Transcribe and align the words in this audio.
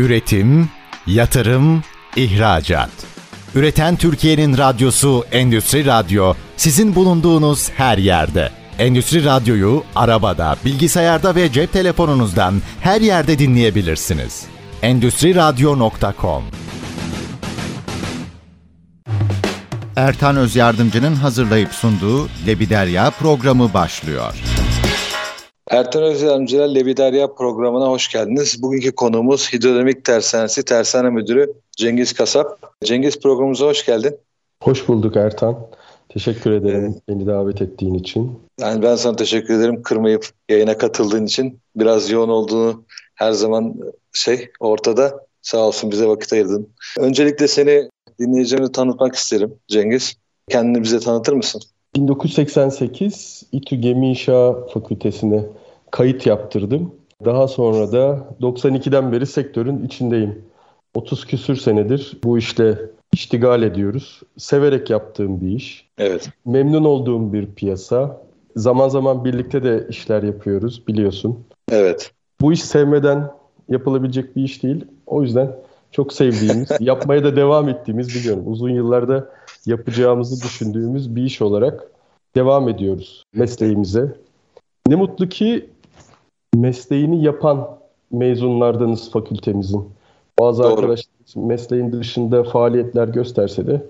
Üretim, 0.00 0.68
yatırım, 1.06 1.82
ihracat. 2.16 2.90
Üreten 3.54 3.96
Türkiye'nin 3.96 4.58
radyosu 4.58 5.24
Endüstri 5.32 5.86
Radyo 5.86 6.34
sizin 6.56 6.94
bulunduğunuz 6.94 7.70
her 7.70 7.98
yerde. 7.98 8.50
Endüstri 8.78 9.24
Radyo'yu 9.24 9.84
arabada, 9.96 10.56
bilgisayarda 10.64 11.34
ve 11.34 11.52
cep 11.52 11.72
telefonunuzdan 11.72 12.62
her 12.80 13.00
yerde 13.00 13.38
dinleyebilirsiniz. 13.38 14.44
Endüstri 14.82 15.34
Radyo.com 15.34 16.44
Ertan 19.96 20.36
Öz 20.36 20.56
Yardımcı'nın 20.56 21.14
hazırlayıp 21.14 21.72
sunduğu 21.72 22.28
Lebiderya 22.46 23.10
programı 23.10 23.74
başlıyor. 23.74 24.34
Ertan 25.70 26.02
Özyamcılar 26.02 26.68
Lebidarya 26.68 27.34
programına 27.34 27.90
hoş 27.90 28.08
geldiniz. 28.08 28.62
Bugünkü 28.62 28.92
konuğumuz 28.92 29.52
Hidrodinamik 29.52 30.04
Tersanesi 30.04 30.64
Tersane 30.64 31.10
Müdürü 31.10 31.52
Cengiz 31.76 32.12
Kasap. 32.12 32.74
Cengiz 32.84 33.20
programımıza 33.20 33.66
hoş 33.66 33.86
geldin. 33.86 34.16
Hoş 34.62 34.88
bulduk 34.88 35.16
Ertan. 35.16 35.58
Teşekkür 36.08 36.50
ederim 36.50 36.84
evet. 36.84 37.02
beni 37.08 37.26
davet 37.26 37.62
ettiğin 37.62 37.94
için. 37.94 38.38
Yani 38.60 38.82
ben 38.82 38.96
sana 38.96 39.16
teşekkür 39.16 39.54
ederim 39.54 39.82
kırmayıp 39.82 40.26
yayına 40.48 40.78
katıldığın 40.78 41.26
için. 41.26 41.58
Biraz 41.76 42.10
yoğun 42.10 42.28
olduğunu 42.28 42.84
her 43.14 43.32
zaman 43.32 43.74
şey 44.12 44.48
ortada. 44.60 45.26
Sağ 45.42 45.58
olsun 45.58 45.90
bize 45.90 46.06
vakit 46.06 46.32
ayırdın. 46.32 46.68
Öncelikle 46.98 47.48
seni 47.48 47.88
dinleyicilerine 48.20 48.72
tanıtmak 48.72 49.14
isterim 49.14 49.54
Cengiz. 49.68 50.16
Kendini 50.48 50.82
bize 50.82 51.00
tanıtır 51.00 51.32
mısın? 51.32 51.62
1988 51.96 53.42
İTÜ 53.52 53.76
Gemi 53.76 54.08
İnşa 54.08 54.66
Fakültesine 54.66 55.44
kayıt 55.90 56.26
yaptırdım. 56.26 56.94
Daha 57.24 57.48
sonra 57.48 57.92
da 57.92 58.28
92'den 58.40 59.12
beri 59.12 59.26
sektörün 59.26 59.84
içindeyim. 59.84 60.44
30 60.94 61.26
küsür 61.26 61.56
senedir 61.56 62.18
bu 62.24 62.38
işle 62.38 62.78
iştigal 63.12 63.62
ediyoruz. 63.62 64.20
Severek 64.36 64.90
yaptığım 64.90 65.40
bir 65.40 65.48
iş. 65.48 65.88
Evet. 65.98 66.30
Memnun 66.44 66.84
olduğum 66.84 67.32
bir 67.32 67.46
piyasa. 67.46 68.22
Zaman 68.56 68.88
zaman 68.88 69.24
birlikte 69.24 69.62
de 69.62 69.86
işler 69.88 70.22
yapıyoruz 70.22 70.86
biliyorsun. 70.88 71.44
Evet. 71.70 72.12
Bu 72.40 72.52
iş 72.52 72.64
sevmeden 72.64 73.30
yapılabilecek 73.68 74.36
bir 74.36 74.42
iş 74.42 74.62
değil. 74.62 74.84
O 75.06 75.22
yüzden 75.22 75.56
çok 75.92 76.12
sevdiğimiz, 76.12 76.68
yapmaya 76.80 77.24
da 77.24 77.36
devam 77.36 77.68
ettiğimiz 77.68 78.08
biliyorum. 78.08 78.42
Uzun 78.46 78.70
yıllarda 78.70 79.28
yapacağımızı 79.66 80.44
düşündüğümüz 80.44 81.16
bir 81.16 81.22
iş 81.22 81.42
olarak 81.42 81.90
devam 82.34 82.68
ediyoruz 82.68 83.24
mesleğimize. 83.34 84.14
Ne 84.88 84.94
mutlu 84.96 85.28
ki 85.28 85.70
mesleğini 86.54 87.24
yapan 87.24 87.78
mezunlardanız 88.10 89.10
fakültemizin. 89.10 89.84
Bazı 90.38 90.62
Doğru. 90.62 90.72
arkadaşlar 90.72 91.12
mesleğin 91.36 91.92
dışında 91.92 92.44
faaliyetler 92.44 93.08
gösterse 93.08 93.66
de 93.66 93.82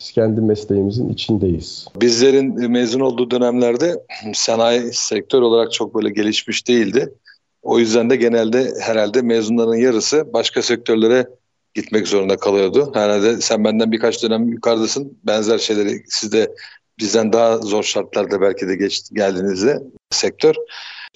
biz 0.00 0.12
kendi 0.12 0.40
mesleğimizin 0.40 1.08
içindeyiz. 1.08 1.88
Bizlerin 2.00 2.70
mezun 2.70 3.00
olduğu 3.00 3.30
dönemlerde 3.30 4.02
sanayi 4.34 4.92
sektör 4.92 5.42
olarak 5.42 5.72
çok 5.72 5.94
böyle 5.94 6.10
gelişmiş 6.10 6.68
değildi. 6.68 7.14
O 7.62 7.78
yüzden 7.78 8.10
de 8.10 8.16
genelde 8.16 8.72
herhalde 8.80 9.22
mezunların 9.22 9.74
yarısı 9.74 10.32
başka 10.32 10.62
sektörlere 10.62 11.26
gitmek 11.74 12.08
zorunda 12.08 12.36
kalıyordu. 12.36 12.90
Herhalde 12.94 13.40
sen 13.40 13.64
benden 13.64 13.92
birkaç 13.92 14.22
dönem 14.22 14.48
yukarıdasın. 14.48 15.18
Benzer 15.24 15.58
şeyleri 15.58 16.02
siz 16.08 16.32
de 16.32 16.54
bizden 16.98 17.32
daha 17.32 17.58
zor 17.58 17.82
şartlarda 17.82 18.40
belki 18.40 18.68
de 18.68 18.76
geç, 18.76 19.02
geldiğinizde 19.12 19.82
sektör. 20.10 20.54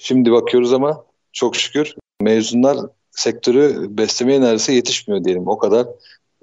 Şimdi 0.03 0.31
bakıyoruz 0.31 0.73
ama 0.73 1.03
çok 1.33 1.55
şükür 1.55 1.95
mezunlar 2.21 2.77
sektörü 3.11 3.97
beslemeye 3.97 4.41
neredeyse 4.41 4.73
yetişmiyor 4.73 5.23
diyelim. 5.23 5.47
O 5.47 5.57
kadar 5.57 5.87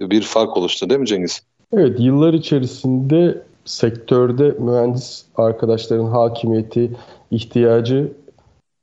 bir 0.00 0.22
fark 0.22 0.56
oluştu 0.56 0.90
değil 0.90 1.00
mi 1.00 1.06
Cengiz? 1.06 1.42
Evet 1.72 2.00
yıllar 2.00 2.34
içerisinde 2.34 3.42
sektörde 3.64 4.50
mühendis 4.58 5.24
arkadaşların 5.36 6.06
hakimiyeti, 6.06 6.90
ihtiyacı 7.30 8.12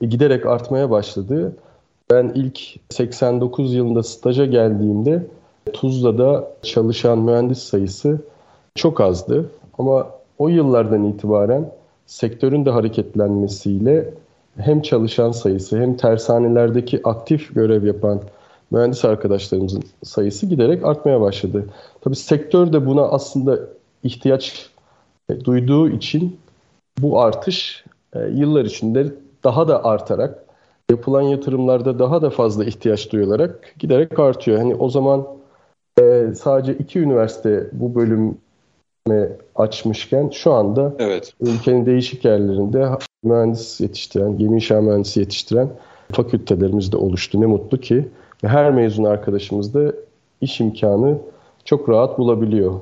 giderek 0.00 0.46
artmaya 0.46 0.90
başladı. 0.90 1.56
Ben 2.10 2.32
ilk 2.34 2.60
89 2.90 3.74
yılında 3.74 4.02
staja 4.02 4.44
geldiğimde 4.44 5.26
Tuzla'da 5.72 6.52
çalışan 6.62 7.18
mühendis 7.18 7.58
sayısı 7.58 8.20
çok 8.74 9.00
azdı. 9.00 9.50
Ama 9.78 10.10
o 10.38 10.48
yıllardan 10.48 11.04
itibaren 11.04 11.72
sektörün 12.06 12.66
de 12.66 12.70
hareketlenmesiyle 12.70 14.14
hem 14.58 14.82
çalışan 14.82 15.32
sayısı 15.32 15.80
hem 15.80 15.96
tersanelerdeki 15.96 17.00
aktif 17.04 17.54
görev 17.54 17.84
yapan 17.84 18.20
mühendis 18.70 19.04
arkadaşlarımızın 19.04 19.82
sayısı 20.04 20.46
giderek 20.46 20.84
artmaya 20.84 21.20
başladı. 21.20 21.66
Tabii 22.00 22.16
sektör 22.16 22.72
de 22.72 22.86
buna 22.86 23.02
aslında 23.02 23.58
ihtiyaç 24.02 24.70
duyduğu 25.44 25.88
için 25.88 26.40
bu 26.98 27.20
artış 27.20 27.84
e, 28.14 28.20
yıllar 28.20 28.64
içinde 28.64 29.14
daha 29.44 29.68
da 29.68 29.84
artarak 29.84 30.44
yapılan 30.90 31.22
yatırımlarda 31.22 31.98
daha 31.98 32.22
da 32.22 32.30
fazla 32.30 32.64
ihtiyaç 32.64 33.12
duyularak 33.12 33.74
giderek 33.78 34.18
artıyor. 34.18 34.58
Hani 34.58 34.74
o 34.74 34.88
zaman 34.88 35.26
e, 36.00 36.26
sadece 36.36 36.74
iki 36.74 36.98
üniversite 37.00 37.70
bu 37.72 37.94
bölüm 37.94 38.38
açmışken 39.54 40.30
şu 40.30 40.52
anda 40.52 40.92
evet. 40.98 41.32
ülkenin 41.40 41.86
değişik 41.86 42.24
yerlerinde 42.24 42.88
mühendis 43.24 43.80
yetiştiren, 43.80 44.38
gemi 44.38 44.54
inşa 44.54 44.80
mühendisi 44.80 45.20
yetiştiren 45.20 45.68
fakültelerimiz 46.12 46.92
de 46.92 46.96
oluştu. 46.96 47.40
Ne 47.40 47.46
mutlu 47.46 47.80
ki. 47.80 48.08
Ve 48.44 48.48
her 48.48 48.70
mezun 48.70 49.04
arkadaşımız 49.04 49.74
da 49.74 49.92
iş 50.40 50.60
imkanı 50.60 51.18
çok 51.64 51.88
rahat 51.88 52.18
bulabiliyor 52.18 52.80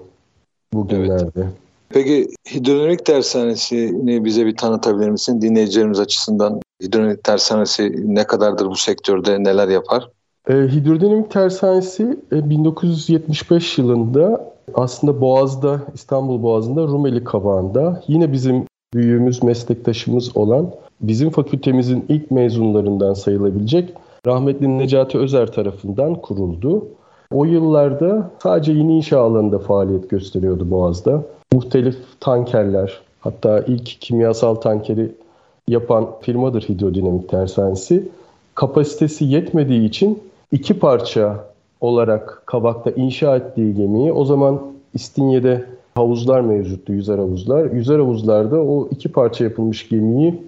bugünlerde. 0.73 1.31
Evet. 1.37 1.47
Peki 1.89 2.29
hidrolik 2.55 3.05
tersanesini 3.05 4.25
bize 4.25 4.47
bir 4.47 4.56
tanıtabilir 4.56 5.09
misin 5.09 5.41
dinleyicilerimiz 5.41 6.01
açısından? 6.01 6.61
Hidrolik 6.83 7.25
tersanesi 7.25 8.15
ne 8.15 8.27
kadardır 8.27 8.67
bu 8.67 8.77
sektörde, 8.77 9.45
neler 9.45 9.69
yapar? 9.69 10.11
E, 10.49 10.55
hidrodinamik 10.55 11.31
tersanesi 11.31 12.19
e, 12.33 12.51
1975 12.51 13.79
yılında 13.79 14.53
aslında 14.75 15.20
Boğaz'da, 15.20 15.80
İstanbul 15.94 16.42
Boğazı'nda 16.42 16.82
Rumeli 16.82 17.25
Kavağı'nda 17.25 18.02
yine 18.08 18.32
bizim 18.32 18.64
büyüğümüz, 18.94 19.42
meslektaşımız 19.42 20.36
olan 20.36 20.70
bizim 21.00 21.30
fakültemizin 21.30 22.04
ilk 22.08 22.30
mezunlarından 22.30 23.14
sayılabilecek 23.14 23.94
rahmetli 24.26 24.78
Necati 24.78 25.19
Özer 25.19 25.52
tarafından 25.52 26.14
kuruldu. 26.14 26.86
O 27.32 27.44
yıllarda 27.44 28.30
sadece 28.42 28.72
yeni 28.72 28.97
inşa 28.97 29.20
alanında 29.20 29.58
faaliyet 29.58 30.10
gösteriyordu 30.10 30.70
Boğaz'da. 30.70 31.22
Muhtelif 31.52 31.96
tankerler, 32.20 33.00
hatta 33.20 33.60
ilk 33.60 33.86
kimyasal 33.86 34.54
tankeri 34.54 35.12
yapan 35.69 36.06
firmadır 36.20 36.62
Hidrodinamik 36.62 37.28
Tersanesi. 37.28 38.08
Kapasitesi 38.54 39.25
yetmediği 39.25 39.88
için 39.88 40.22
iki 40.52 40.78
parça 40.78 41.44
olarak 41.84 42.43
Kabak'ta 42.47 42.91
inşa 42.91 43.37
ettiği 43.37 43.75
gemiyi 43.75 44.12
o 44.12 44.25
zaman 44.25 44.62
İstinye'de 44.95 45.65
havuzlar 45.95 46.41
mevcuttu, 46.41 46.93
yüzer 46.93 47.19
havuzlar. 47.19 47.71
Yüzer 47.71 47.99
havuzlarda 47.99 48.61
o 48.61 48.89
iki 48.91 49.12
parça 49.12 49.45
yapılmış 49.45 49.89
gemiyi 49.89 50.43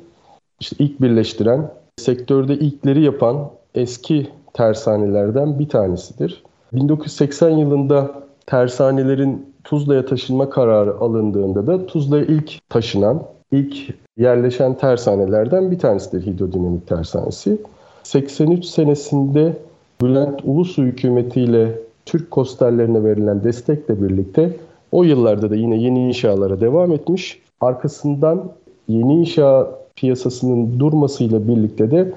işte 0.61 0.77
ilk 0.79 1.01
birleştiren, 1.01 1.71
sektörde 1.97 2.55
ilkleri 2.55 3.03
yapan 3.03 3.51
eski 3.75 4.29
tersanelerden 4.53 5.59
bir 5.59 5.69
tanesidir. 5.69 6.43
1980 6.73 7.51
yılında 7.51 8.11
tersanelerin 8.47 9.55
Tuzla'ya 9.65 10.07
taşınma 10.07 10.51
kararı 10.51 10.99
alındığında 10.99 11.67
da 11.67 11.87
Tuzla'ya 11.87 12.25
ilk 12.25 12.69
taşınan, 12.69 13.23
ilk 13.53 13.77
yerleşen 14.17 14.75
tersanelerden 14.75 15.71
bir 15.71 15.79
tanesidir 15.79 16.27
hidrodinamik 16.27 16.87
tersanesi. 16.87 17.59
83 18.03 18.65
senesinde 18.65 19.57
Bülent 20.03 20.41
Ulusu 20.45 20.83
hükümetiyle 20.83 21.78
Türk 22.07 22.31
kosterlerine 22.31 23.04
verilen 23.04 23.45
destekle 23.45 24.03
birlikte 24.03 24.57
o 24.93 25.03
yıllarda 25.04 25.51
da 25.51 25.57
yine 25.57 25.77
yeni 25.77 26.09
inşalara 26.09 26.60
devam 26.60 26.93
etmiş. 26.93 27.41
Arkasından 27.60 28.53
yeni 28.89 29.15
inşa 29.15 29.71
piyasasının 29.97 30.81
durmasıyla 30.81 31.48
birlikte 31.48 31.91
de 31.91 32.13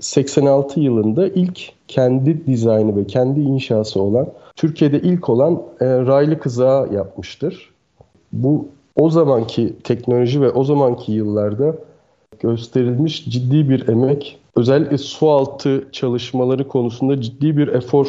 86 0.00 0.80
yılında 0.80 1.28
ilk 1.28 1.72
kendi 1.88 2.46
dizaynı 2.46 2.96
ve 2.96 3.06
kendi 3.06 3.40
inşası 3.40 4.02
olan 4.02 4.26
Türkiye'de 4.56 5.00
ilk 5.00 5.28
olan 5.28 5.62
e, 5.80 5.86
raylı 5.86 6.38
kızağı 6.38 6.94
yapmıştır. 6.94 7.70
Bu 8.32 8.68
o 8.96 9.10
zamanki 9.10 9.74
teknoloji 9.84 10.40
ve 10.40 10.50
o 10.50 10.64
zamanki 10.64 11.12
yıllarda 11.12 11.74
gösterilmiş 12.40 13.24
ciddi 13.24 13.68
bir 13.68 13.88
emek 13.88 14.39
özellikle 14.56 14.98
su 14.98 15.30
altı 15.30 15.88
çalışmaları 15.92 16.68
konusunda 16.68 17.20
ciddi 17.20 17.56
bir 17.56 17.68
efor 17.68 18.06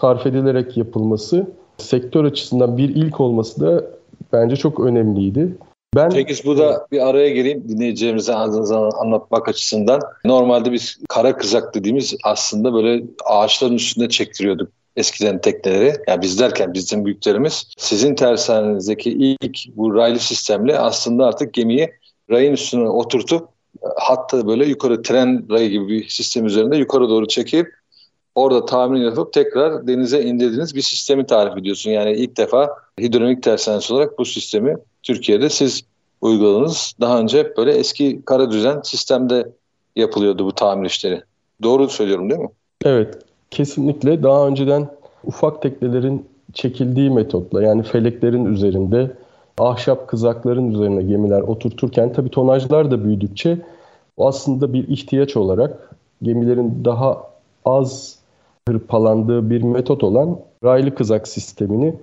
sarf 0.00 0.26
edilerek 0.26 0.76
yapılması, 0.76 1.46
sektör 1.78 2.24
açısından 2.24 2.76
bir 2.76 2.88
ilk 2.88 3.20
olması 3.20 3.60
da 3.60 3.84
bence 4.32 4.56
çok 4.56 4.80
önemliydi. 4.80 5.56
Ben 5.96 6.10
Peki 6.10 6.34
bu 6.46 6.58
da 6.58 6.86
bir 6.92 7.08
araya 7.08 7.28
gireyim 7.28 7.68
dinleyicilerimize 7.68 8.34
anlatmak 8.34 9.48
açısından. 9.48 10.00
Normalde 10.24 10.72
biz 10.72 10.98
kara 11.08 11.36
kızak 11.36 11.74
dediğimiz 11.74 12.16
aslında 12.24 12.74
böyle 12.74 13.04
ağaçların 13.24 13.74
üstünde 13.74 14.08
çektiriyorduk 14.08 14.68
eskiden 14.96 15.40
tekneleri. 15.40 15.92
Yani 16.08 16.22
biz 16.22 16.40
derken 16.40 16.74
bizim 16.74 17.04
büyüklerimiz 17.04 17.66
sizin 17.76 18.14
tersanenizdeki 18.14 19.10
ilk 19.10 19.76
bu 19.76 19.94
raylı 19.94 20.18
sistemle 20.18 20.78
aslında 20.78 21.26
artık 21.26 21.54
gemiyi 21.54 21.92
rayın 22.30 22.52
üstüne 22.52 22.88
oturtup 22.88 23.48
hatta 23.96 24.46
böyle 24.46 24.66
yukarı 24.66 25.02
tren 25.02 25.50
rayı 25.50 25.70
gibi 25.70 25.88
bir 25.88 26.08
sistem 26.08 26.46
üzerinde 26.46 26.76
yukarı 26.76 27.08
doğru 27.08 27.28
çekip 27.28 27.74
orada 28.34 28.64
tahmin 28.64 29.00
yapıp 29.00 29.32
tekrar 29.32 29.86
denize 29.86 30.22
indirdiğiniz 30.22 30.74
bir 30.74 30.82
sistemi 30.82 31.26
tarif 31.26 31.56
ediyorsun. 31.56 31.90
Yani 31.90 32.12
ilk 32.12 32.36
defa 32.36 32.70
hidrolik 33.00 33.42
tersanesi 33.42 33.94
olarak 33.94 34.18
bu 34.18 34.24
sistemi 34.24 34.76
Türkiye'de 35.02 35.48
siz 35.48 35.82
uyguladınız. 36.20 36.94
Daha 37.00 37.20
önce 37.20 37.38
hep 37.38 37.56
böyle 37.56 37.72
eski 37.72 38.22
kara 38.24 38.50
düzen 38.50 38.80
sistemde 38.80 39.48
yapılıyordu 39.96 40.46
bu 40.46 40.52
tamir 40.52 40.86
işleri. 40.86 41.22
Doğru 41.62 41.88
söylüyorum 41.88 42.30
değil 42.30 42.40
mi? 42.40 42.50
Evet, 42.84 43.18
kesinlikle. 43.50 44.22
Daha 44.22 44.46
önceden 44.46 44.88
ufak 45.24 45.62
teknelerin 45.62 46.26
çekildiği 46.52 47.10
metotla 47.10 47.62
yani 47.62 47.82
feleklerin 47.82 48.44
üzerinde 48.44 49.10
ahşap 49.58 50.08
kızakların 50.08 50.70
üzerine 50.70 51.02
gemiler 51.02 51.40
oturturken 51.40 52.12
tabii 52.12 52.30
tonajlar 52.30 52.90
da 52.90 53.04
büyüdükçe 53.04 53.58
o 54.16 54.26
aslında 54.28 54.72
bir 54.72 54.88
ihtiyaç 54.88 55.36
olarak 55.36 55.90
gemilerin 56.22 56.84
daha 56.84 57.22
az 57.64 58.18
hırpalandığı 58.68 59.50
bir 59.50 59.62
metot 59.62 60.04
olan 60.04 60.38
raylı 60.64 60.94
kızak 60.94 61.28
sistemini 61.28 61.94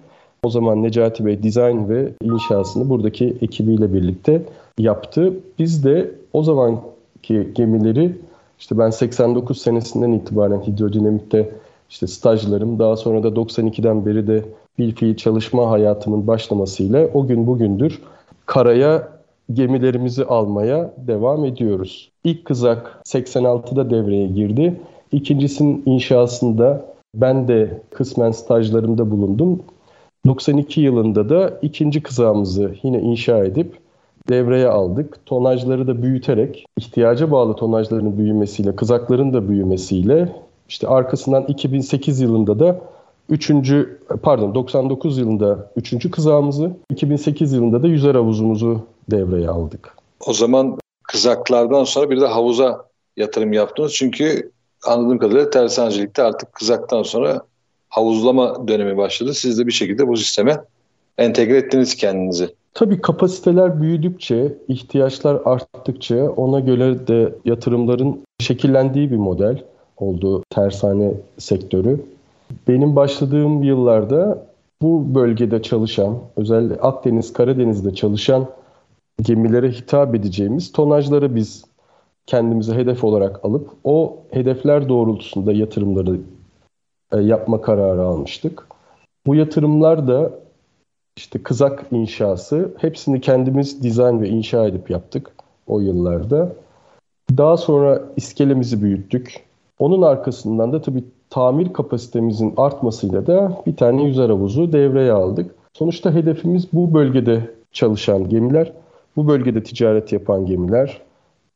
o 0.44 0.50
zaman 0.50 0.84
Necati 0.84 1.26
Bey 1.26 1.44
dizayn 1.44 1.90
ve 1.90 2.14
inşasını 2.24 2.90
buradaki 2.90 3.38
ekibiyle 3.42 3.94
birlikte 3.94 4.46
yaptı. 4.80 5.34
Biz 5.60 5.84
de 5.84 6.12
o 6.34 6.44
zamanki 6.44 7.50
gemileri 7.56 8.18
işte 8.60 8.78
ben 8.78 8.90
89 8.90 9.62
senesinden 9.62 10.12
itibaren 10.12 10.62
hidrodinamikte 10.62 11.52
işte 11.90 12.08
stajlarım 12.08 12.80
daha 12.80 12.96
sonra 12.96 13.24
da 13.24 13.28
92'den 13.28 14.06
beri 14.06 14.28
de 14.28 14.46
bir 14.80 15.18
çalışma 15.18 15.70
hayatımın 15.70 16.28
başlamasıyla 16.28 17.10
o 17.14 17.28
gün 17.28 17.48
bugündür 17.48 18.02
karaya 18.46 19.08
gemilerimizi 19.54 20.26
almaya 20.26 20.94
devam 20.98 21.46
ediyoruz. 21.46 22.12
İlk 22.24 22.46
kızak 22.46 23.02
86'da 23.06 23.90
devreye 23.90 24.28
girdi. 24.28 24.80
İkincisinin 25.12 25.84
inşasında 25.86 26.86
ben 27.16 27.48
de 27.48 27.82
kısmen 27.92 28.32
stajlarımda 28.32 29.12
bulundum. 29.12 29.64
92 30.28 30.82
yılında 30.82 31.30
da 31.30 31.60
ikinci 31.62 32.04
kızağımızı 32.04 32.76
yine 32.84 33.00
inşa 33.00 33.46
edip 33.46 33.78
devreye 34.30 34.68
aldık. 34.68 35.26
Tonajları 35.26 35.88
da 35.88 36.04
büyüterek, 36.04 36.66
ihtiyaca 36.78 37.32
bağlı 37.32 37.56
tonajların 37.56 38.18
büyümesiyle, 38.18 38.76
kızakların 38.76 39.34
da 39.34 39.50
büyümesiyle 39.50 40.36
işte 40.70 40.88
arkasından 40.88 41.46
2008 41.48 42.20
yılında 42.20 42.60
da 42.60 42.82
3. 43.30 43.52
pardon 44.24 44.56
99 44.56 45.18
yılında 45.18 45.72
3. 45.76 46.12
kızağımızı, 46.12 46.72
2008 46.90 47.54
yılında 47.54 47.84
da 47.84 47.88
yüzer 47.88 48.16
havuzumuzu 48.16 48.82
devreye 49.12 49.50
aldık. 49.50 49.96
O 50.26 50.34
zaman 50.34 50.78
kızaklardan 51.04 51.84
sonra 51.84 52.10
bir 52.10 52.22
de 52.22 52.26
havuza 52.26 52.86
yatırım 53.18 53.54
yaptınız. 53.54 53.94
Çünkü 53.94 54.52
anladığım 54.88 55.18
kadarıyla 55.18 55.50
tersanecilikte 55.50 56.24
artık 56.24 56.54
kızaktan 56.54 57.04
sonra 57.04 57.42
havuzlama 57.90 58.68
dönemi 58.68 58.98
başladı. 58.98 59.34
Siz 59.34 59.60
de 59.60 59.68
bir 59.68 59.72
şekilde 59.72 60.08
bu 60.08 60.18
sisteme 60.18 60.62
entegre 61.18 61.58
ettiniz 61.58 61.96
kendinizi. 61.96 62.50
Tabii 62.74 63.02
kapasiteler 63.02 63.82
büyüdükçe, 63.82 64.58
ihtiyaçlar 64.68 65.42
arttıkça 65.46 66.30
ona 66.30 66.60
göre 66.60 67.08
de 67.08 67.34
yatırımların 67.46 68.22
şekillendiği 68.40 69.12
bir 69.12 69.18
model 69.18 69.64
oldu 69.98 70.44
tersane 70.50 71.12
sektörü. 71.38 72.00
Benim 72.68 72.96
başladığım 72.96 73.64
yıllarda 73.64 74.48
bu 74.82 75.16
bölgede 75.16 75.62
çalışan, 75.62 76.18
özellikle 76.36 76.82
Akdeniz, 76.82 77.34
Karadeniz'de 77.34 77.96
çalışan 77.96 78.48
gemilere 79.22 79.72
hitap 79.72 80.16
edeceğimiz 80.16 80.72
tonajları 80.72 81.36
biz 81.36 81.66
kendimize 82.26 82.74
hedef 82.74 83.04
olarak 83.04 83.46
alıp 83.46 83.70
o 83.84 84.18
hedefler 84.32 84.90
doğrultusunda 84.90 85.52
yatırımları 85.52 86.20
e, 87.12 87.18
yapma 87.18 87.62
kararı 87.62 88.02
almıştık. 88.02 88.68
Bu 89.26 89.36
yatırımlar 89.36 90.08
da 90.08 90.32
işte 91.18 91.44
kızak 91.44 91.86
inşası 91.92 92.74
hepsini 92.78 93.22
kendimiz 93.22 93.84
dizayn 93.84 94.22
ve 94.22 94.30
inşa 94.30 94.68
edip 94.68 94.90
yaptık 94.90 95.32
o 95.68 95.80
yıllarda. 95.80 96.56
Daha 97.38 97.58
sonra 97.58 98.02
iskelemizi 98.16 98.82
büyüttük. 98.82 99.44
Onun 99.80 100.02
arkasından 100.02 100.74
da 100.74 100.82
tabii 100.82 101.04
tamir 101.30 101.74
kapasitemizin 101.74 102.54
artmasıyla 102.58 103.28
da 103.28 103.62
bir 103.66 103.76
tane 103.76 104.04
yüzer 104.04 104.30
havuzu 104.30 104.72
devreye 104.72 105.12
aldık. 105.12 105.56
Sonuçta 105.74 106.14
hedefimiz 106.14 106.74
bu 106.74 106.94
bölgede 106.94 107.52
çalışan 107.72 108.30
gemiler, 108.30 108.74
bu 109.16 109.28
bölgede 109.28 109.64
ticaret 109.64 110.12
yapan 110.12 110.46
gemiler. 110.46 111.02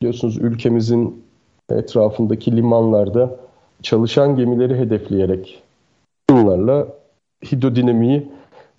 Biliyorsunuz 0.02 0.38
ülkemizin 0.38 1.24
etrafındaki 1.70 2.58
limanlarda 2.58 3.36
çalışan 3.82 4.36
gemileri 4.36 4.76
hedefleyerek 4.76 5.64
bunlarla 6.30 6.88
hidrodinamiği 7.52 8.32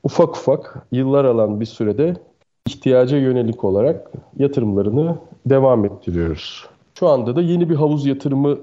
ufak 0.02 0.36
ufak 0.36 0.86
yıllar 0.92 1.24
alan 1.24 1.60
bir 1.60 1.66
sürede 1.66 2.16
ihtiyaca 2.66 3.16
yönelik 3.16 3.64
olarak 3.64 4.10
yatırımlarını 4.38 5.16
devam 5.46 5.84
ettiriyoruz. 5.84 6.66
Şu 6.98 7.08
anda 7.08 7.36
da 7.36 7.42
yeni 7.42 7.70
bir 7.70 7.74
havuz 7.74 8.06
yatırımı 8.06 8.58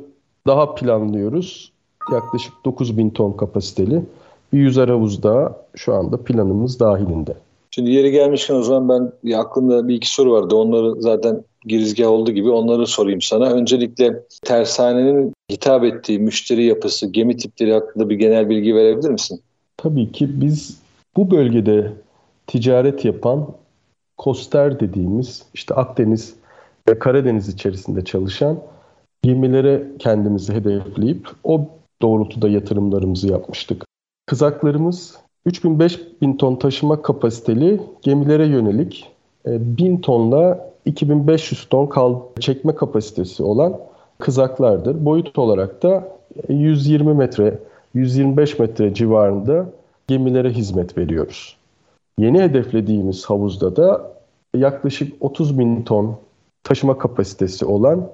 daha 0.47 0.75
planlıyoruz. 0.75 1.70
Yaklaşık 2.11 2.53
9000 2.65 3.09
ton 3.09 3.31
kapasiteli 3.31 4.03
bir 4.53 4.59
yüzer 4.59 4.87
havuz 4.87 5.23
daha 5.23 5.55
şu 5.75 5.93
anda 5.93 6.17
planımız 6.17 6.79
dahilinde. 6.79 7.33
Şimdi 7.71 7.91
yeri 7.91 8.11
gelmişken 8.11 8.55
o 8.55 8.61
zaman 8.61 8.89
ben 8.89 9.29
ya 9.29 9.39
aklımda 9.39 9.87
bir 9.87 9.95
iki 9.95 10.13
soru 10.13 10.31
vardı. 10.31 10.55
Onları 10.55 11.01
zaten 11.01 11.43
girizgah 11.65 12.07
oldu 12.07 12.31
gibi 12.31 12.49
onları 12.49 12.87
sorayım 12.87 13.21
sana. 13.21 13.51
Öncelikle 13.51 14.23
tersanenin 14.43 15.33
hitap 15.51 15.83
ettiği 15.83 16.19
müşteri 16.19 16.65
yapısı, 16.65 17.07
gemi 17.07 17.37
tipleri 17.37 17.73
hakkında 17.73 18.09
bir 18.09 18.15
genel 18.15 18.49
bilgi 18.49 18.75
verebilir 18.75 19.09
misin? 19.09 19.41
Tabii 19.77 20.11
ki 20.11 20.41
biz 20.41 20.77
bu 21.17 21.31
bölgede 21.31 21.93
ticaret 22.47 23.05
yapan 23.05 23.47
koster 24.17 24.79
dediğimiz 24.79 25.43
işte 25.53 25.73
Akdeniz 25.73 26.35
ve 26.89 26.99
Karadeniz 26.99 27.49
içerisinde 27.49 28.05
çalışan 28.05 28.59
gemilere 29.23 29.83
kendimizi 29.99 30.53
hedefleyip 30.53 31.27
o 31.43 31.67
doğrultuda 32.01 32.49
yatırımlarımızı 32.49 33.27
yapmıştık. 33.27 33.85
Kızaklarımız 34.25 35.17
3000-5000 35.47 36.37
ton 36.37 36.55
taşıma 36.55 37.01
kapasiteli 37.01 37.81
gemilere 38.01 38.45
yönelik 38.45 39.11
1000 39.45 39.97
e, 39.97 40.01
tonla 40.01 40.71
2500 40.85 41.65
ton 41.69 41.87
kal 41.87 42.19
çekme 42.39 42.75
kapasitesi 42.75 43.43
olan 43.43 43.77
kızaklardır. 44.19 45.05
Boyut 45.05 45.37
olarak 45.37 45.83
da 45.83 46.17
120 46.49 47.13
metre, 47.13 47.59
125 47.93 48.59
metre 48.59 48.93
civarında 48.93 49.65
gemilere 50.07 50.49
hizmet 50.49 50.97
veriyoruz. 50.97 51.57
Yeni 52.17 52.41
hedeflediğimiz 52.41 53.25
havuzda 53.25 53.75
da 53.75 54.11
yaklaşık 54.55 55.13
30 55.19 55.59
bin 55.59 55.83
ton 55.83 56.15
taşıma 56.63 56.97
kapasitesi 56.97 57.65
olan 57.65 58.09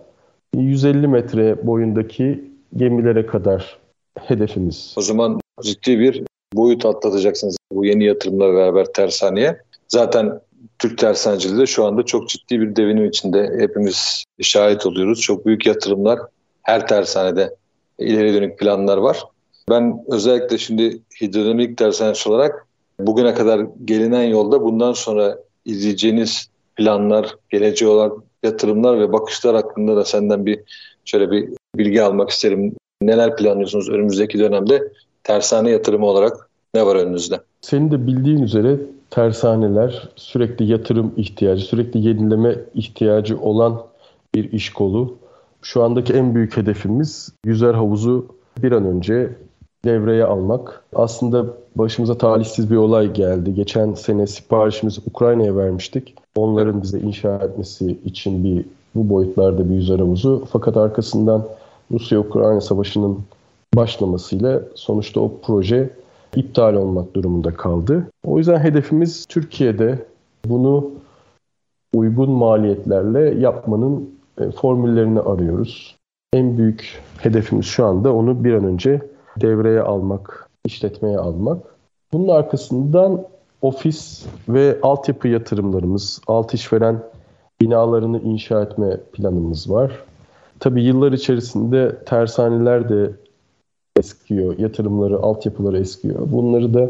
150 0.56 1.08
metre 1.08 1.68
boyundaki 1.68 2.52
gemilere 2.76 3.26
kadar 3.26 3.78
hedefimiz. 4.26 4.94
O 4.98 5.02
zaman 5.02 5.40
ciddi 5.62 6.00
bir 6.00 6.24
boyut 6.54 6.86
atlatacaksınız 6.86 7.58
bu 7.72 7.86
yeni 7.86 8.06
yatırımla 8.06 8.54
beraber 8.54 8.86
tersaneye. 8.86 9.62
Zaten 9.88 10.40
Türk 10.80 10.98
tersaneciliği 10.98 11.60
de 11.60 11.66
şu 11.66 11.86
anda 11.86 12.04
çok 12.04 12.30
ciddi 12.30 12.62
bir 12.62 12.76
devinim 12.76 13.06
içinde. 13.06 13.56
Hepimiz 13.60 14.24
şahit 14.42 14.86
oluyoruz. 14.86 15.22
Çok 15.22 15.46
büyük 15.46 15.66
yatırımlar 15.66 16.20
her 16.64 16.88
tersanede 16.88 17.56
ileri 18.00 18.34
dönük 18.34 18.60
planlar 18.60 18.98
var. 18.98 19.24
Ben 19.70 20.04
özellikle 20.08 20.58
şimdi 20.58 21.00
hidrodinamik 21.22 21.78
tersanesi 21.78 22.30
olarak 22.30 22.68
bugüne 23.00 23.34
kadar 23.34 23.68
gelinen 23.86 24.24
yolda 24.24 24.62
bundan 24.62 24.94
sonra 24.94 25.38
izleyeceğiniz 25.66 26.50
planlar, 26.76 27.36
geleceğe 27.50 27.88
olan 27.88 28.24
yatırımlar 28.44 29.00
ve 29.00 29.14
bakışlar 29.14 29.56
hakkında 29.56 29.96
da 29.96 30.06
senden 30.06 30.46
bir 30.46 30.60
şöyle 31.06 31.32
bir 31.32 31.50
bilgi 31.76 32.04
almak 32.04 32.30
isterim. 32.30 32.76
Neler 33.02 33.36
planlıyorsunuz 33.36 33.90
önümüzdeki 33.90 34.40
dönemde 34.40 34.92
tersane 35.24 35.70
yatırımı 35.70 36.06
olarak 36.06 36.50
ne 36.74 36.86
var 36.86 36.96
önünüzde? 36.96 37.40
Senin 37.62 37.92
de 37.92 38.08
bildiğin 38.08 38.42
üzere 38.42 38.78
tersaneler 39.10 40.10
sürekli 40.16 40.66
yatırım 40.66 41.14
ihtiyacı, 41.18 41.66
sürekli 41.66 42.08
yenileme 42.08 42.56
ihtiyacı 42.76 43.40
olan 43.40 43.82
bir 44.36 44.52
iş 44.52 44.74
kolu. 44.74 45.16
Şu 45.62 45.84
andaki 45.84 46.14
en 46.14 46.36
büyük 46.36 46.58
hedefimiz 46.58 47.30
yüzer 47.46 47.74
havuzu 47.74 48.26
bir 48.64 48.72
an 48.72 48.86
önce 48.86 49.30
devreye 49.86 50.24
almak. 50.24 50.84
Aslında 50.96 51.46
başımıza 51.76 52.18
talihsiz 52.18 52.72
bir 52.72 52.76
olay 52.76 53.14
geldi. 53.14 53.54
Geçen 53.54 53.94
sene 53.94 54.28
siparişimizi 54.28 55.02
Ukrayna'ya 55.10 55.56
vermiştik. 55.56 56.16
Onların 56.36 56.82
bize 56.82 57.00
inşa 57.00 57.36
etmesi 57.36 57.98
için 58.06 58.44
bir 58.44 58.66
bu 58.96 59.10
boyutlarda 59.10 59.70
bir 59.70 59.76
yüzer 59.76 60.00
havuzu. 60.00 60.48
Fakat 60.52 60.78
arkasından 60.78 61.48
Rusya-Ukrayna 61.92 62.62
savaşının 62.62 63.20
başlamasıyla 63.76 64.62
sonuçta 64.76 65.20
o 65.20 65.32
proje 65.44 65.90
iptal 66.36 66.74
olmak 66.74 67.14
durumunda 67.14 67.54
kaldı. 67.54 68.08
O 68.26 68.38
yüzden 68.38 68.60
hedefimiz 68.60 69.26
Türkiye'de 69.26 70.06
bunu 70.46 70.92
uygun 71.94 72.30
maliyetlerle 72.30 73.40
yapmanın 73.40 74.10
e, 74.42 74.52
formüllerini 74.52 75.20
arıyoruz. 75.20 75.96
En 76.34 76.58
büyük 76.58 77.02
hedefimiz 77.18 77.66
şu 77.66 77.86
anda 77.86 78.14
onu 78.14 78.44
bir 78.44 78.54
an 78.54 78.64
önce 78.64 79.02
devreye 79.42 79.82
almak, 79.82 80.50
işletmeye 80.66 81.18
almak. 81.18 81.58
Bunun 82.14 82.28
arkasından 82.28 83.24
ofis 83.62 84.26
ve 84.50 84.78
altyapı 84.82 85.28
yatırımlarımız, 85.28 86.22
alt 86.28 86.54
işveren 86.54 87.04
binalarını 87.62 88.22
inşa 88.22 88.62
etme 88.62 88.98
planımız 89.14 89.72
var. 89.72 90.04
Tabii 90.60 90.84
yıllar 90.84 91.12
içerisinde 91.12 91.96
tersaneler 92.06 92.90
de 92.90 93.12
eskiyor, 93.98 94.60
yatırımları, 94.60 95.18
altyapıları 95.18 95.78
eskiyor. 95.78 96.32
Bunları 96.32 96.74
da 96.74 96.90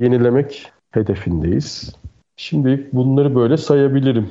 yenilemek 0.00 0.72
hedefindeyiz. 0.90 1.92
Şimdilik 2.36 2.92
bunları 2.92 3.34
böyle 3.34 3.56
sayabilirim. 3.56 4.28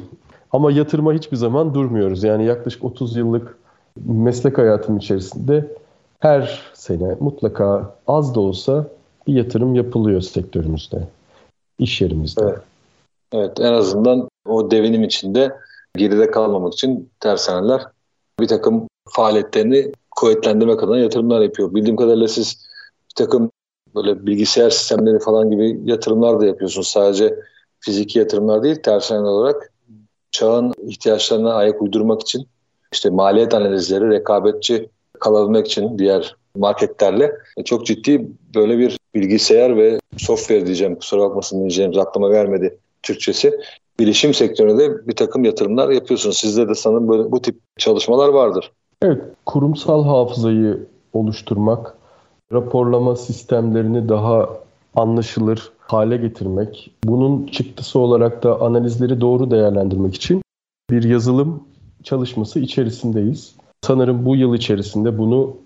Ama 0.51 0.71
yatırıma 0.71 1.13
hiçbir 1.13 1.37
zaman 1.37 1.73
durmuyoruz. 1.73 2.23
Yani 2.23 2.45
yaklaşık 2.45 2.83
30 2.83 3.15
yıllık 3.15 3.57
meslek 4.05 4.57
hayatım 4.57 4.97
içerisinde 4.97 5.67
her 6.19 6.71
sene 6.73 7.15
mutlaka 7.19 7.95
az 8.07 8.35
da 8.35 8.39
olsa 8.39 8.87
bir 9.27 9.33
yatırım 9.33 9.75
yapılıyor 9.75 10.21
sektörümüzde, 10.21 11.07
iş 11.79 12.01
yerimizde. 12.01 12.41
Evet. 12.43 12.59
evet 13.33 13.59
en 13.59 13.73
azından 13.73 14.29
o 14.45 14.71
devinim 14.71 15.03
içinde 15.03 15.51
geride 15.95 16.31
kalmamak 16.31 16.73
için 16.73 17.09
tersaneler 17.19 17.81
bir 18.39 18.47
takım 18.47 18.87
faaliyetlerini 19.09 19.91
kuvvetlendirmek 20.11 20.83
adına 20.83 20.99
yatırımlar 20.99 21.41
yapıyor. 21.41 21.73
Bildiğim 21.73 21.95
kadarıyla 21.95 22.27
siz 22.27 22.67
bir 23.09 23.15
takım 23.15 23.51
böyle 23.95 24.25
bilgisayar 24.25 24.69
sistemleri 24.69 25.19
falan 25.19 25.51
gibi 25.51 25.79
yatırımlar 25.83 26.39
da 26.39 26.45
yapıyorsunuz. 26.45 26.87
Sadece 26.87 27.35
fiziki 27.79 28.19
yatırımlar 28.19 28.63
değil, 28.63 28.75
tersane 28.75 29.27
olarak 29.27 29.71
çağın 30.31 30.73
ihtiyaçlarına 30.87 31.53
ayak 31.53 31.81
uydurmak 31.81 32.21
için 32.21 32.47
işte 32.91 33.09
maliyet 33.09 33.53
analizleri, 33.53 34.09
rekabetçi 34.09 34.89
kalabilmek 35.19 35.67
için 35.67 35.97
diğer 35.97 36.35
marketlerle 36.55 37.31
çok 37.65 37.85
ciddi 37.85 38.27
böyle 38.55 38.77
bir 38.77 38.97
bilgisayar 39.15 39.77
ve 39.77 39.99
software 40.17 40.65
diyeceğim 40.65 40.95
kusura 40.95 41.21
bakmasın 41.21 41.59
diyeceğim 41.59 41.99
aklıma 41.99 42.29
gelmedi 42.29 42.77
Türkçesi. 43.03 43.59
Bilişim 43.99 44.33
sektöründe 44.33 45.07
bir 45.07 45.15
takım 45.15 45.43
yatırımlar 45.43 45.89
yapıyorsunuz. 45.89 46.37
Sizde 46.37 46.69
de 46.69 46.75
sanırım 46.75 47.09
böyle 47.09 47.31
bu 47.31 47.41
tip 47.41 47.59
çalışmalar 47.77 48.29
vardır. 48.29 48.71
Evet, 49.01 49.21
kurumsal 49.45 50.03
hafızayı 50.03 50.87
oluşturmak, 51.13 51.97
raporlama 52.53 53.15
sistemlerini 53.15 54.09
daha 54.09 54.49
anlaşılır 54.95 55.71
hale 55.79 56.17
getirmek, 56.17 56.91
bunun 57.03 57.45
çıktısı 57.45 57.99
olarak 57.99 58.43
da 58.43 58.61
analizleri 58.61 59.21
doğru 59.21 59.51
değerlendirmek 59.51 60.15
için 60.15 60.41
bir 60.89 61.03
yazılım 61.03 61.63
çalışması 62.03 62.59
içerisindeyiz. 62.59 63.55
Sanırım 63.81 64.25
bu 64.25 64.35
yıl 64.35 64.55
içerisinde 64.55 65.17
bunu 65.17 65.57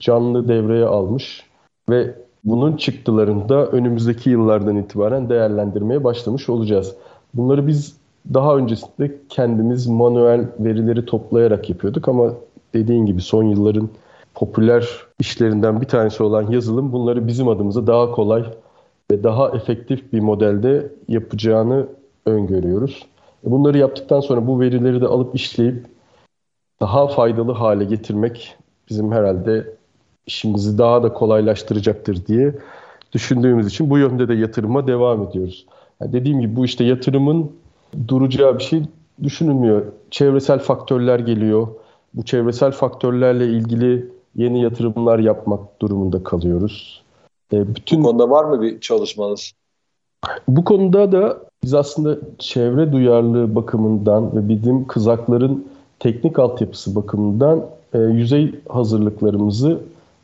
canlı 0.00 0.48
devreye 0.48 0.84
almış 0.84 1.46
ve 1.90 2.14
bunun 2.44 2.76
çıktılarını 2.76 3.48
da 3.48 3.66
önümüzdeki 3.66 4.30
yıllardan 4.30 4.76
itibaren 4.76 5.28
değerlendirmeye 5.28 6.04
başlamış 6.04 6.48
olacağız. 6.48 6.94
Bunları 7.34 7.66
biz 7.66 7.96
daha 8.34 8.56
öncesinde 8.56 9.16
kendimiz 9.28 9.86
manuel 9.86 10.46
verileri 10.58 11.06
toplayarak 11.06 11.70
yapıyorduk 11.70 12.08
ama 12.08 12.34
dediğin 12.74 13.06
gibi 13.06 13.20
son 13.20 13.42
yılların 13.42 13.88
popüler 14.34 14.88
işlerinden 15.18 15.80
bir 15.80 15.86
tanesi 15.86 16.22
olan 16.22 16.50
yazılım 16.50 16.92
bunları 16.92 17.26
bizim 17.26 17.48
adımıza 17.48 17.86
daha 17.86 18.10
kolay 18.10 18.44
ve 19.10 19.22
daha 19.22 19.48
efektif 19.48 20.12
bir 20.12 20.20
modelde 20.20 20.92
yapacağını 21.08 21.86
öngörüyoruz. 22.26 23.06
Bunları 23.44 23.78
yaptıktan 23.78 24.20
sonra 24.20 24.46
bu 24.46 24.60
verileri 24.60 25.00
de 25.00 25.06
alıp 25.06 25.34
işleyip 25.34 25.86
daha 26.80 27.08
faydalı 27.08 27.52
hale 27.52 27.84
getirmek 27.84 28.56
bizim 28.88 29.12
herhalde 29.12 29.74
işimizi 30.26 30.78
daha 30.78 31.02
da 31.02 31.12
kolaylaştıracaktır 31.12 32.26
diye 32.26 32.54
düşündüğümüz 33.12 33.66
için 33.66 33.90
bu 33.90 33.98
yönde 33.98 34.28
de 34.28 34.34
yatırıma 34.34 34.86
devam 34.86 35.22
ediyoruz. 35.22 35.66
Yani 36.00 36.12
dediğim 36.12 36.40
gibi 36.40 36.56
bu 36.56 36.64
işte 36.64 36.84
yatırımın 36.84 37.52
duracağı 38.08 38.58
bir 38.58 38.62
şey 38.62 38.82
düşünülmüyor. 39.22 39.82
Çevresel 40.10 40.58
faktörler 40.58 41.18
geliyor. 41.18 41.68
Bu 42.14 42.24
çevresel 42.24 42.72
faktörlerle 42.72 43.46
ilgili 43.46 44.10
yeni 44.36 44.62
yatırımlar 44.62 45.18
yapmak 45.18 45.80
durumunda 45.82 46.22
kalıyoruz. 46.24 47.02
E, 47.52 47.74
bütün 47.74 48.00
Bu 48.00 48.06
konuda 48.06 48.30
var 48.30 48.44
mı 48.44 48.62
bir 48.62 48.80
çalışmanız? 48.80 49.52
Bu 50.48 50.64
konuda 50.64 51.12
da 51.12 51.38
biz 51.62 51.74
aslında 51.74 52.18
çevre 52.38 52.92
duyarlılığı 52.92 53.54
bakımından 53.54 54.36
ve 54.36 54.48
bizim 54.48 54.86
kızakların 54.86 55.68
teknik 55.98 56.38
altyapısı 56.38 56.94
bakımından 56.94 57.66
e, 57.94 57.98
yüzey 57.98 58.54
hazırlıklarımızı 58.68 59.80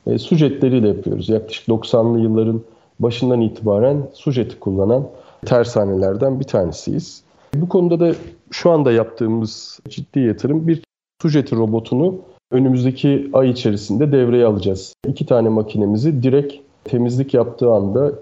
e, 0.07 0.19
su 0.19 0.37
jetleriyle 0.37 0.89
yapıyoruz. 0.89 1.29
Yaklaşık 1.29 1.69
90'lı 1.69 2.21
yılların 2.21 2.61
başından 3.01 3.41
itibaren 3.41 4.09
su 4.15 4.33
jeti 4.33 4.61
kullanan 4.61 5.07
tersanelerden 5.47 6.41
bir 6.41 6.45
tanesiyiz. 6.45 7.23
Bu 7.55 7.69
konuda 7.69 8.01
da 8.01 8.15
şu 8.51 8.71
anda 8.71 8.93
yaptığımız 8.93 9.81
ciddi 9.89 10.21
yatırım 10.21 10.69
bir 10.69 10.83
su 11.23 11.29
jeti 11.29 11.57
robotunu 11.57 12.15
önümüzdeki 12.53 13.31
ay 13.33 13.51
içerisinde 13.51 14.13
devreye 14.13 14.47
alacağız. 14.47 14.95
İki 15.09 15.27
tane 15.27 15.49
makinemizi 15.49 16.23
direkt 16.23 16.55
temizlik 16.85 17.35
yaptığı 17.35 17.73
anda 17.73 18.13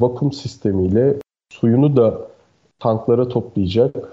vakum 0.00 0.32
sistemiyle 0.32 1.16
suyunu 1.52 1.96
da 1.96 2.28
tanklara 2.78 3.28
toplayacak, 3.28 4.12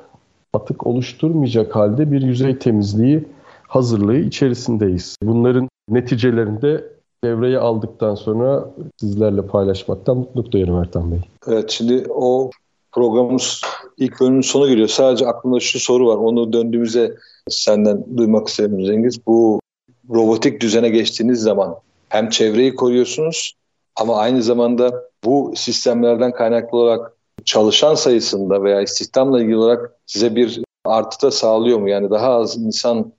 atık 0.53 0.87
oluşturmayacak 0.87 1.75
halde 1.75 2.11
bir 2.11 2.21
yüzey 2.21 2.59
temizliği 2.59 3.23
hazırlığı 3.67 4.17
içerisindeyiz. 4.17 5.17
Bunların 5.23 5.69
neticelerinde 5.89 6.83
devreye 7.25 7.57
aldıktan 7.59 8.15
sonra 8.15 8.65
sizlerle 8.97 9.41
paylaşmaktan 9.41 10.17
mutluluk 10.17 10.51
duyarım 10.51 10.75
Ertan 10.75 11.11
Bey. 11.11 11.19
Evet 11.47 11.69
şimdi 11.69 12.05
o 12.09 12.49
programımız 12.91 13.61
ilk 13.97 14.21
bölümün 14.21 14.41
sonu 14.41 14.67
geliyor. 14.67 14.87
Sadece 14.87 15.27
aklımda 15.27 15.59
şu 15.59 15.79
soru 15.79 16.07
var. 16.07 16.17
Onu 16.17 16.53
döndüğümüzde 16.53 17.15
senden 17.49 18.05
duymak 18.17 18.47
isterim 18.47 18.85
Cengiz. 18.85 19.25
Bu 19.27 19.59
robotik 20.09 20.61
düzene 20.61 20.89
geçtiğiniz 20.89 21.41
zaman 21.41 21.75
hem 22.09 22.29
çevreyi 22.29 22.75
koruyorsunuz 22.75 23.53
ama 23.95 24.15
aynı 24.17 24.43
zamanda 24.43 25.03
bu 25.23 25.53
sistemlerden 25.55 26.31
kaynaklı 26.31 26.77
olarak 26.77 27.13
çalışan 27.45 27.95
sayısında 27.95 28.63
veya 28.63 28.81
istihdamla 28.81 29.41
ilgili 29.41 29.57
olarak 29.57 29.91
size 30.05 30.35
bir 30.35 30.61
artı 30.85 31.27
da 31.27 31.31
sağlıyor 31.31 31.79
mu? 31.79 31.89
Yani 31.89 32.09
daha 32.09 32.29
az 32.29 32.57
insan 32.57 33.11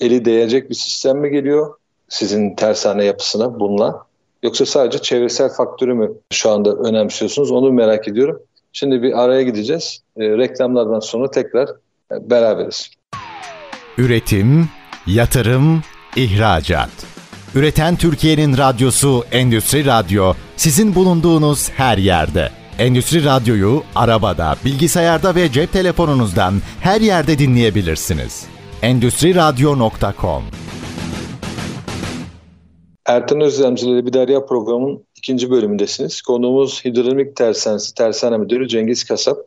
eli 0.00 0.24
değecek 0.24 0.70
bir 0.70 0.74
sistem 0.74 1.18
mi 1.18 1.30
geliyor 1.30 1.74
sizin 2.08 2.54
tersane 2.54 3.04
yapısına 3.04 3.60
bununla? 3.60 4.06
Yoksa 4.42 4.66
sadece 4.66 4.98
çevresel 4.98 5.50
faktörü 5.50 5.94
mü 5.94 6.12
şu 6.32 6.50
anda 6.50 6.72
önemsiyorsunuz? 6.72 7.50
Onu 7.50 7.72
merak 7.72 8.08
ediyorum. 8.08 8.42
Şimdi 8.72 9.02
bir 9.02 9.22
araya 9.22 9.42
gideceğiz. 9.42 10.02
E, 10.16 10.28
reklamlardan 10.28 11.00
sonra 11.00 11.30
tekrar 11.30 11.68
e, 12.12 12.30
beraberiz. 12.30 12.90
Üretim, 13.98 14.68
yatırım, 15.06 15.82
ihracat. 16.16 16.90
Üreten 17.54 17.96
Türkiye'nin 17.96 18.56
radyosu 18.56 19.24
Endüstri 19.32 19.86
Radyo 19.86 20.34
sizin 20.56 20.94
bulunduğunuz 20.94 21.70
her 21.70 21.98
yerde. 21.98 22.50
Endüstri 22.78 23.24
Radyo'yu 23.24 23.82
arabada, 23.94 24.56
bilgisayarda 24.64 25.34
ve 25.34 25.52
cep 25.52 25.72
telefonunuzdan 25.72 26.54
her 26.80 27.00
yerde 27.00 27.38
dinleyebilirsiniz. 27.38 28.46
Endüstri 28.82 29.34
Radyo.com 29.34 30.42
Ertan 33.06 33.40
Özlemcileri 33.40 34.06
Bir 34.06 34.12
Derya 34.12 34.46
programının 34.46 35.04
ikinci 35.16 35.50
bölümündesiniz. 35.50 36.22
Konuğumuz 36.22 36.84
hidrolimik 36.84 37.36
tersanesi 37.36 37.94
tersane 37.94 38.38
müdürü 38.38 38.68
Cengiz 38.68 39.04
Kasap. 39.04 39.38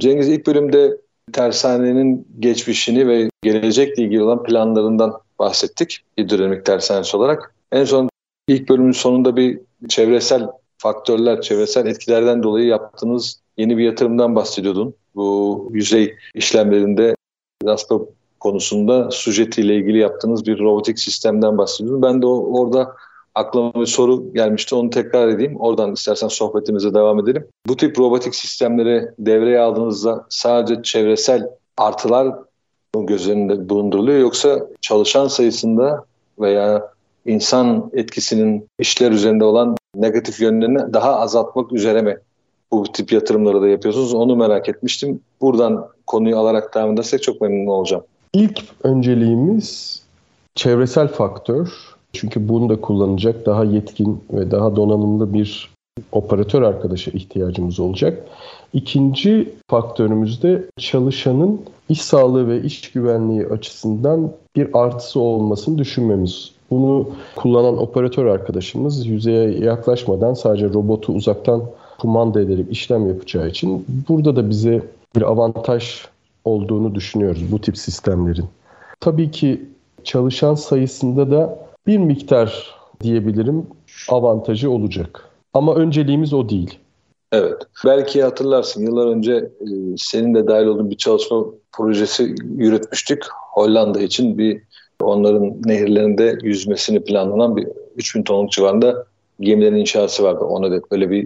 Cengiz 0.00 0.28
ilk 0.28 0.46
bölümde 0.46 0.96
tersanenin 1.32 2.28
geçmişini 2.40 3.08
ve 3.08 3.28
gelecekle 3.42 4.02
ilgili 4.02 4.22
olan 4.22 4.42
planlarından 4.42 5.12
bahsettik 5.38 6.00
hidrolimik 6.18 6.64
tersanesi 6.64 7.16
olarak. 7.16 7.54
En 7.72 7.84
son 7.84 8.08
ilk 8.48 8.68
bölümün 8.68 8.92
sonunda 8.92 9.36
bir 9.36 9.60
çevresel 9.88 10.48
faktörler, 10.78 11.40
çevresel 11.40 11.86
etkilerden 11.86 12.42
dolayı 12.42 12.66
yaptığınız 12.66 13.40
yeni 13.56 13.78
bir 13.78 13.84
yatırımdan 13.84 14.36
bahsediyordun. 14.36 14.94
Bu 15.14 15.68
yüzey 15.72 16.14
işlemlerinde 16.34 17.14
Raspa 17.64 18.00
konusunda 18.44 19.10
sujeti 19.10 19.60
ile 19.60 19.76
ilgili 19.76 19.98
yaptığınız 19.98 20.46
bir 20.46 20.58
robotik 20.58 20.98
sistemden 20.98 21.58
bahsediyordun. 21.58 22.02
Ben 22.02 22.22
de 22.22 22.26
o, 22.26 22.60
orada 22.60 22.92
aklıma 23.34 23.74
bir 23.74 23.86
soru 23.86 24.32
gelmişti. 24.34 24.74
Onu 24.74 24.90
tekrar 24.90 25.28
edeyim. 25.28 25.56
Oradan 25.60 25.92
istersen 25.92 26.28
sohbetimize 26.28 26.94
devam 26.94 27.20
edelim. 27.20 27.46
Bu 27.66 27.76
tip 27.76 27.98
robotik 27.98 28.34
sistemleri 28.34 29.08
devreye 29.18 29.60
aldığınızda 29.60 30.26
sadece 30.28 30.82
çevresel 30.82 31.48
artılar 31.76 32.34
göz 32.94 33.28
önünde 33.28 33.68
bulunduruluyor 33.68 34.18
yoksa 34.18 34.66
çalışan 34.80 35.28
sayısında 35.28 36.04
veya 36.40 36.92
insan 37.26 37.90
etkisinin 37.92 38.68
işler 38.78 39.10
üzerinde 39.10 39.44
olan 39.44 39.76
negatif 39.96 40.40
yönlerini 40.40 40.92
daha 40.92 41.20
azaltmak 41.20 41.72
üzere 41.72 42.02
mi 42.02 42.18
bu 42.72 42.84
tip 42.92 43.12
yatırımları 43.12 43.62
da 43.62 43.68
yapıyorsunuz? 43.68 44.14
Onu 44.14 44.36
merak 44.36 44.68
etmiştim. 44.68 45.20
Buradan 45.40 45.88
konuyu 46.06 46.38
alarak 46.38 46.74
devam 46.74 46.92
edersek 46.92 47.22
çok 47.22 47.40
memnun 47.40 47.66
olacağım. 47.66 48.04
İlk 48.34 48.64
önceliğimiz 48.82 50.02
çevresel 50.54 51.08
faktör. 51.08 51.72
Çünkü 52.12 52.48
bunu 52.48 52.68
da 52.68 52.80
kullanacak 52.80 53.46
daha 53.46 53.64
yetkin 53.64 54.24
ve 54.32 54.50
daha 54.50 54.76
donanımlı 54.76 55.34
bir 55.34 55.70
operatör 56.12 56.62
arkadaşa 56.62 57.10
ihtiyacımız 57.10 57.80
olacak. 57.80 58.26
İkinci 58.72 59.54
faktörümüz 59.70 60.42
de 60.42 60.64
çalışanın 60.78 61.60
iş 61.88 62.02
sağlığı 62.02 62.48
ve 62.48 62.62
iş 62.62 62.92
güvenliği 62.92 63.46
açısından 63.46 64.32
bir 64.56 64.68
artısı 64.72 65.20
olmasını 65.20 65.78
düşünmemiz. 65.78 66.50
Bunu 66.70 67.08
kullanan 67.36 67.78
operatör 67.78 68.26
arkadaşımız 68.26 69.06
yüzeye 69.06 69.50
yaklaşmadan 69.50 70.34
sadece 70.34 70.68
robotu 70.68 71.12
uzaktan 71.12 71.62
kumanda 71.98 72.40
ederek 72.40 72.66
işlem 72.70 73.08
yapacağı 73.08 73.48
için 73.48 73.86
burada 74.08 74.36
da 74.36 74.50
bize 74.50 74.82
bir 75.16 75.22
avantaj 75.22 76.04
olduğunu 76.44 76.94
düşünüyoruz 76.94 77.52
bu 77.52 77.60
tip 77.60 77.78
sistemlerin. 77.78 78.46
Tabii 79.00 79.30
ki 79.30 79.68
çalışan 80.04 80.54
sayısında 80.54 81.30
da 81.30 81.58
bir 81.86 81.98
miktar 81.98 82.74
diyebilirim 83.00 83.66
avantajı 84.08 84.70
olacak. 84.70 85.28
Ama 85.54 85.74
önceliğimiz 85.74 86.32
o 86.32 86.48
değil. 86.48 86.78
Evet. 87.32 87.62
Belki 87.84 88.22
hatırlarsın 88.22 88.82
yıllar 88.82 89.06
önce 89.06 89.32
e, 89.32 89.66
senin 89.96 90.34
de 90.34 90.46
dahil 90.46 90.66
olduğun 90.66 90.90
bir 90.90 90.96
çalışma 90.96 91.44
projesi 91.72 92.34
yürütmüştük. 92.56 93.24
Hollanda 93.52 94.00
için 94.00 94.38
bir 94.38 94.62
onların 95.00 95.62
nehirlerinde 95.64 96.38
yüzmesini 96.42 97.04
planlanan 97.04 97.56
bir 97.56 97.68
3000 97.96 98.22
tonluk 98.22 98.52
civarında 98.52 99.06
gemilerin 99.40 99.76
inşası 99.76 100.22
vardı. 100.22 100.44
Ona 100.44 100.70
da 100.70 100.80
böyle 100.90 101.10
bir, 101.10 101.22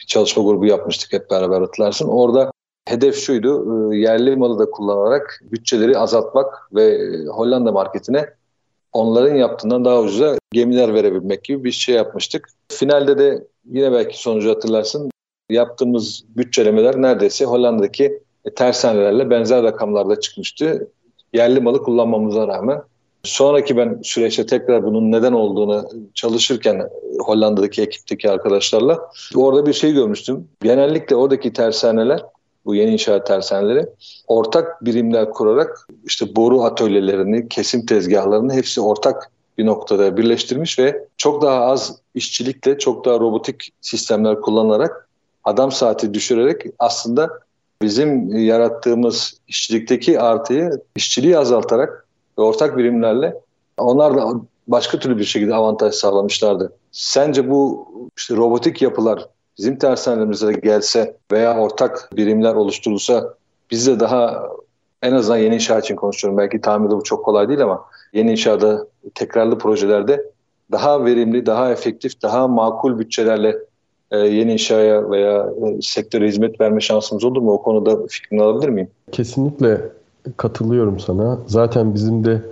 bir 0.00 0.06
çalışma 0.06 0.42
grubu 0.42 0.66
yapmıştık 0.66 1.12
hep 1.12 1.30
beraber 1.30 1.60
hatırlarsın. 1.60 2.08
Orada 2.08 2.50
hedef 2.84 3.16
şuydu 3.16 3.92
e, 3.92 3.96
yerli 3.96 4.36
malı 4.36 4.58
da 4.58 4.70
kullanarak 4.70 5.40
bütçeleri 5.42 5.98
azaltmak 5.98 6.68
ve 6.74 6.84
e, 6.84 7.26
Hollanda 7.26 7.72
marketine 7.72 8.26
onların 8.92 9.34
yaptığından 9.34 9.84
daha 9.84 10.00
ucuza 10.00 10.36
gemiler 10.52 10.94
verebilmek 10.94 11.44
gibi 11.44 11.64
bir 11.64 11.72
şey 11.72 11.94
yapmıştık. 11.94 12.48
Finalde 12.68 13.18
de 13.18 13.46
yine 13.70 13.92
belki 13.92 14.22
sonucu 14.22 14.50
hatırlarsın 14.50 15.10
yaptığımız 15.50 16.24
bütçelemeler 16.36 17.02
neredeyse 17.02 17.44
Hollanda'daki 17.44 18.22
tersanelerle 18.56 19.30
benzer 19.30 19.62
rakamlarda 19.62 20.20
çıkmıştı. 20.20 20.88
Yerli 21.32 21.60
malı 21.60 21.82
kullanmamıza 21.82 22.48
rağmen. 22.48 22.82
Sonraki 23.22 23.76
ben 23.76 24.00
süreçte 24.02 24.46
tekrar 24.46 24.84
bunun 24.84 25.12
neden 25.12 25.32
olduğunu 25.32 25.88
çalışırken 26.14 26.88
Hollanda'daki 27.18 27.82
ekipteki 27.82 28.30
arkadaşlarla 28.30 28.98
orada 29.36 29.66
bir 29.66 29.72
şey 29.72 29.92
görmüştüm. 29.92 30.48
Genellikle 30.62 31.16
oradaki 31.16 31.52
tersaneler 31.52 32.22
bu 32.64 32.74
yeni 32.74 32.92
inşaat 32.92 33.26
tersaneleri 33.26 33.86
ortak 34.26 34.84
birimler 34.84 35.30
kurarak 35.30 35.88
işte 36.04 36.36
boru 36.36 36.62
atölyelerini, 36.62 37.48
kesim 37.48 37.86
tezgahlarını 37.86 38.52
hepsi 38.52 38.80
ortak 38.80 39.30
bir 39.58 39.66
noktada 39.66 40.16
birleştirmiş 40.16 40.78
ve 40.78 41.04
çok 41.16 41.42
daha 41.42 41.60
az 41.60 41.98
işçilikle 42.14 42.78
çok 42.78 43.04
daha 43.04 43.20
robotik 43.20 43.70
sistemler 43.80 44.40
kullanarak 44.40 45.08
adam 45.44 45.72
saati 45.72 46.14
düşürerek 46.14 46.62
aslında 46.78 47.30
bizim 47.82 48.38
yarattığımız 48.38 49.40
işçilikteki 49.48 50.20
artıyı 50.20 50.70
işçiliği 50.96 51.38
azaltarak 51.38 52.06
ve 52.38 52.42
ortak 52.42 52.76
birimlerle 52.76 53.34
onlar 53.78 54.16
da 54.16 54.32
başka 54.68 54.98
türlü 54.98 55.18
bir 55.18 55.24
şekilde 55.24 55.54
avantaj 55.54 55.94
sağlamışlardı. 55.94 56.72
Sence 56.92 57.50
bu 57.50 57.88
işte 58.16 58.36
robotik 58.36 58.82
yapılar 58.82 59.28
bizim 59.58 59.78
tersanelerimize 59.78 60.52
gelse 60.52 61.16
veya 61.32 61.58
ortak 61.58 62.10
birimler 62.16 62.54
oluşturulsa 62.54 63.34
biz 63.70 63.86
de 63.86 64.00
daha 64.00 64.42
en 65.02 65.12
azından 65.12 65.38
yeni 65.38 65.54
inşa 65.54 65.78
için 65.78 65.96
konuşuyorum. 65.96 66.38
Belki 66.38 66.60
tahminde 66.60 66.96
bu 66.96 67.02
çok 67.02 67.24
kolay 67.24 67.48
değil 67.48 67.62
ama 67.62 67.84
yeni 68.12 68.30
inşaada 68.30 68.86
tekrarlı 69.14 69.58
projelerde 69.58 70.30
daha 70.72 71.04
verimli, 71.04 71.46
daha 71.46 71.72
efektif, 71.72 72.22
daha 72.22 72.48
makul 72.48 72.98
bütçelerle 72.98 73.56
e, 74.10 74.18
yeni 74.18 74.52
inşaya 74.52 75.10
veya 75.10 75.46
e, 75.66 75.82
sektöre 75.82 76.28
hizmet 76.28 76.60
verme 76.60 76.80
şansımız 76.80 77.24
olur 77.24 77.42
mu? 77.42 77.52
O 77.52 77.62
konuda 77.62 78.06
fikrini 78.06 78.42
alabilir 78.42 78.68
miyim? 78.68 78.88
Kesinlikle 79.12 79.80
katılıyorum 80.36 81.00
sana. 81.00 81.38
Zaten 81.46 81.94
bizim 81.94 82.24
de 82.24 82.42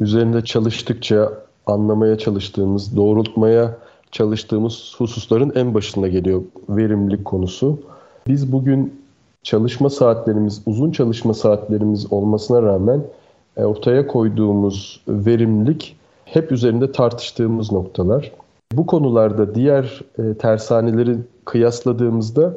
üzerinde 0.00 0.44
çalıştıkça 0.44 1.32
anlamaya 1.66 2.18
çalıştığımız, 2.18 2.96
doğrultmaya 2.96 3.76
hususların 4.98 5.52
en 5.54 5.74
başında 5.74 6.08
geliyor 6.08 6.42
verimlilik 6.68 7.24
konusu. 7.24 7.78
Biz 8.26 8.52
bugün 8.52 9.02
çalışma 9.42 9.90
saatlerimiz, 9.90 10.62
uzun 10.66 10.90
çalışma 10.90 11.34
saatlerimiz 11.34 12.12
olmasına 12.12 12.62
rağmen 12.62 13.02
e, 13.56 13.64
ortaya 13.64 14.06
koyduğumuz 14.06 15.00
verimlilik 15.08 15.96
hep 16.24 16.52
üzerinde 16.52 16.92
tartıştığımız 16.92 17.72
noktalar. 17.72 18.32
Bu 18.72 18.86
konularda 18.86 19.54
diğer 19.54 20.00
e, 20.18 20.34
tersaneleri 20.34 21.16
kıyasladığımızda 21.44 22.54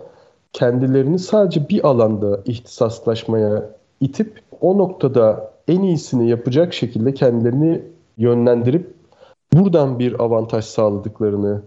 kendilerini 0.54 1.20
sadece 1.20 1.70
bir 1.70 1.88
alanda 1.88 2.42
ihtisaslaşmaya 2.46 3.70
itip 4.02 4.42
o 4.62 4.78
noktada 4.78 5.52
en 5.68 5.82
iyisini 5.82 6.30
yapacak 6.30 6.74
şekilde 6.74 7.14
kendilerini 7.14 7.82
yönlendirip 8.18 8.95
buradan 9.56 10.00
bir 10.00 10.24
avantaj 10.24 10.66
sağladıklarını 10.66 11.62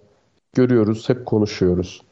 görüyoruz, 0.53 1.09
hep 1.09 1.27
konuşuyoruz. 1.27 2.03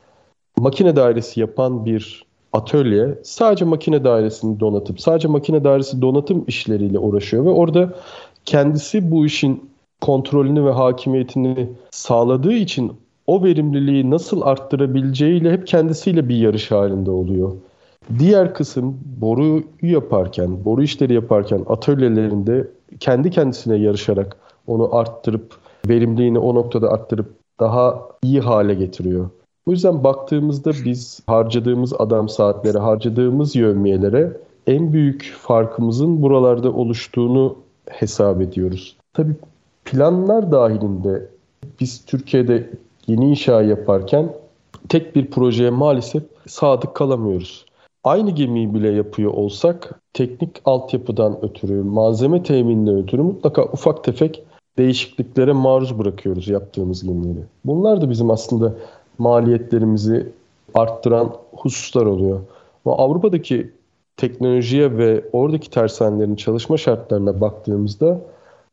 Makine 0.58 0.96
dairesi 0.96 1.40
yapan 1.40 1.84
bir 1.84 2.26
atölye 2.52 3.18
sadece 3.22 3.64
makine 3.64 4.04
dairesini 4.04 4.60
donatıp 4.60 5.00
sadece 5.00 5.28
makine 5.28 5.64
dairesi 5.64 6.02
donatım 6.02 6.44
işleriyle 6.46 6.98
uğraşıyor 6.98 7.44
ve 7.44 7.48
orada 7.48 7.94
kendisi 8.44 9.10
bu 9.10 9.26
işin 9.26 9.70
kontrolünü 10.00 10.64
ve 10.64 10.70
hakimiyetini 10.70 11.70
sağladığı 11.90 12.52
için 12.52 12.92
o 13.26 13.44
verimliliği 13.44 14.10
nasıl 14.10 14.42
arttırabileceğiyle 14.42 15.52
hep 15.52 15.66
kendisiyle 15.66 16.28
bir 16.28 16.36
yarış 16.36 16.70
halinde 16.70 17.10
oluyor. 17.10 17.52
Diğer 18.18 18.54
kısım 18.54 18.98
boruyu 19.20 19.62
yaparken, 19.82 20.64
boru 20.64 20.82
işleri 20.82 21.14
yaparken 21.14 21.64
atölyelerinde 21.68 22.68
kendi 23.00 23.30
kendisine 23.30 23.76
yarışarak 23.76 24.36
onu 24.66 24.94
arttırıp 24.94 25.65
verimliliğini 25.88 26.38
o 26.38 26.54
noktada 26.54 26.90
arttırıp 26.90 27.34
daha 27.60 28.02
iyi 28.22 28.40
hale 28.40 28.74
getiriyor. 28.74 29.30
Bu 29.66 29.70
yüzden 29.70 30.04
baktığımızda 30.04 30.70
biz 30.84 31.20
harcadığımız 31.26 31.92
adam 31.98 32.28
saatleri, 32.28 32.78
harcadığımız 32.78 33.56
yövmiyelere 33.56 34.36
en 34.66 34.92
büyük 34.92 35.34
farkımızın 35.38 36.22
buralarda 36.22 36.72
oluştuğunu 36.72 37.56
hesap 37.88 38.40
ediyoruz. 38.40 38.96
Tabii 39.12 39.34
planlar 39.84 40.52
dahilinde 40.52 41.28
biz 41.80 42.04
Türkiye'de 42.04 42.70
yeni 43.06 43.30
inşa 43.30 43.62
yaparken 43.62 44.32
tek 44.88 45.16
bir 45.16 45.30
projeye 45.30 45.70
maalesef 45.70 46.22
sadık 46.46 46.94
kalamıyoruz. 46.94 47.66
Aynı 48.04 48.30
gemiyi 48.30 48.74
bile 48.74 48.88
yapıyor 48.88 49.32
olsak 49.32 50.00
teknik 50.12 50.50
altyapıdan 50.64 51.44
ötürü, 51.44 51.82
malzeme 51.82 52.42
temininden 52.42 52.96
ötürü 52.96 53.22
mutlaka 53.22 53.64
ufak 53.64 54.04
tefek 54.04 54.42
değişikliklere 54.78 55.52
maruz 55.52 55.98
bırakıyoruz 55.98 56.48
yaptığımız 56.48 57.02
gemileri. 57.02 57.44
Bunlar 57.64 58.00
da 58.00 58.10
bizim 58.10 58.30
aslında 58.30 58.74
maliyetlerimizi 59.18 60.32
arttıran 60.74 61.32
hususlar 61.52 62.06
oluyor. 62.06 62.40
Ama 62.84 62.96
Avrupa'daki 62.96 63.70
teknolojiye 64.16 64.98
ve 64.98 65.24
oradaki 65.32 65.70
tersanelerin 65.70 66.36
çalışma 66.36 66.76
şartlarına 66.76 67.40
baktığımızda 67.40 68.20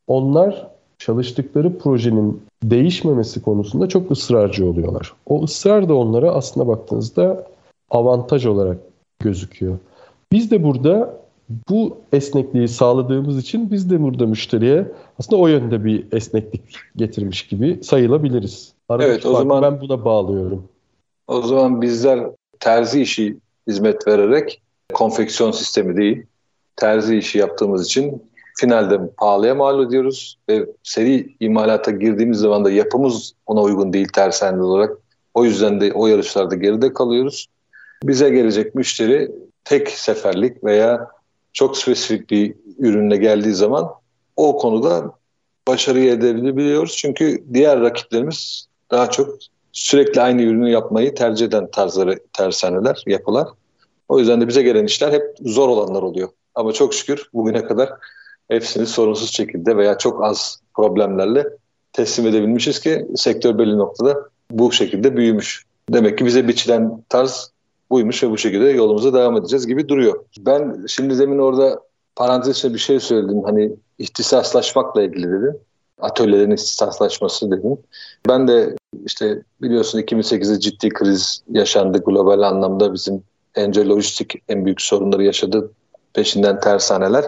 onlar 0.07 0.67
çalıştıkları 0.97 1.77
projenin 1.77 2.41
değişmemesi 2.63 3.41
konusunda 3.41 3.89
çok 3.89 4.11
ısrarcı 4.11 4.69
oluyorlar. 4.69 5.13
O 5.25 5.43
ısrar 5.43 5.89
da 5.89 5.95
onlara 5.95 6.31
aslında 6.31 6.67
baktığınızda 6.67 7.47
avantaj 7.89 8.45
olarak 8.45 8.77
gözüküyor. 9.19 9.77
Biz 10.31 10.51
de 10.51 10.63
burada 10.63 11.22
bu 11.69 11.97
esnekliği 12.13 12.67
sağladığımız 12.67 13.37
için 13.37 13.71
biz 13.71 13.89
de 13.89 14.01
burada 14.01 14.25
müşteriye 14.25 14.87
aslında 15.19 15.41
o 15.41 15.47
yönde 15.47 15.85
bir 15.85 16.07
esneklik 16.11 16.75
getirmiş 16.95 17.47
gibi 17.47 17.83
sayılabiliriz. 17.83 18.73
Aradaki 18.89 19.09
evet 19.11 19.25
o 19.25 19.35
zaman 19.35 19.61
ben 19.61 19.81
buna 19.81 20.05
bağlıyorum. 20.05 20.63
O 21.27 21.41
zaman 21.41 21.81
bizler 21.81 22.19
terzi 22.59 23.01
işi 23.01 23.37
hizmet 23.67 24.07
vererek 24.07 24.61
konfeksiyon 24.93 25.51
sistemi 25.51 25.97
değil 25.97 26.25
terzi 26.75 27.17
işi 27.17 27.37
yaptığımız 27.37 27.85
için 27.85 28.23
finalde 28.59 28.99
pahalıya 29.17 29.55
mal 29.55 29.87
ediyoruz 29.87 30.37
ve 30.49 30.65
seri 30.83 31.35
imalata 31.39 31.91
girdiğimiz 31.91 32.37
zaman 32.37 32.65
da 32.65 32.71
yapımız 32.71 33.33
ona 33.45 33.61
uygun 33.61 33.93
değil 33.93 34.07
tersaneli 34.07 34.61
olarak. 34.61 34.97
O 35.33 35.45
yüzden 35.45 35.81
de 35.81 35.93
o 35.93 36.07
yarışlarda 36.07 36.55
geride 36.55 36.93
kalıyoruz. 36.93 37.47
Bize 38.03 38.29
gelecek 38.29 38.75
müşteri 38.75 39.31
tek 39.63 39.89
seferlik 39.89 40.63
veya 40.63 41.07
çok 41.53 41.77
spesifik 41.77 42.29
bir 42.29 42.55
ürünle 42.79 43.17
geldiği 43.17 43.53
zaman 43.53 43.91
o 44.35 44.57
konuda 44.57 45.11
başarıyı 45.67 46.11
elde 46.11 46.29
edebiliyoruz. 46.29 46.95
Çünkü 46.97 47.43
diğer 47.53 47.81
rakiplerimiz 47.81 48.67
daha 48.91 49.09
çok 49.09 49.37
sürekli 49.71 50.21
aynı 50.21 50.41
ürünü 50.41 50.69
yapmayı 50.69 51.15
tercih 51.15 51.45
eden 51.45 51.71
tarzları, 51.71 52.19
tersaneler, 52.33 53.03
yapılar. 53.07 53.47
O 54.09 54.19
yüzden 54.19 54.41
de 54.41 54.47
bize 54.47 54.61
gelen 54.61 54.85
işler 54.85 55.11
hep 55.13 55.23
zor 55.41 55.69
olanlar 55.69 56.01
oluyor. 56.01 56.29
Ama 56.55 56.73
çok 56.73 56.93
şükür 56.93 57.29
bugüne 57.33 57.65
kadar 57.65 57.89
hepsini 58.47 58.85
sorunsuz 58.85 59.33
şekilde 59.33 59.77
veya 59.77 59.97
çok 59.97 60.23
az 60.23 60.59
problemlerle 60.75 61.47
teslim 61.93 62.27
edebilmişiz 62.27 62.79
ki 62.79 63.07
sektör 63.15 63.57
belli 63.57 63.77
noktada 63.77 64.29
bu 64.51 64.71
şekilde 64.71 65.17
büyümüş. 65.17 65.65
Demek 65.89 66.17
ki 66.17 66.25
bize 66.25 66.47
biçilen 66.47 67.03
tarz 67.09 67.51
buymuş 67.93 68.23
ve 68.23 68.29
bu 68.29 68.37
şekilde 68.37 68.69
yolumuza 68.69 69.13
devam 69.13 69.37
edeceğiz 69.37 69.67
gibi 69.67 69.89
duruyor. 69.89 70.25
Ben 70.39 70.85
şimdi 70.87 71.19
demin 71.19 71.39
orada 71.39 71.79
parantez 72.15 72.57
içinde 72.57 72.73
bir 72.73 72.79
şey 72.79 72.99
söyledim. 72.99 73.43
Hani 73.43 73.71
ihtisaslaşmakla 73.99 75.03
ilgili 75.03 75.27
dedim. 75.27 75.57
Atölyelerin 76.01 76.51
ihtisaslaşması 76.51 77.51
dedim. 77.51 77.77
Ben 78.27 78.47
de 78.47 78.75
işte 79.05 79.41
biliyorsun 79.61 79.99
2008'de 79.99 80.59
ciddi 80.59 80.89
kriz 80.89 81.43
yaşandı 81.49 82.03
global 82.05 82.41
anlamda 82.41 82.93
bizim 82.93 83.23
Ence 83.55 83.85
Lojistik 83.85 84.33
en 84.49 84.65
büyük 84.65 84.81
sorunları 84.81 85.23
yaşadı. 85.23 85.71
Peşinden 86.13 86.59
tersaneler. 86.59 87.25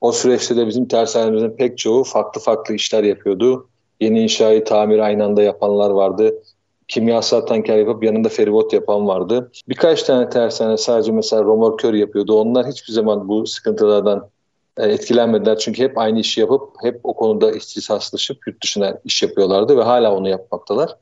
O 0.00 0.12
süreçte 0.12 0.56
de 0.56 0.66
bizim 0.66 0.88
tersanelerimizin 0.88 1.56
pek 1.56 1.78
çoğu 1.78 2.04
farklı 2.04 2.40
farklı 2.40 2.74
işler 2.74 3.04
yapıyordu. 3.04 3.68
Yeni 4.00 4.22
inşayı 4.22 4.64
tamir 4.64 4.98
aynı 4.98 5.24
anda 5.24 5.42
yapanlar 5.42 5.90
vardı. 5.90 6.42
Kimyasal 6.90 7.40
tanker 7.40 7.78
yapıp 7.78 8.04
yanında 8.04 8.28
feribot 8.28 8.72
yapan 8.72 9.06
vardı. 9.06 9.50
Birkaç 9.68 10.02
tane 10.02 10.28
tersane 10.28 10.76
sadece 10.76 11.12
mesela 11.12 11.42
romorkör 11.42 11.94
yapıyordu. 11.94 12.40
Onlar 12.40 12.66
hiçbir 12.66 12.92
zaman 12.92 13.28
bu 13.28 13.46
sıkıntılardan 13.46 14.28
e, 14.76 14.86
etkilenmediler. 14.86 15.58
Çünkü 15.58 15.82
hep 15.82 15.98
aynı 15.98 16.20
işi 16.20 16.40
yapıp 16.40 16.62
hep 16.82 17.00
o 17.04 17.14
konuda 17.14 17.52
ihtisaslaşıp 17.52 18.46
yurt 18.46 18.62
dışına 18.62 18.98
iş 19.04 19.22
yapıyorlardı 19.22 19.76
ve 19.76 19.82
hala 19.82 20.16
onu 20.16 20.28
yapmaktalar. 20.28 20.96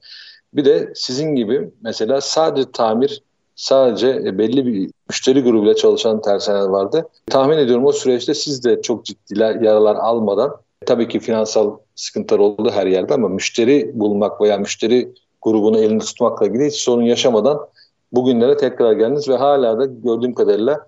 Bir 0.55 0.65
de 0.65 0.93
sizin 0.95 1.35
gibi 1.35 1.71
mesela 1.81 2.21
sadece 2.21 2.73
tamir 2.73 3.23
sadece 3.57 4.09
e, 4.09 4.39
belli 4.39 4.67
bir 4.67 4.91
müşteri 5.09 5.43
grubuyla 5.43 5.75
çalışan 5.75 6.23
tersaneler 6.23 6.69
vardı. 6.69 7.09
Tahmin 7.27 7.59
ediyorum 7.59 7.87
o 7.87 7.93
süreçte 7.93 8.35
siz 8.35 8.65
de 8.65 8.83
çok 8.83 9.05
ciddi 9.05 9.41
yaralar 9.41 9.97
almadan 9.97 10.57
tabii 10.87 11.09
ki 11.09 11.21
finansal 11.21 11.79
sıkıntılar 11.95 12.39
oldu 12.39 12.71
her 12.71 12.87
yerde 12.87 13.15
ama 13.15 13.29
müşteri 13.29 13.91
bulmak 13.95 14.41
veya 14.41 14.59
müşteri 14.59 15.13
grubunu 15.43 15.79
elinde 15.79 16.05
tutmakla 16.05 16.47
ilgili 16.47 16.67
hiç 16.67 16.75
sorun 16.75 17.03
yaşamadan 17.03 17.59
bugünlere 18.13 18.57
tekrar 18.57 18.93
geldiniz 18.93 19.29
ve 19.29 19.37
hala 19.37 19.79
da 19.79 19.85
gördüğüm 19.85 20.35
kadarıyla 20.35 20.87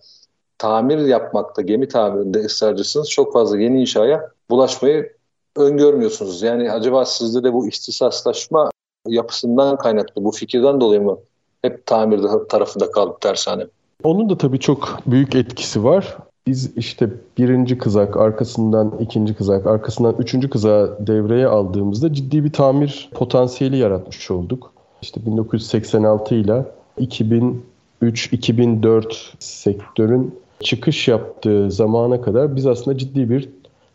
tamir 0.58 0.98
yapmakta, 0.98 1.62
gemi 1.62 1.88
tamirinde 1.88 2.38
ısrarcısınız. 2.38 3.10
Çok 3.10 3.32
fazla 3.32 3.58
yeni 3.58 3.80
inşaya 3.80 4.28
bulaşmayı 4.50 5.12
öngörmüyorsunuz. 5.56 6.42
Yani 6.42 6.72
acaba 6.72 7.04
sizde 7.04 7.44
de 7.44 7.52
bu 7.52 7.68
istisaslaşma 7.68 8.70
yapısından 9.06 9.76
kaynaklı, 9.76 10.24
bu 10.24 10.30
fikirden 10.30 10.80
dolayı 10.80 11.00
mı 11.00 11.18
hep 11.62 11.86
tamirde 11.86 12.26
tarafında 12.48 12.90
kaldık 12.90 13.20
tersane? 13.20 13.66
Onun 14.04 14.30
da 14.30 14.38
tabii 14.38 14.58
çok 14.58 14.98
büyük 15.06 15.34
etkisi 15.34 15.84
var. 15.84 16.16
Biz 16.50 16.76
işte 16.76 17.10
birinci 17.38 17.78
kızak, 17.78 18.16
arkasından 18.16 18.92
ikinci 19.00 19.34
kızak, 19.34 19.66
arkasından 19.66 20.14
üçüncü 20.18 20.50
kızağı 20.50 21.06
devreye 21.06 21.46
aldığımızda 21.46 22.12
ciddi 22.12 22.44
bir 22.44 22.52
tamir 22.52 23.10
potansiyeli 23.14 23.76
yaratmış 23.76 24.30
olduk. 24.30 24.72
İşte 25.02 25.26
1986 25.26 26.34
ile 26.34 26.64
2003-2004 27.00 29.14
sektörün 29.38 30.34
çıkış 30.60 31.08
yaptığı 31.08 31.70
zamana 31.70 32.20
kadar 32.20 32.56
biz 32.56 32.66
aslında 32.66 32.98
ciddi 32.98 33.30
bir 33.30 33.48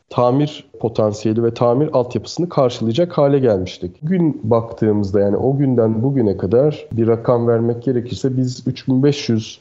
tamir 0.10 0.68
potansiyeli 0.80 1.44
ve 1.44 1.54
tamir 1.54 1.90
altyapısını 1.94 2.50
karşılayacak 2.50 3.18
hale 3.18 3.40
gelmiştik. 3.40 3.96
Gün 4.02 4.42
baktığımızda 4.44 5.20
yani 5.20 5.38
o 5.38 5.58
günden 5.58 6.04
bugüne 6.04 6.38
kadar 6.38 6.86
bir 6.92 7.08
rakam 7.08 7.48
vermek 7.48 7.84
gerekirse 7.84 8.38
biz 8.38 8.68
3500 8.68 9.60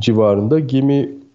civarında 0.00 0.58
gemi 0.58 1.25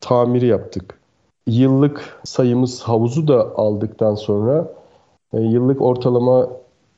tamiri 0.00 0.46
yaptık. 0.46 1.00
Yıllık 1.46 2.20
sayımız 2.24 2.80
havuzu 2.80 3.28
da 3.28 3.52
aldıktan 3.56 4.14
sonra 4.14 4.74
e, 5.32 5.40
yıllık 5.40 5.82
ortalama 5.82 6.50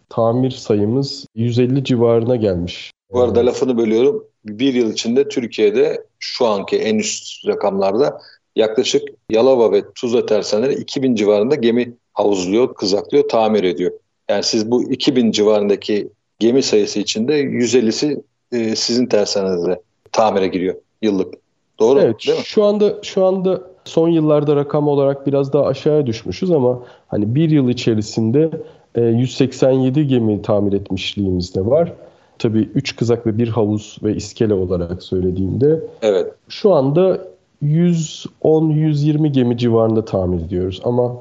tamir 0.08 0.50
sayımız 0.50 1.26
150 1.34 1.84
civarına 1.84 2.36
gelmiş. 2.36 2.92
Bu 3.12 3.20
arada 3.20 3.46
lafını 3.46 3.78
bölüyorum. 3.78 4.24
Bir 4.44 4.74
yıl 4.74 4.92
içinde 4.92 5.28
Türkiye'de 5.28 6.04
şu 6.18 6.46
anki 6.46 6.76
en 6.76 6.98
üst 6.98 7.46
rakamlarda 7.46 8.20
yaklaşık 8.56 9.02
Yalova 9.30 9.72
ve 9.72 9.82
Tuzla 9.94 10.26
tersaneleri 10.26 10.74
2000 10.74 11.14
civarında 11.14 11.54
gemi 11.54 11.94
havuzluyor, 12.12 12.74
kızaklıyor, 12.74 13.28
tamir 13.28 13.64
ediyor. 13.64 13.92
Yani 14.30 14.42
siz 14.42 14.70
bu 14.70 14.92
2000 14.92 15.30
civarındaki 15.30 16.08
gemi 16.38 16.62
sayısı 16.62 16.98
içinde 16.98 17.42
150'si 17.42 18.22
e, 18.52 18.76
sizin 18.76 19.06
tersanenizde 19.06 19.80
tamire 20.12 20.48
giriyor 20.48 20.74
yıllık. 21.02 21.34
Doğru 21.82 22.00
evet, 22.00 22.16
değil 22.26 22.38
mi? 22.38 22.44
Şu 22.44 22.64
anda 22.64 22.94
şu 23.02 23.24
anda 23.24 23.60
son 23.84 24.08
yıllarda 24.08 24.56
rakam 24.56 24.88
olarak 24.88 25.26
biraz 25.26 25.52
daha 25.52 25.66
aşağıya 25.66 26.06
düşmüşüz 26.06 26.50
ama 26.50 26.82
hani 27.08 27.34
bir 27.34 27.50
yıl 27.50 27.68
içerisinde 27.68 28.50
187 28.96 30.00
e, 30.00 30.04
gemi 30.04 30.42
tamir 30.42 30.72
etmişliğimiz 30.72 31.54
de 31.54 31.66
var. 31.66 31.92
Tabii 32.38 32.70
3 32.74 32.96
kızak 32.96 33.26
ve 33.26 33.38
bir 33.38 33.48
havuz 33.48 33.98
ve 34.02 34.14
iskele 34.14 34.54
olarak 34.54 35.02
söylediğimde. 35.02 35.80
Evet. 36.02 36.32
Şu 36.48 36.74
anda 36.74 37.18
110-120 37.62 39.26
gemi 39.26 39.58
civarında 39.58 40.04
tamir 40.04 40.44
ediyoruz. 40.44 40.80
Ama 40.84 41.16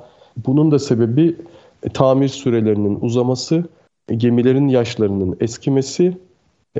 bunun 0.48 0.72
da 0.72 0.80
sebebi 0.80 1.36
e, 1.84 1.90
tamir 1.90 2.28
sürelerinin 2.28 3.00
uzaması, 3.02 3.64
e, 4.10 4.16
gemilerin 4.16 4.68
yaşlarının 4.68 5.38
eskimesi. 5.40 6.18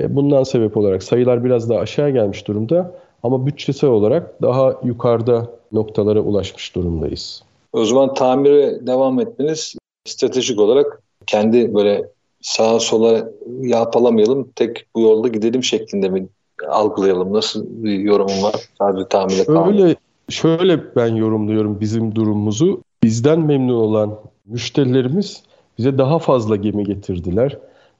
Bundan 0.08 0.42
sebep 0.42 0.76
olarak 0.76 1.02
sayılar 1.02 1.44
biraz 1.44 1.70
daha 1.70 1.78
aşağı 1.78 2.10
gelmiş 2.10 2.48
durumda. 2.48 2.92
Ama 3.22 3.46
bütçesel 3.46 3.90
olarak 3.90 4.42
daha 4.42 4.80
yukarıda 4.84 5.50
noktalara 5.72 6.20
ulaşmış 6.20 6.74
durumdayız. 6.74 7.42
O 7.72 7.84
zaman 7.84 8.14
tamire 8.14 8.86
devam 8.86 9.20
etmeniz 9.20 9.74
stratejik 10.04 10.60
olarak 10.60 11.02
kendi 11.26 11.74
böyle 11.74 12.08
sağa 12.40 12.80
sola 12.80 13.28
yapalamayalım, 13.60 14.48
tek 14.56 14.86
bu 14.96 15.00
yolda 15.00 15.28
gidelim 15.28 15.64
şeklinde 15.64 16.08
mi 16.08 16.26
algılayalım? 16.68 17.32
Nasıl 17.32 17.64
bir 17.68 17.98
yorumun 17.98 18.42
var? 18.42 18.54
Sadece 18.78 19.08
tamire 19.08 19.44
Şöyle, 19.44 19.96
şöyle 20.28 20.96
ben 20.96 21.14
yorumluyorum 21.14 21.80
bizim 21.80 22.14
durumumuzu. 22.14 22.82
Bizden 23.02 23.40
memnun 23.40 23.74
olan 23.74 24.18
müşterilerimiz 24.46 25.42
bize 25.78 25.98
daha 25.98 26.18
fazla 26.18 26.56
gemi 26.56 26.84
getirdiler. 26.84 27.58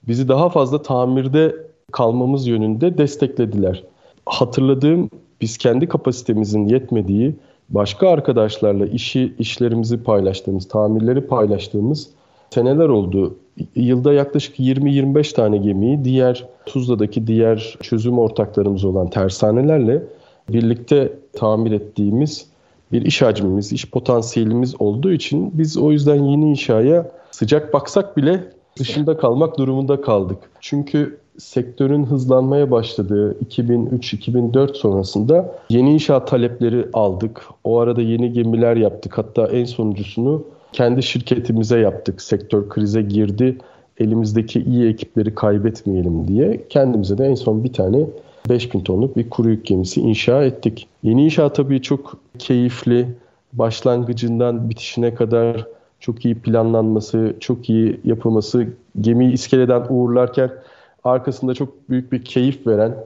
Bizi 0.09 0.29
daha 0.29 0.49
fazla 0.49 0.83
tamirde 0.83 1.57
kalmamız 1.93 2.47
yönünde 2.47 2.99
desteklediler 2.99 3.85
hatırladığım 4.27 5.11
biz 5.41 5.59
kendi 5.59 5.89
kapasitemizin 5.89 6.67
yetmediği 6.67 7.35
başka 7.69 8.09
arkadaşlarla 8.09 8.87
işi 8.87 9.35
işlerimizi 9.39 10.03
paylaştığımız, 10.03 10.69
tamirleri 10.69 11.27
paylaştığımız 11.27 12.09
seneler 12.51 12.89
oldu. 12.89 13.37
Yılda 13.75 14.13
yaklaşık 14.13 14.59
20-25 14.59 15.35
tane 15.35 15.59
gemiyi 15.59 16.05
diğer 16.05 16.47
Tuzla'daki 16.67 17.27
diğer 17.27 17.79
çözüm 17.83 18.19
ortaklarımız 18.19 18.85
olan 18.85 19.11
tersanelerle 19.11 20.03
birlikte 20.49 21.13
tamir 21.33 21.73
ettiğimiz 21.73 22.47
bir 22.93 23.03
iş 23.03 23.23
hacmimiz, 23.23 23.73
iş 23.73 23.91
potansiyelimiz 23.91 24.81
olduğu 24.81 25.13
için 25.13 25.51
biz 25.59 25.77
o 25.77 25.93
yüzden 25.93 26.25
yeni 26.25 26.51
inşaya 26.51 27.11
sıcak 27.31 27.75
baksak 27.75 28.17
bile 28.17 28.45
dışında 28.79 29.17
kalmak 29.17 29.59
durumunda 29.59 30.01
kaldık. 30.01 30.39
Çünkü 30.61 31.19
sektörün 31.39 32.05
hızlanmaya 32.05 32.71
başladığı 32.71 33.37
2003-2004 33.39 34.75
sonrasında 34.75 35.55
yeni 35.71 35.93
inşaat 35.93 36.29
talepleri 36.29 36.87
aldık. 36.93 37.43
O 37.65 37.79
arada 37.79 38.03
yeni 38.03 38.33
gemiler 38.33 38.77
yaptık. 38.77 39.19
Hatta 39.19 39.47
en 39.47 39.65
sonuncusunu 39.65 40.45
kendi 40.73 41.03
şirketimize 41.03 41.79
yaptık. 41.79 42.23
Sektör 42.23 42.69
krize 42.69 43.03
girdi. 43.03 43.59
Elimizdeki 43.99 44.61
iyi 44.61 44.89
ekipleri 44.89 45.35
kaybetmeyelim 45.35 46.29
diye 46.29 46.65
kendimize 46.69 47.19
de 47.19 47.27
en 47.27 47.35
son 47.35 47.65
bir 47.65 47.73
tane 47.73 48.07
5000 48.49 48.81
tonluk 48.81 49.17
bir 49.17 49.31
kuru 49.31 49.51
yük 49.51 49.67
gemisi 49.67 50.01
inşa 50.01 50.45
ettik. 50.45 50.89
Yeni 51.03 51.25
inşaat 51.25 51.57
tabii 51.57 51.83
çok 51.83 52.19
keyifli. 52.39 53.09
Başlangıcından 53.53 54.71
bitişine 54.71 55.15
kadar 55.15 55.67
çok 56.01 56.25
iyi 56.25 56.35
planlanması, 56.35 57.35
çok 57.41 57.71
iyi 57.71 58.01
yapılması, 58.05 58.67
gemiyi 59.01 59.33
iskeleden 59.33 59.83
uğurlarken 59.89 60.51
arkasında 61.05 61.55
çok 61.55 61.91
büyük 61.91 62.13
bir 62.13 62.25
keyif 62.25 62.67
veren 62.67 62.97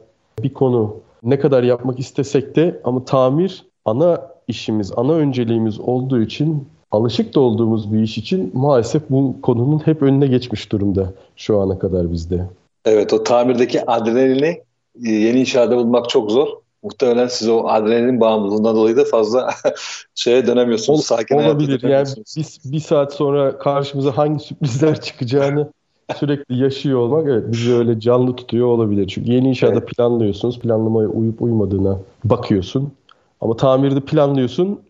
bir 0.43 0.55
konu. 0.55 0.97
Ne 1.23 1.39
kadar 1.39 1.63
yapmak 1.63 1.99
istesek 1.99 2.57
de 2.57 2.81
ama 2.85 3.05
tamir 3.05 3.65
ana 3.85 4.21
işimiz, 4.49 4.93
ana 4.97 5.13
önceliğimiz 5.13 5.81
olduğu 5.81 6.21
için 6.21 6.69
alışık 6.91 7.35
da 7.35 7.41
olduğumuz 7.41 7.93
bir 7.93 7.99
iş 7.99 8.19
için 8.19 8.51
maalesef 8.55 9.03
bu 9.11 9.37
konunun 9.43 9.79
hep 9.79 10.03
önüne 10.03 10.27
geçmiş 10.27 10.73
durumda 10.73 11.13
şu 11.37 11.61
ana 11.61 11.79
kadar 11.79 12.13
bizde. 12.13 12.47
Evet 12.85 13.13
o 13.13 13.25
tamirdeki 13.25 13.91
adrenalini 13.91 14.63
e, 15.05 15.11
yeni 15.11 15.41
inşaata 15.41 15.77
bulmak 15.77 16.09
çok 16.09 16.31
zor. 16.31 16.49
Muhtemelen 16.83 17.27
siz 17.27 17.49
o 17.49 17.69
adrenalin 17.69 18.21
bağımlılığından 18.21 18.77
dolayı 18.77 18.97
da 18.97 19.05
fazla 19.05 19.51
şeye 20.15 20.47
dönemiyorsunuz. 20.47 20.99
Ol, 20.99 21.03
sakin 21.03 21.37
olabilir. 21.37 21.83
Yani 21.83 22.09
bir, 22.37 22.73
bir 22.73 22.81
saat 22.81 23.13
sonra 23.15 23.59
karşımıza 23.59 24.17
hangi 24.17 24.45
sürprizler 24.45 25.01
çıkacağını 25.01 25.71
sürekli 26.15 26.63
yaşıyor 26.63 26.99
olmak 26.99 27.29
evet 27.29 27.45
bizi 27.53 27.75
öyle 27.75 28.01
canlı 28.01 28.37
tutuyor 28.37 28.67
olabilir. 28.67 29.07
Çünkü 29.07 29.33
yeni 29.33 29.49
inşaata 29.49 29.79
evet. 29.79 29.89
planlıyorsunuz. 29.89 30.59
Planlamaya 30.59 31.09
uyup 31.09 31.43
uymadığına 31.43 31.99
bakıyorsun. 32.25 32.93
Ama 33.41 33.57
tamirde 33.57 34.01
planlıyorsun. 34.01 34.81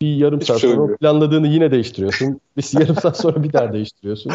Bir 0.00 0.16
yarım 0.16 0.40
Hiçbir 0.40 0.46
saat 0.46 0.60
şey 0.60 0.70
sonra 0.70 0.96
planladığını 0.96 1.48
yine 1.48 1.70
değiştiriyorsun. 1.70 2.40
Bir 2.56 2.80
yarım 2.80 2.96
saat 2.96 3.18
sonra 3.18 3.42
bir 3.42 3.52
daha 3.52 3.72
değiştiriyorsun. 3.72 4.32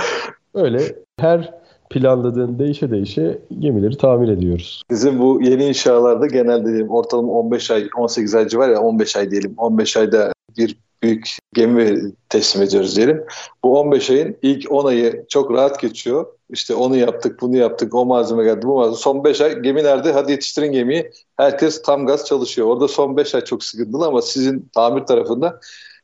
Öyle 0.54 0.96
her 1.20 1.54
planladığın 1.90 2.60
değişe 2.60 2.92
değişe 2.92 3.40
gemileri 3.60 3.98
tamir 3.98 4.30
ediyoruz. 4.30 4.84
Bizim 4.90 5.20
bu 5.20 5.42
yeni 5.42 5.66
inşalarda 5.66 6.28
genelde 6.28 6.66
diyelim 6.68 6.90
ortalama 6.90 7.32
15 7.32 7.72
ay 7.72 7.88
18 7.98 8.36
ay 8.36 8.48
civar 8.48 8.70
ya 8.70 8.82
15 8.82 9.16
ay 9.16 9.32
diyelim 9.32 9.54
15 9.58 9.98
ayda 9.98 10.34
bir 10.58 10.78
büyük 11.03 11.38
gemi 11.53 12.12
teslim 12.29 12.63
ediyoruz 12.63 12.95
diyelim. 12.95 13.23
Bu 13.63 13.79
15 13.79 14.10
ayın 14.10 14.38
ilk 14.41 14.71
10 14.71 14.86
ayı 14.86 15.25
çok 15.29 15.51
rahat 15.51 15.79
geçiyor. 15.79 16.25
İşte 16.49 16.75
onu 16.75 16.97
yaptık, 16.97 17.41
bunu 17.41 17.57
yaptık, 17.57 17.95
o 17.95 18.05
malzeme 18.05 18.43
geldi, 18.43 18.65
bu 18.65 18.75
malzeme. 18.75 18.97
Son 18.97 19.23
5 19.23 19.41
ay 19.41 19.60
gemi 19.60 19.83
nerede? 19.83 20.12
Hadi 20.12 20.31
yetiştirin 20.31 20.71
gemiyi. 20.71 21.12
Herkes 21.38 21.81
tam 21.81 22.05
gaz 22.05 22.25
çalışıyor. 22.25 22.67
Orada 22.67 22.88
son 22.88 23.17
5 23.17 23.36
ay 23.36 23.41
çok 23.43 23.63
sıkıntılı 23.63 24.05
ama 24.05 24.21
sizin 24.21 24.69
tamir 24.75 25.01
tarafında 25.05 25.60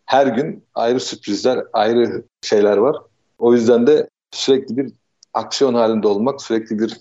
her 0.05 0.27
gün 0.27 0.63
ayrı 0.75 0.99
sürprizler, 0.99 1.63
ayrı 1.73 2.23
şeyler 2.41 2.77
var. 2.77 2.95
O 3.39 3.53
yüzden 3.53 3.87
de 3.87 4.09
sürekli 4.31 4.77
bir 4.77 4.91
aksiyon 5.33 5.73
halinde 5.73 6.07
olmak, 6.07 6.41
sürekli 6.41 6.79
bir 6.79 6.97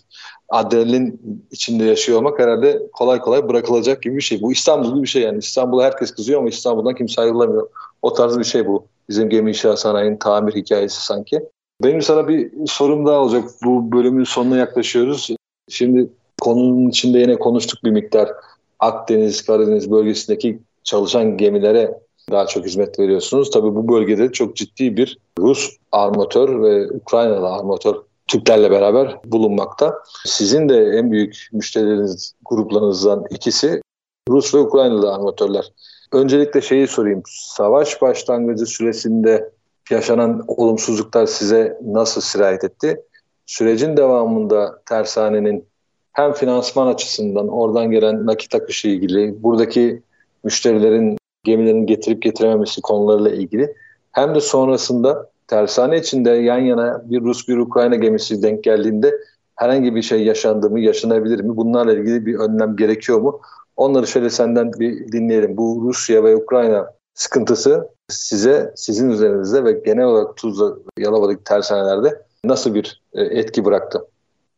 adrenalin 0.48 1.20
içinde 1.50 1.84
yaşıyor 1.84 2.18
olmak 2.18 2.38
herhalde 2.38 2.82
kolay 2.92 3.18
kolay 3.18 3.48
bırakılacak 3.48 4.02
gibi 4.02 4.16
bir 4.16 4.22
şey. 4.22 4.42
Bu 4.42 4.52
İstanbul 4.52 5.02
bir 5.02 5.08
şey 5.08 5.22
yani. 5.22 5.38
İstanbul'a 5.38 5.84
herkes 5.84 6.10
kızıyor 6.10 6.40
ama 6.40 6.48
İstanbul'dan 6.48 6.94
kimse 6.94 7.20
ayrılamıyor. 7.20 7.68
O 8.02 8.12
tarz 8.12 8.38
bir 8.38 8.44
şey 8.44 8.66
bu. 8.66 8.86
Bizim 9.08 9.28
gemi 9.28 9.50
inşaat 9.50 9.78
sanayinin 9.78 10.16
tamir 10.16 10.54
hikayesi 10.54 11.04
sanki. 11.04 11.40
Benim 11.82 12.02
sana 12.02 12.28
bir 12.28 12.66
sorum 12.66 13.06
daha 13.06 13.20
olacak. 13.20 13.44
Bu 13.64 13.92
bölümün 13.92 14.24
sonuna 14.24 14.56
yaklaşıyoruz. 14.56 15.30
Şimdi 15.68 16.10
konunun 16.40 16.88
içinde 16.88 17.18
yine 17.18 17.38
konuştuk 17.38 17.84
bir 17.84 17.90
miktar. 17.90 18.32
Akdeniz, 18.78 19.42
Karadeniz 19.42 19.90
bölgesindeki 19.90 20.58
çalışan 20.84 21.36
gemilere 21.36 21.98
daha 22.30 22.46
çok 22.46 22.66
hizmet 22.66 22.98
veriyorsunuz. 22.98 23.50
Tabii 23.50 23.74
bu 23.74 23.88
bölgede 23.88 24.32
çok 24.32 24.56
ciddi 24.56 24.96
bir 24.96 25.18
Rus 25.38 25.76
armatör 25.92 26.62
ve 26.62 26.90
Ukraynalı 26.90 27.48
armatör 27.48 27.96
Türklerle 28.26 28.70
beraber 28.70 29.18
bulunmakta. 29.24 29.98
Sizin 30.26 30.68
de 30.68 30.86
en 30.86 31.10
büyük 31.10 31.48
müşterileriniz 31.52 32.34
gruplarınızdan 32.44 33.24
ikisi 33.30 33.82
Rus 34.28 34.54
ve 34.54 34.58
Ukraynalı 34.58 35.14
armatörler. 35.14 35.72
Öncelikle 36.12 36.60
şeyi 36.60 36.86
sorayım. 36.86 37.22
Savaş 37.26 38.02
başlangıcı 38.02 38.66
süresinde 38.66 39.50
yaşanan 39.90 40.44
olumsuzluklar 40.46 41.26
size 41.26 41.78
nasıl 41.84 42.20
sirayet 42.20 42.64
etti? 42.64 43.00
Sürecin 43.46 43.96
devamında 43.96 44.82
tersanenin 44.86 45.64
hem 46.12 46.32
finansman 46.32 46.86
açısından 46.86 47.48
oradan 47.48 47.90
gelen 47.90 48.26
nakit 48.26 48.54
akışı 48.54 48.88
ilgili, 48.88 49.42
buradaki 49.42 50.02
müşterilerin 50.44 51.16
gemilerin 51.44 51.86
getirip 51.86 52.22
getirememesi 52.22 52.80
konularıyla 52.82 53.30
ilgili 53.30 53.74
hem 54.12 54.34
de 54.34 54.40
sonrasında 54.40 55.30
tersane 55.46 55.98
içinde 55.98 56.30
yan 56.30 56.58
yana 56.58 57.02
bir 57.04 57.20
Rus 57.20 57.48
bir 57.48 57.56
Ukrayna 57.56 57.94
gemisi 57.94 58.42
denk 58.42 58.64
geldiğinde 58.64 59.14
herhangi 59.56 59.94
bir 59.94 60.02
şey 60.02 60.24
yaşandı 60.24 60.70
mı, 60.70 60.80
yaşanabilir 60.80 61.40
mi? 61.40 61.56
Bunlarla 61.56 61.92
ilgili 61.92 62.26
bir 62.26 62.34
önlem 62.34 62.76
gerekiyor 62.76 63.20
mu? 63.20 63.40
Onları 63.82 64.06
şöyle 64.06 64.30
senden 64.30 64.72
bir 64.72 65.12
dinleyelim. 65.12 65.56
Bu 65.56 65.82
Rusya 65.84 66.24
ve 66.24 66.36
Ukrayna 66.36 66.86
sıkıntısı 67.14 67.88
size, 68.08 68.72
sizin 68.76 69.10
üzerinizde 69.10 69.64
ve 69.64 69.72
genel 69.72 70.04
olarak 70.04 70.36
Tuzla, 70.36 70.74
Yalova'daki 70.98 71.44
tersanelerde 71.44 72.22
nasıl 72.44 72.74
bir 72.74 73.00
e, 73.14 73.22
etki 73.22 73.64
bıraktı? 73.64 74.04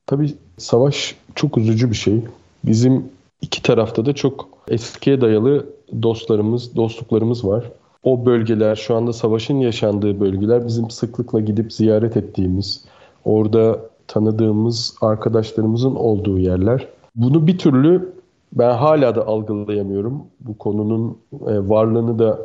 Tabii 0.07 0.35
savaş 0.59 1.17
çok 1.35 1.59
üzücü 1.59 1.91
bir 1.91 1.97
şey. 1.97 2.21
Bizim 2.65 3.05
iki 3.43 3.63
tarafta 3.63 4.07
da 4.07 4.13
çok 4.13 4.49
eskiye 4.69 5.21
dayalı 5.21 5.67
dostlarımız, 6.03 6.77
dostluklarımız 6.77 7.45
var. 7.45 7.73
O 8.03 8.27
bölgeler, 8.27 8.77
şu 8.77 8.95
anda 8.95 9.13
savaşın 9.13 9.59
yaşandığı 9.61 10.21
bölgeler 10.21 10.67
bizim 10.67 10.91
sıklıkla 10.91 11.41
gidip 11.41 11.73
ziyaret 11.73 12.17
ettiğimiz, 12.17 12.85
orada 13.25 13.81
tanıdığımız 14.09 14.95
arkadaşlarımızın 15.01 15.95
olduğu 15.95 16.39
yerler. 16.39 16.89
Bunu 17.17 17.47
bir 17.47 17.59
türlü 17.59 18.14
ben 18.55 18.71
hala 18.71 19.15
da 19.15 19.27
algılayamıyorum. 19.27 20.27
Bu 20.41 20.59
konunun 20.59 21.19
e, 21.33 21.69
varlığını 21.69 22.19
da 22.19 22.39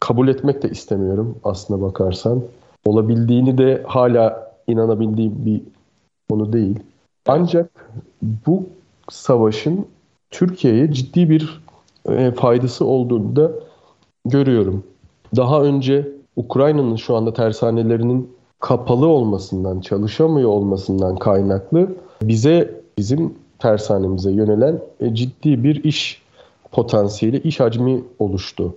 kabul 0.00 0.28
etmek 0.28 0.62
de 0.62 0.70
istemiyorum 0.70 1.36
aslına 1.44 1.82
bakarsan. 1.82 2.42
Olabildiğini 2.86 3.58
de 3.58 3.82
hala 3.86 4.52
inanabildiğim 4.66 5.46
bir 5.46 5.62
konu 6.30 6.52
değil. 6.52 6.78
Ancak 7.28 7.90
bu 8.22 8.66
savaşın 9.10 9.86
Türkiye'ye 10.30 10.92
ciddi 10.92 11.30
bir 11.30 11.62
e, 12.08 12.30
faydası 12.30 12.84
olduğunu 12.84 13.36
da 13.36 13.50
görüyorum. 14.24 14.84
Daha 15.36 15.62
önce 15.62 16.08
Ukrayna'nın 16.36 16.96
şu 16.96 17.16
anda 17.16 17.32
tersanelerinin 17.32 18.30
kapalı 18.60 19.06
olmasından, 19.06 19.80
çalışamıyor 19.80 20.48
olmasından 20.48 21.16
kaynaklı 21.16 21.88
bize 22.22 22.80
bizim 22.98 23.34
tersanemize 23.60 24.30
yönelen 24.30 24.80
e, 25.00 25.14
ciddi 25.14 25.64
bir 25.64 25.84
iş 25.84 26.22
potansiyeli, 26.72 27.38
iş 27.38 27.60
hacmi 27.60 28.04
oluştu. 28.18 28.74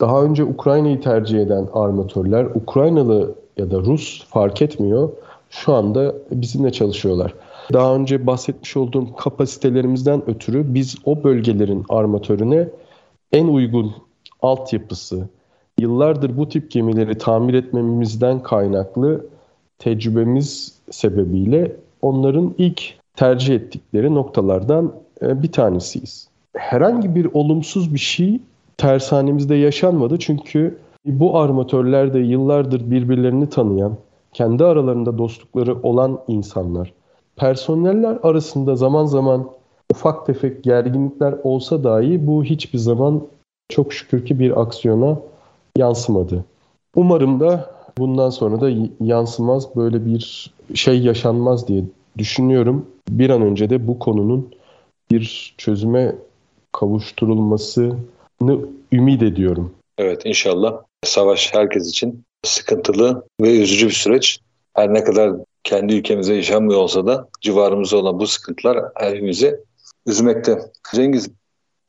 Daha 0.00 0.22
önce 0.22 0.44
Ukrayna'yı 0.44 1.00
tercih 1.00 1.40
eden 1.40 1.68
armatörler, 1.72 2.44
Ukraynalı 2.44 3.34
ya 3.56 3.70
da 3.70 3.78
Rus 3.78 4.24
fark 4.28 4.62
etmiyor. 4.62 5.10
Şu 5.50 5.74
anda 5.74 6.14
bizimle 6.30 6.72
çalışıyorlar. 6.72 7.34
Daha 7.72 7.94
önce 7.94 8.26
bahsetmiş 8.26 8.76
olduğum 8.76 9.16
kapasitelerimizden 9.16 10.22
ötürü 10.30 10.74
biz 10.74 10.96
o 11.04 11.24
bölgelerin 11.24 11.84
armatörüne 11.88 12.68
en 13.32 13.46
uygun 13.46 13.92
altyapısı, 14.42 15.28
yıllardır 15.78 16.36
bu 16.36 16.48
tip 16.48 16.70
gemileri 16.70 17.18
tamir 17.18 17.54
etmemizden 17.54 18.42
kaynaklı 18.42 19.26
tecrübemiz 19.78 20.78
sebebiyle 20.90 21.76
onların 22.02 22.54
ilk 22.58 22.82
tercih 23.16 23.54
ettikleri 23.54 24.14
noktalardan 24.14 24.92
e, 25.22 25.42
bir 25.42 25.52
tanesiyiz. 25.52 26.28
Herhangi 26.56 27.14
bir 27.14 27.28
olumsuz 27.34 27.94
bir 27.94 27.98
şey 27.98 28.40
tersanemizde 28.76 29.54
yaşanmadı 29.54 30.18
çünkü 30.18 30.78
bu 31.06 31.38
armatörler 31.38 32.14
de 32.14 32.18
yıllardır 32.18 32.90
birbirlerini 32.90 33.48
tanıyan, 33.48 33.92
kendi 34.32 34.64
aralarında 34.64 35.18
dostlukları 35.18 35.82
olan 35.82 36.18
insanlar. 36.28 36.92
Personeller 37.36 38.18
arasında 38.22 38.76
zaman 38.76 39.06
zaman 39.06 39.50
ufak 39.90 40.26
tefek 40.26 40.64
gerginlikler 40.64 41.34
olsa 41.44 41.84
dahi 41.84 42.26
bu 42.26 42.44
hiçbir 42.44 42.78
zaman 42.78 43.22
çok 43.68 43.92
şükür 43.92 44.26
ki 44.26 44.38
bir 44.38 44.60
aksiyona 44.60 45.18
yansımadı. 45.76 46.44
Umarım 46.96 47.40
da 47.40 47.70
bundan 47.98 48.30
sonra 48.30 48.60
da 48.60 48.70
yansımaz 49.00 49.76
böyle 49.76 50.06
bir 50.06 50.52
şey 50.74 51.02
yaşanmaz 51.02 51.68
diye 51.68 51.84
düşünüyorum. 52.18 52.86
Bir 53.08 53.30
an 53.30 53.42
önce 53.42 53.70
de 53.70 53.86
bu 53.86 53.98
konunun 53.98 54.54
bir 55.10 55.54
çözüme 55.58 56.14
kavuşturulmasını 56.72 57.96
ümit 58.92 59.22
ediyorum. 59.22 59.74
Evet 59.98 60.22
inşallah 60.24 60.82
savaş 61.04 61.54
herkes 61.54 61.88
için 61.88 62.24
sıkıntılı 62.42 63.24
ve 63.40 63.60
üzücü 63.60 63.86
bir 63.86 63.92
süreç. 63.92 64.40
Her 64.74 64.94
ne 64.94 65.04
kadar 65.04 65.32
kendi 65.64 65.94
ülkemize 65.94 66.34
yaşanmıyor 66.34 66.80
olsa 66.80 67.06
da 67.06 67.28
civarımızda 67.40 67.96
olan 67.96 68.20
bu 68.20 68.26
sıkıntılar 68.26 68.84
hepimizi 68.94 69.60
üzmekte. 70.06 70.58
Cengiz 70.94 71.30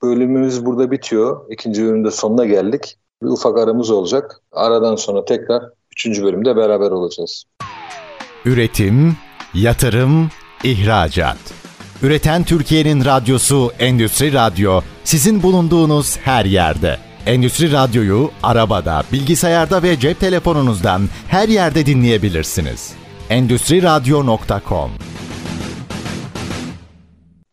bölümümüz 0.03 0.65
burada 0.65 0.91
bitiyor. 0.91 1.51
İkinci 1.51 1.83
bölümde 1.83 2.11
sonuna 2.11 2.45
geldik. 2.45 2.95
Bir 3.23 3.27
ufak 3.27 3.57
aramız 3.57 3.89
olacak. 3.89 4.41
Aradan 4.51 4.95
sonra 4.95 5.25
tekrar 5.25 5.63
üçüncü 5.91 6.23
bölümde 6.23 6.55
beraber 6.55 6.91
olacağız. 6.91 7.43
Üretim, 8.45 9.15
yatırım, 9.61 10.29
ihracat. 10.63 11.37
Üreten 12.03 12.43
Türkiye'nin 12.43 13.05
radyosu 13.05 13.71
Endüstri 13.79 14.33
Radyo 14.33 14.81
sizin 15.03 15.43
bulunduğunuz 15.43 16.17
her 16.17 16.45
yerde. 16.45 16.97
Endüstri 17.25 17.71
Radyo'yu 17.71 18.29
arabada, 18.43 19.03
bilgisayarda 19.13 19.83
ve 19.83 19.99
cep 19.99 20.19
telefonunuzdan 20.19 21.01
her 21.27 21.49
yerde 21.49 21.85
dinleyebilirsiniz. 21.85 22.93
Endüstriradyo.com 23.29 24.91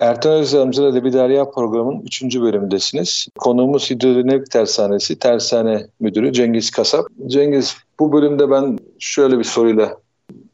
Ertan 0.01 0.33
Özdamcı'la 0.33 0.93
Lebi 0.93 1.13
Derya 1.13 1.51
programının 1.51 2.03
3. 2.03 2.23
bölümündesiniz. 2.23 3.27
Konuğumuz 3.39 3.91
Hidrodinamik 3.91 4.51
Tersanesi 4.51 5.19
Tersane 5.19 5.87
Müdürü 6.01 6.33
Cengiz 6.33 6.71
Kasap. 6.71 7.07
Cengiz 7.27 7.77
bu 8.01 8.13
bölümde 8.13 8.51
ben 8.51 8.79
şöyle 8.99 9.39
bir 9.39 9.45
soruyla 9.45 9.97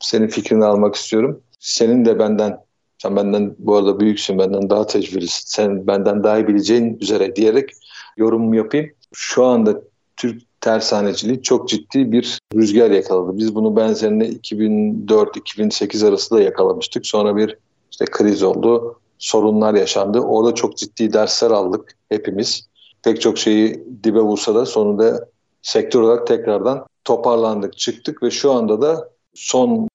senin 0.01 0.29
fikrini 0.29 0.65
almak 0.65 0.95
istiyorum. 0.95 1.43
Senin 1.61 2.05
de 2.05 2.19
benden, 2.19 2.59
sen 2.99 3.17
benden 3.17 3.55
bu 3.59 3.77
arada 3.77 4.01
büyüksün, 4.01 4.39
benden 4.39 4.71
daha 4.71 4.87
tecrübelisin, 4.87 5.43
sen 5.47 5.87
benden 5.87 6.25
daha 6.25 6.39
iyi 6.39 6.49
bileceğin 6.49 6.99
üzere 7.01 7.37
diyerek 7.37 7.71
yorum 8.17 8.55
yapayım. 8.55 8.91
Şu 9.13 9.45
anda 9.45 9.83
Türk 10.17 10.43
tersaneciliği 10.61 11.43
çok 11.43 11.69
ciddi 11.69 12.13
bir 12.13 12.39
rüzgar 12.55 12.91
yakaladı. 12.91 13.39
Biz 13.39 13.55
bunu 13.55 13.77
benzerini 13.77 14.25
2004-2008 14.25 16.09
arasında 16.09 16.43
yakalamıştık. 16.43 17.07
Sonra 17.07 17.37
bir 17.37 17.59
işte 17.91 18.05
kriz 18.05 18.43
oldu, 18.43 19.01
sorunlar 19.19 19.75
yaşandı. 19.75 20.21
Orada 20.21 20.55
çok 20.55 20.77
ciddi 20.77 21.13
dersler 21.13 21.51
aldık 21.51 21.97
hepimiz. 22.09 22.69
Pek 23.03 23.21
çok 23.21 23.39
şeyi 23.39 23.85
dibe 24.05 24.21
vursa 24.21 24.55
da 24.55 24.67
sonunda 24.67 25.29
sektör 25.63 26.01
olarak 26.01 26.27
tekrardan 26.27 26.87
toparlandık, 27.05 27.79
çıktık 27.79 28.23
ve 28.23 28.31
şu 28.31 28.53
anda 28.53 28.83
da 28.83 29.11
son 29.35 29.89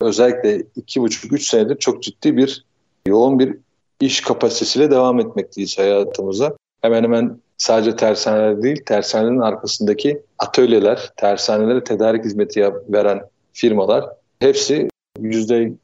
özellikle 0.00 0.62
iki 0.76 1.00
buçuk 1.00 1.32
üç 1.32 1.50
senedir 1.50 1.78
çok 1.78 2.02
ciddi 2.02 2.36
bir 2.36 2.64
yoğun 3.06 3.38
bir 3.38 3.56
iş 4.00 4.20
kapasitesiyle 4.20 4.90
devam 4.90 5.20
etmekteyiz 5.20 5.78
hayatımıza. 5.78 6.56
Hemen 6.82 7.02
hemen 7.02 7.38
sadece 7.56 7.96
tersaneler 7.96 8.62
değil, 8.62 8.82
tersanelerin 8.86 9.40
arkasındaki 9.40 10.22
atölyeler, 10.38 11.10
tersanelere 11.16 11.84
tedarik 11.84 12.24
hizmeti 12.24 12.72
veren 12.88 13.20
firmalar 13.52 14.04
hepsi 14.40 14.88
%70 15.20 15.76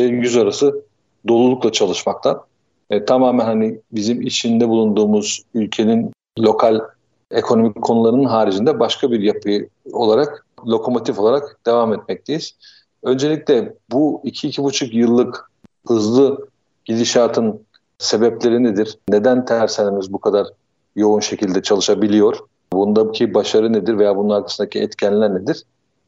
ile 0.00 0.08
%100 0.08 0.42
arası 0.42 0.84
dolulukla 1.28 1.72
çalışmakta. 1.72 2.44
E, 2.90 3.04
tamamen 3.04 3.44
hani 3.44 3.80
bizim 3.92 4.22
içinde 4.22 4.68
bulunduğumuz 4.68 5.42
ülkenin 5.54 6.12
lokal 6.38 6.80
ekonomik 7.30 7.82
konularının 7.82 8.24
haricinde 8.24 8.80
başka 8.80 9.10
bir 9.10 9.20
yapı 9.20 9.68
olarak, 9.92 10.46
lokomotif 10.66 11.18
olarak 11.18 11.58
devam 11.66 11.92
etmekteyiz. 11.92 12.54
Öncelikle 13.02 13.74
bu 13.92 14.22
2-2,5 14.24 14.96
yıllık 14.96 15.50
hızlı 15.86 16.48
gidişatın 16.84 17.60
sebepleri 17.98 18.64
nedir? 18.64 18.98
Neden 19.08 19.44
tersanemiz 19.44 20.12
bu 20.12 20.18
kadar 20.18 20.46
yoğun 20.96 21.20
şekilde 21.20 21.62
çalışabiliyor? 21.62 22.36
Bundaki 22.72 23.34
başarı 23.34 23.72
nedir 23.72 23.98
veya 23.98 24.16
bunun 24.16 24.30
arkasındaki 24.30 24.78
etkenler 24.78 25.34
nedir? 25.34 25.62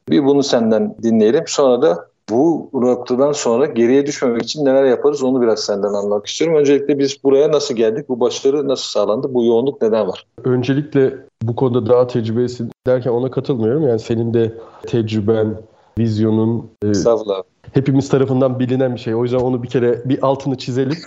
Bir 0.09 0.24
bunu 0.24 0.42
senden 0.42 0.96
dinleyelim. 1.02 1.44
Sonra 1.46 1.83
da 1.83 2.09
bu 2.31 2.70
noktadan 2.72 3.33
sonra 3.33 3.66
geriye 3.66 4.07
düşmemek 4.07 4.42
için 4.42 4.64
neler 4.64 4.85
yaparız 4.85 5.22
onu 5.22 5.42
biraz 5.42 5.61
senden 5.61 5.88
anlamak 5.88 6.26
istiyorum. 6.26 6.59
Öncelikle 6.59 6.98
biz 6.98 7.24
buraya 7.24 7.52
nasıl 7.52 7.74
geldik? 7.74 8.09
Bu 8.09 8.20
başarı 8.20 8.68
nasıl 8.68 8.85
sağlandı? 8.85 9.35
Bu 9.35 9.44
yoğunluk 9.44 9.83
neden 9.83 10.09
var? 10.09 10.26
Öncelikle 10.44 11.18
bu 11.42 11.57
konuda 11.57 11.87
daha 11.87 12.07
tecrübesi 12.07 12.64
derken 12.87 13.11
ona 13.11 13.31
katılmıyorum. 13.31 13.88
Yani 13.88 13.98
senin 13.98 14.35
de 14.35 14.55
tecrüben, 14.87 15.57
vizyonun 15.98 16.70
e, 16.85 16.92
hepimiz 17.72 18.09
tarafından 18.09 18.59
bilinen 18.61 18.94
bir 18.94 19.00
şey. 19.00 19.14
O 19.14 19.22
yüzden 19.22 19.38
onu 19.38 19.62
bir 19.62 19.68
kere 19.68 20.02
bir 20.05 20.26
altını 20.26 20.59
çizelim. 20.59 20.98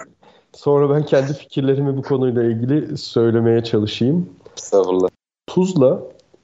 Sonra 0.54 0.90
ben 0.90 1.06
kendi 1.06 1.34
fikirlerimi 1.34 1.98
bu 1.98 2.02
konuyla 2.02 2.44
ilgili 2.44 2.98
söylemeye 2.98 3.64
çalışayım. 3.64 4.30
Estağfurullah. 4.58 5.10
Tuzla 5.48 6.00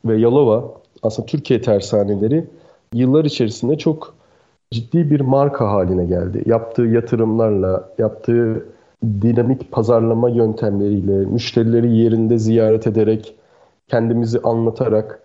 ve 0.05 0.19
Yalova 0.19 0.73
aslında 1.03 1.25
Türkiye 1.25 1.61
tersaneleri 1.61 2.47
yıllar 2.93 3.25
içerisinde 3.25 3.77
çok 3.77 4.13
ciddi 4.71 5.11
bir 5.11 5.19
marka 5.19 5.71
haline 5.71 6.05
geldi. 6.05 6.43
Yaptığı 6.45 6.81
yatırımlarla, 6.81 7.89
yaptığı 7.97 8.65
dinamik 9.03 9.71
pazarlama 9.71 10.29
yöntemleriyle, 10.29 11.11
müşterileri 11.11 11.97
yerinde 11.97 12.37
ziyaret 12.37 12.87
ederek, 12.87 13.35
kendimizi 13.87 14.39
anlatarak 14.39 15.21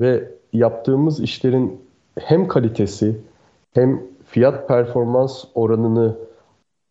ve 0.00 0.30
yaptığımız 0.52 1.20
işlerin 1.20 1.79
hem 2.18 2.48
kalitesi 2.48 3.16
hem 3.74 4.02
fiyat 4.26 4.68
performans 4.68 5.44
oranını 5.54 6.16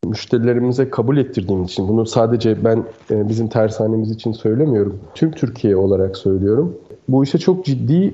müşterilerimize 0.06 0.90
kabul 0.90 1.18
ettirdiğim 1.18 1.64
için 1.64 1.88
bunu 1.88 2.06
sadece 2.06 2.64
ben 2.64 2.84
e, 3.12 3.30
bizim 3.30 3.48
tersanemiz 3.48 4.12
için 4.12 4.32
söylemiyorum. 4.32 5.00
Tüm 5.16 5.32
Türkiye 5.32 5.76
olarak 5.76 6.18
söylüyorum. 6.18 6.78
Bu 7.10 7.24
işe 7.24 7.38
çok 7.38 7.66
ciddi 7.66 8.14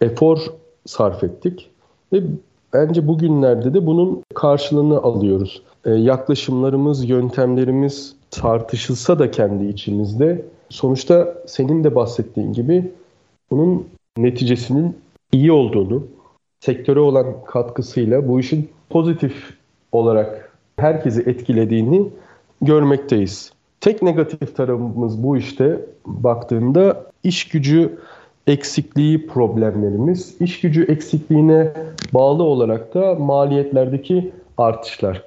efor 0.00 0.38
sarf 0.86 1.24
ettik 1.24 1.70
ve 2.12 2.22
bence 2.72 3.08
bugünlerde 3.08 3.74
de 3.74 3.86
bunun 3.86 4.22
karşılığını 4.34 4.98
alıyoruz. 4.98 5.62
E, 5.84 5.90
yaklaşımlarımız, 5.90 7.08
yöntemlerimiz 7.08 8.16
tartışılsa 8.30 9.18
da 9.18 9.30
kendi 9.30 9.64
içimizde 9.64 10.44
sonuçta 10.68 11.34
senin 11.46 11.84
de 11.84 11.94
bahsettiğin 11.94 12.52
gibi 12.52 12.92
bunun 13.50 13.86
neticesinin 14.18 14.96
iyi 15.32 15.52
olduğunu, 15.52 16.02
sektöre 16.64 17.00
olan 17.00 17.26
katkısıyla 17.46 18.28
bu 18.28 18.40
işin 18.40 18.68
pozitif 18.90 19.34
olarak 19.92 20.52
herkesi 20.76 21.20
etkilediğini 21.20 22.08
görmekteyiz. 22.62 23.52
Tek 23.80 24.02
negatif 24.02 24.56
tarafımız 24.56 25.22
bu 25.22 25.36
işte 25.36 25.80
baktığında 26.06 27.04
iş 27.22 27.48
gücü 27.48 27.98
eksikliği 28.46 29.26
problemlerimiz. 29.26 30.36
İş 30.40 30.60
gücü 30.60 30.84
eksikliğine 30.84 31.72
bağlı 32.12 32.42
olarak 32.42 32.94
da 32.94 33.14
maliyetlerdeki 33.14 34.32
artışlar. 34.58 35.22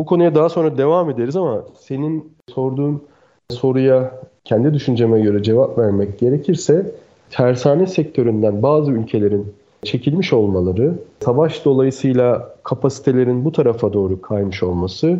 Bu 0.00 0.06
konuya 0.06 0.34
daha 0.34 0.48
sonra 0.48 0.78
devam 0.78 1.10
ederiz 1.10 1.36
ama 1.36 1.64
senin 1.78 2.32
sorduğun 2.48 3.02
soruya 3.50 4.20
kendi 4.44 4.74
düşünceme 4.74 5.20
göre 5.20 5.42
cevap 5.42 5.78
vermek 5.78 6.18
gerekirse 6.18 6.94
tersane 7.30 7.86
sektöründen 7.86 8.62
bazı 8.62 8.92
ülkelerin 8.92 9.54
çekilmiş 9.84 10.32
olmaları, 10.32 10.94
savaş 11.20 11.64
dolayısıyla 11.64 12.54
kapasitelerin 12.62 13.44
bu 13.44 13.52
tarafa 13.52 13.92
doğru 13.92 14.20
kaymış 14.20 14.62
olması, 14.62 15.18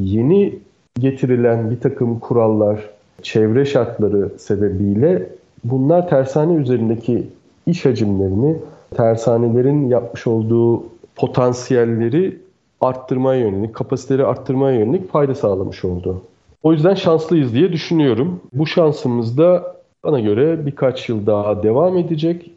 yeni 0.00 0.58
getirilen 0.98 1.70
bir 1.70 1.80
takım 1.80 2.18
kurallar, 2.18 2.90
çevre 3.22 3.64
şartları 3.64 4.30
sebebiyle 4.38 5.28
bunlar 5.64 6.08
tersane 6.08 6.54
üzerindeki 6.54 7.26
iş 7.66 7.84
hacimlerini, 7.84 8.56
tersanelerin 8.96 9.88
yapmış 9.88 10.26
olduğu 10.26 10.84
potansiyelleri 11.16 12.38
arttırmaya 12.80 13.40
yönelik, 13.40 13.74
kapasiteleri 13.74 14.26
arttırmaya 14.26 14.78
yönelik 14.78 15.12
fayda 15.12 15.34
sağlamış 15.34 15.84
oldu. 15.84 16.22
O 16.62 16.72
yüzden 16.72 16.94
şanslıyız 16.94 17.54
diye 17.54 17.72
düşünüyorum. 17.72 18.40
Bu 18.52 18.66
şansımız 18.66 19.38
da 19.38 19.76
bana 20.04 20.20
göre 20.20 20.66
birkaç 20.66 21.08
yıl 21.08 21.26
daha 21.26 21.62
devam 21.62 21.98
edecek 21.98 22.50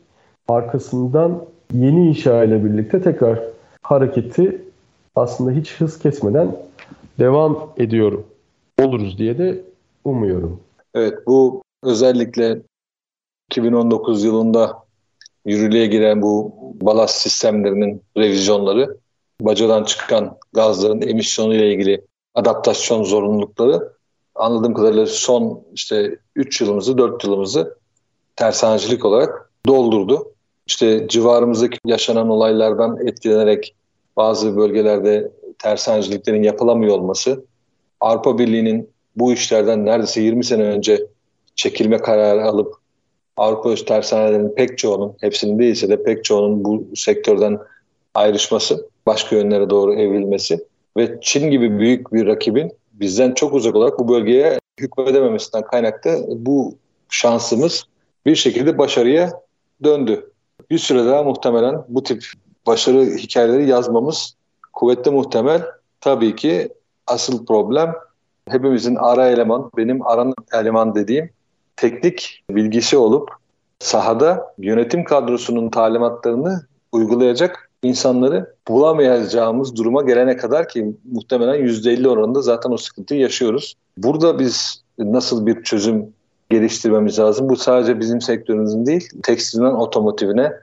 arkasından 0.47 1.45
yeni 1.73 2.07
inşa 2.07 2.43
ile 2.43 2.65
birlikte 2.65 3.01
tekrar 3.01 3.39
hareketi 3.81 4.61
aslında 5.15 5.51
hiç 5.51 5.75
hız 5.75 5.99
kesmeden 5.99 6.55
devam 7.19 7.73
ediyor 7.77 8.23
oluruz 8.81 9.17
diye 9.17 9.37
de 9.37 9.61
umuyorum. 10.05 10.59
Evet 10.95 11.27
bu 11.27 11.63
özellikle 11.83 12.61
2019 13.51 14.23
yılında 14.23 14.83
yürürlüğe 15.45 15.87
giren 15.87 16.21
bu 16.21 16.53
balast 16.81 17.21
sistemlerinin 17.21 18.01
revizyonları, 18.17 18.97
bacadan 19.41 19.83
çıkan 19.83 20.37
gazların 20.53 21.01
emisyonu 21.01 21.53
ile 21.55 21.73
ilgili 21.73 22.01
adaptasyon 22.35 23.03
zorunlulukları 23.03 23.93
anladığım 24.35 24.73
kadarıyla 24.73 25.05
son 25.05 25.61
işte 25.73 26.19
3 26.35 26.61
yılımızı 26.61 26.97
4 26.97 27.23
yılımızı 27.23 27.77
tersanecilik 28.35 29.05
olarak 29.05 29.51
doldurdu 29.67 30.33
işte 30.67 31.07
civarımızdaki 31.07 31.77
yaşanan 31.85 32.29
olaylardan 32.29 33.07
etkilenerek 33.07 33.75
bazı 34.17 34.57
bölgelerde 34.57 35.31
tersaneciliklerin 35.59 36.43
yapılamıyor 36.43 36.95
olması, 36.95 37.45
Avrupa 37.99 38.37
Birliği'nin 38.37 38.89
bu 39.15 39.33
işlerden 39.33 39.85
neredeyse 39.85 40.21
20 40.21 40.43
sene 40.43 40.63
önce 40.63 41.05
çekilme 41.55 41.97
kararı 41.97 42.45
alıp 42.45 42.75
Avrupa 43.37 43.75
tersanelerinin 43.75 44.55
pek 44.55 44.77
çoğunun, 44.77 45.13
hepsinin 45.21 45.59
değilse 45.59 45.89
de 45.89 46.03
pek 46.03 46.23
çoğunun 46.23 46.63
bu 46.63 46.87
sektörden 46.95 47.59
ayrışması, 48.13 48.89
başka 49.05 49.35
yönlere 49.35 49.69
doğru 49.69 49.93
evrilmesi 49.93 50.65
ve 50.97 51.17
Çin 51.21 51.51
gibi 51.51 51.79
büyük 51.79 52.13
bir 52.13 52.27
rakibin 52.27 52.71
bizden 52.93 53.33
çok 53.33 53.53
uzak 53.53 53.75
olarak 53.75 53.99
bu 53.99 54.09
bölgeye 54.09 54.59
hükmedememesinden 54.79 55.63
kaynaklı 55.63 56.25
bu 56.27 56.75
şansımız 57.09 57.83
bir 58.25 58.35
şekilde 58.35 58.77
başarıya 58.77 59.31
döndü 59.83 60.31
bir 60.69 60.77
süre 60.77 61.05
daha 61.05 61.23
muhtemelen 61.23 61.83
bu 61.87 62.03
tip 62.03 62.23
başarı 62.67 63.05
hikayeleri 63.05 63.69
yazmamız 63.69 64.35
kuvvetli 64.73 65.11
muhtemel. 65.11 65.65
Tabii 66.01 66.35
ki 66.35 66.69
asıl 67.07 67.45
problem 67.45 67.93
hepimizin 68.49 68.95
ara 68.95 69.27
eleman, 69.27 69.71
benim 69.77 70.07
aran 70.07 70.33
eleman 70.53 70.95
dediğim 70.95 71.29
teknik 71.75 72.43
bilgisi 72.49 72.97
olup 72.97 73.29
sahada 73.79 74.53
yönetim 74.57 75.03
kadrosunun 75.03 75.69
talimatlarını 75.69 76.61
uygulayacak 76.91 77.69
insanları 77.83 78.55
bulamayacağımız 78.67 79.75
duruma 79.75 80.01
gelene 80.01 80.37
kadar 80.37 80.67
ki 80.67 80.95
muhtemelen 81.11 81.55
%50 81.55 82.07
oranında 82.07 82.41
zaten 82.41 82.71
o 82.71 82.77
sıkıntıyı 82.77 83.19
yaşıyoruz. 83.21 83.73
Burada 83.97 84.39
biz 84.39 84.83
nasıl 84.97 85.45
bir 85.45 85.63
çözüm 85.63 86.13
geliştirmemiz 86.49 87.19
lazım? 87.19 87.49
Bu 87.49 87.55
sadece 87.55 87.99
bizim 87.99 88.21
sektörümüzün 88.21 88.85
değil, 88.85 89.09
tekstilden 89.23 89.73
otomotivine, 89.73 90.53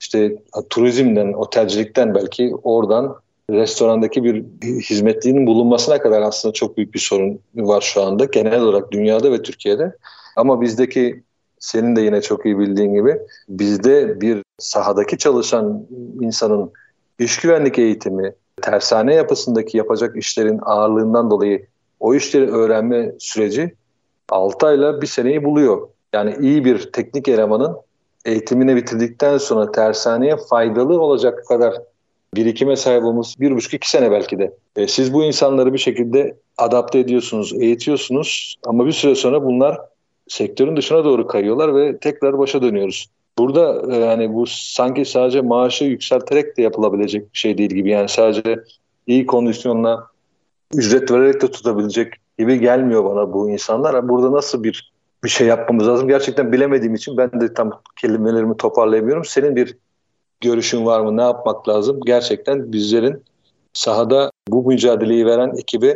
işte 0.00 0.38
turizmden, 0.70 1.32
otelcilikten 1.32 2.14
belki 2.14 2.54
oradan 2.62 3.16
restorandaki 3.50 4.24
bir 4.24 4.44
hizmetliğinin 4.80 5.46
bulunmasına 5.46 5.98
kadar 5.98 6.22
aslında 6.22 6.52
çok 6.52 6.76
büyük 6.76 6.94
bir 6.94 6.98
sorun 6.98 7.40
var 7.56 7.80
şu 7.80 8.02
anda. 8.02 8.24
Genel 8.24 8.62
olarak 8.62 8.92
dünyada 8.92 9.32
ve 9.32 9.42
Türkiye'de. 9.42 9.96
Ama 10.36 10.60
bizdeki 10.60 11.22
senin 11.58 11.96
de 11.96 12.00
yine 12.00 12.20
çok 12.20 12.46
iyi 12.46 12.58
bildiğin 12.58 12.94
gibi 12.94 13.18
bizde 13.48 14.20
bir 14.20 14.42
sahadaki 14.58 15.18
çalışan 15.18 15.86
insanın 16.20 16.72
iş 17.18 17.38
güvenlik 17.38 17.78
eğitimi, 17.78 18.32
tersane 18.62 19.14
yapısındaki 19.14 19.76
yapacak 19.76 20.16
işlerin 20.16 20.58
ağırlığından 20.62 21.30
dolayı 21.30 21.66
o 22.00 22.14
işleri 22.14 22.50
öğrenme 22.50 23.12
süreci 23.18 23.74
6 24.28 24.66
ayla 24.66 25.02
bir 25.02 25.06
seneyi 25.06 25.44
buluyor. 25.44 25.88
Yani 26.12 26.36
iyi 26.40 26.64
bir 26.64 26.92
teknik 26.92 27.28
elemanın 27.28 27.76
eğitimini 28.24 28.76
bitirdikten 28.76 29.38
sonra 29.38 29.72
tersaneye 29.72 30.36
faydalı 30.36 31.00
olacak 31.00 31.46
kadar 31.48 31.74
birikime 32.34 32.76
sahip 32.76 33.04
olması 33.04 33.40
bir 33.40 33.50
buçuk 33.56 33.74
iki 33.74 33.90
sene 33.90 34.10
belki 34.10 34.38
de. 34.38 34.54
E, 34.76 34.86
siz 34.86 35.12
bu 35.12 35.24
insanları 35.24 35.72
bir 35.72 35.78
şekilde 35.78 36.36
adapte 36.58 36.98
ediyorsunuz, 36.98 37.52
eğitiyorsunuz 37.52 38.56
ama 38.66 38.86
bir 38.86 38.92
süre 38.92 39.14
sonra 39.14 39.44
bunlar 39.44 39.78
sektörün 40.28 40.76
dışına 40.76 41.04
doğru 41.04 41.26
kayıyorlar 41.26 41.74
ve 41.74 41.98
tekrar 41.98 42.38
başa 42.38 42.62
dönüyoruz. 42.62 43.06
Burada 43.38 43.94
e, 43.94 43.96
yani 43.96 44.34
bu 44.34 44.46
sanki 44.46 45.04
sadece 45.04 45.40
maaşı 45.40 45.84
yükselterek 45.84 46.56
de 46.56 46.62
yapılabilecek 46.62 47.32
bir 47.32 47.38
şey 47.38 47.58
değil 47.58 47.70
gibi. 47.70 47.90
Yani 47.90 48.08
sadece 48.08 48.60
iyi 49.06 49.26
kondisyonla 49.26 50.06
ücret 50.74 51.10
vererek 51.10 51.42
de 51.42 51.50
tutabilecek 51.50 52.14
gibi 52.38 52.60
gelmiyor 52.60 53.04
bana 53.04 53.32
bu 53.32 53.50
insanlar. 53.50 54.08
Burada 54.08 54.32
nasıl 54.32 54.62
bir 54.64 54.94
bir 55.24 55.28
şey 55.28 55.46
yapmamız 55.46 55.88
lazım? 55.88 56.08
Gerçekten 56.08 56.52
bilemediğim 56.52 56.94
için 56.94 57.16
ben 57.16 57.40
de 57.40 57.54
tam 57.54 57.80
kelimelerimi 57.96 58.56
toparlayamıyorum. 58.56 59.24
Senin 59.24 59.56
bir 59.56 59.76
görüşün 60.40 60.86
var 60.86 61.00
mı? 61.00 61.16
Ne 61.16 61.22
yapmak 61.22 61.68
lazım? 61.68 62.00
Gerçekten 62.06 62.72
bizlerin 62.72 63.22
sahada 63.72 64.30
bu 64.48 64.66
mücadeleyi 64.66 65.26
veren 65.26 65.52
ekibi 65.56 65.94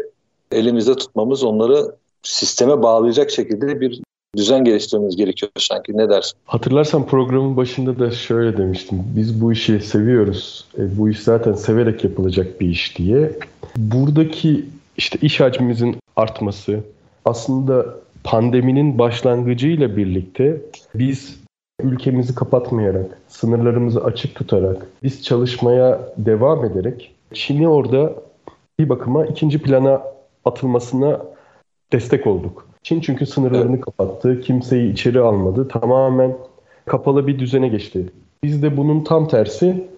elimizde 0.52 0.94
tutmamız, 0.94 1.44
onları 1.44 1.94
sisteme 2.22 2.82
bağlayacak 2.82 3.30
şekilde 3.30 3.80
bir 3.80 4.02
düzen 4.36 4.64
geliştirmemiz 4.64 5.16
gerekiyor 5.16 5.52
sanki. 5.58 5.96
Ne 5.96 6.08
dersin? 6.08 6.38
Hatırlarsan 6.44 7.06
programın 7.06 7.56
başında 7.56 7.98
da 7.98 8.10
şöyle 8.10 8.56
demiştim. 8.56 9.04
Biz 9.16 9.40
bu 9.40 9.52
işi 9.52 9.80
seviyoruz. 9.80 10.64
E, 10.78 10.98
bu 10.98 11.08
iş 11.08 11.20
zaten 11.20 11.52
severek 11.52 12.04
yapılacak 12.04 12.60
bir 12.60 12.68
iş 12.68 12.98
diye. 12.98 13.38
Buradaki 13.76 14.64
işte 14.98 15.18
iş 15.22 15.40
hacmimizin 15.40 15.96
artması 16.16 16.80
aslında 17.24 17.86
pandeminin 18.24 18.98
başlangıcıyla 18.98 19.96
birlikte 19.96 20.60
biz 20.94 21.40
ülkemizi 21.82 22.34
kapatmayarak, 22.34 23.18
sınırlarımızı 23.28 24.04
açık 24.04 24.34
tutarak, 24.34 24.86
biz 25.02 25.24
çalışmaya 25.24 26.00
devam 26.16 26.64
ederek 26.64 27.14
Çin'i 27.34 27.68
orada 27.68 28.14
bir 28.78 28.88
bakıma 28.88 29.26
ikinci 29.26 29.62
plana 29.62 30.02
atılmasına 30.44 31.22
destek 31.92 32.26
olduk. 32.26 32.68
Çin 32.82 33.00
çünkü 33.00 33.26
sınırlarını 33.26 33.74
evet. 33.74 33.84
kapattı, 33.84 34.40
kimseyi 34.40 34.92
içeri 34.92 35.20
almadı, 35.20 35.68
tamamen 35.68 36.36
kapalı 36.86 37.26
bir 37.26 37.38
düzene 37.38 37.68
geçti. 37.68 38.06
Biz 38.44 38.62
de 38.62 38.76
bunun 38.76 39.04
tam 39.04 39.28
tersi, 39.28 39.88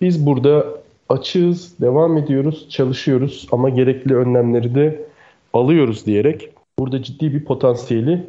biz 0.00 0.26
burada 0.26 0.66
açığız, 1.08 1.80
devam 1.80 2.16
ediyoruz, 2.16 2.66
çalışıyoruz 2.70 3.48
ama 3.52 3.68
gerekli 3.68 4.16
önlemleri 4.16 4.74
de 4.74 5.04
alıyoruz 5.52 6.06
diyerek 6.06 6.50
burada 6.78 7.02
ciddi 7.02 7.34
bir 7.34 7.44
potansiyeli 7.44 8.26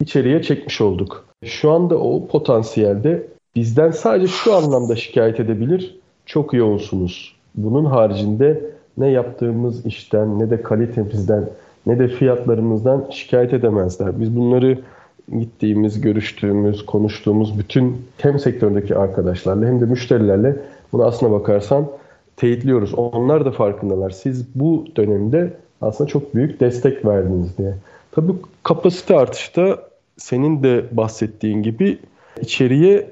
içeriye 0.00 0.42
çekmiş 0.42 0.80
olduk. 0.80 1.24
Şu 1.44 1.70
anda 1.70 1.98
o 1.98 2.26
potansiyelde 2.26 3.26
bizden 3.54 3.90
sadece 3.90 4.26
şu 4.26 4.54
anlamda 4.54 4.96
şikayet 4.96 5.40
edebilir. 5.40 5.98
Çok 6.26 6.54
yoğunsunuz. 6.54 7.36
Bunun 7.54 7.84
haricinde 7.84 8.60
ne 8.98 9.08
yaptığımız 9.08 9.86
işten 9.86 10.38
ne 10.38 10.50
de 10.50 10.62
kalitemizden 10.62 11.48
ne 11.86 11.98
de 11.98 12.08
fiyatlarımızdan 12.08 13.06
şikayet 13.10 13.52
edemezler. 13.54 14.20
Biz 14.20 14.36
bunları 14.36 14.78
gittiğimiz, 15.38 16.00
görüştüğümüz, 16.00 16.86
konuştuğumuz 16.86 17.58
bütün 17.58 17.96
hem 18.18 18.38
sektördeki 18.38 18.96
arkadaşlarla 18.96 19.66
hem 19.66 19.80
de 19.80 19.84
müşterilerle 19.84 20.56
bunu 20.92 21.04
aslına 21.04 21.32
bakarsan 21.32 21.88
teyitliyoruz. 22.42 22.94
Onlar 22.94 23.44
da 23.44 23.50
farkındalar. 23.50 24.10
Siz 24.10 24.46
bu 24.54 24.84
dönemde 24.96 25.56
aslında 25.80 26.10
çok 26.10 26.34
büyük 26.34 26.60
destek 26.60 27.04
verdiniz 27.06 27.58
diye. 27.58 27.74
Tabii 28.12 28.32
kapasite 28.62 29.16
artışta 29.16 29.88
senin 30.16 30.62
de 30.62 30.84
bahsettiğin 30.92 31.62
gibi 31.62 31.98
içeriye 32.40 33.10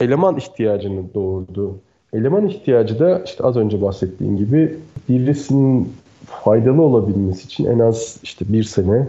eleman 0.00 0.36
ihtiyacını 0.36 1.14
doğurdu. 1.14 1.78
Eleman 2.12 2.48
ihtiyacı 2.48 2.98
da 2.98 3.22
işte 3.24 3.44
az 3.44 3.56
önce 3.56 3.82
bahsettiğin 3.82 4.36
gibi 4.36 4.76
birisinin 5.08 5.92
faydalı 6.26 6.82
olabilmesi 6.82 7.44
için 7.44 7.64
en 7.64 7.78
az 7.78 8.16
işte 8.22 8.44
bir 8.48 8.64
sene 8.64 9.08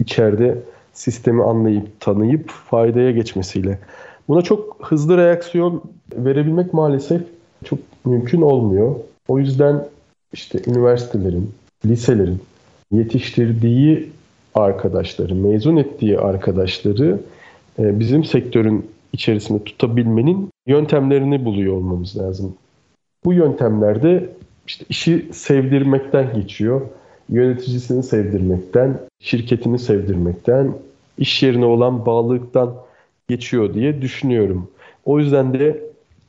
içeride 0.00 0.58
sistemi 0.92 1.42
anlayıp 1.42 2.00
tanıyıp 2.00 2.50
faydaya 2.50 3.10
geçmesiyle. 3.10 3.78
Buna 4.28 4.42
çok 4.42 4.76
hızlı 4.82 5.16
reaksiyon 5.16 5.82
verebilmek 6.16 6.74
maalesef 6.74 7.22
çok 7.64 7.78
mümkün 8.04 8.40
olmuyor. 8.40 8.94
O 9.28 9.38
yüzden 9.38 9.84
işte 10.32 10.60
üniversitelerin, 10.66 11.50
liselerin 11.86 12.42
yetiştirdiği 12.92 14.10
arkadaşları, 14.54 15.34
mezun 15.34 15.76
ettiği 15.76 16.18
arkadaşları 16.18 17.20
e, 17.78 18.00
bizim 18.00 18.24
sektörün 18.24 18.86
içerisinde 19.12 19.64
tutabilmenin 19.64 20.48
yöntemlerini 20.66 21.44
buluyor 21.44 21.76
olmamız 21.76 22.18
lazım. 22.18 22.54
Bu 23.24 23.32
yöntemlerde 23.32 24.30
işte 24.66 24.84
işi 24.88 25.28
sevdirmekten 25.32 26.34
geçiyor. 26.34 26.80
Yöneticisini 27.28 28.02
sevdirmekten, 28.02 29.00
şirketini 29.20 29.78
sevdirmekten, 29.78 30.74
iş 31.18 31.42
yerine 31.42 31.64
olan 31.64 32.06
bağlılıktan 32.06 32.74
geçiyor 33.28 33.74
diye 33.74 34.02
düşünüyorum. 34.02 34.68
O 35.04 35.18
yüzden 35.18 35.54
de 35.54 35.82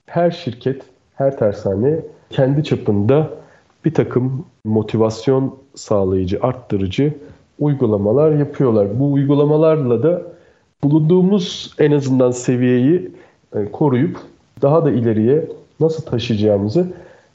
her 0.05 0.31
şirket, 0.31 0.81
her 1.15 1.37
tersane 1.37 1.99
kendi 2.29 2.63
çapında 2.63 3.29
bir 3.85 3.93
takım 3.93 4.45
motivasyon 4.65 5.55
sağlayıcı, 5.75 6.39
arttırıcı 6.41 7.13
uygulamalar 7.59 8.31
yapıyorlar. 8.31 8.99
Bu 8.99 9.13
uygulamalarla 9.13 10.03
da 10.03 10.21
bulunduğumuz 10.83 11.75
en 11.79 11.91
azından 11.91 12.31
seviyeyi 12.31 13.11
e, 13.55 13.71
koruyup 13.71 14.17
daha 14.61 14.85
da 14.85 14.91
ileriye 14.91 15.45
nasıl 15.79 16.03
taşıyacağımızı 16.03 16.87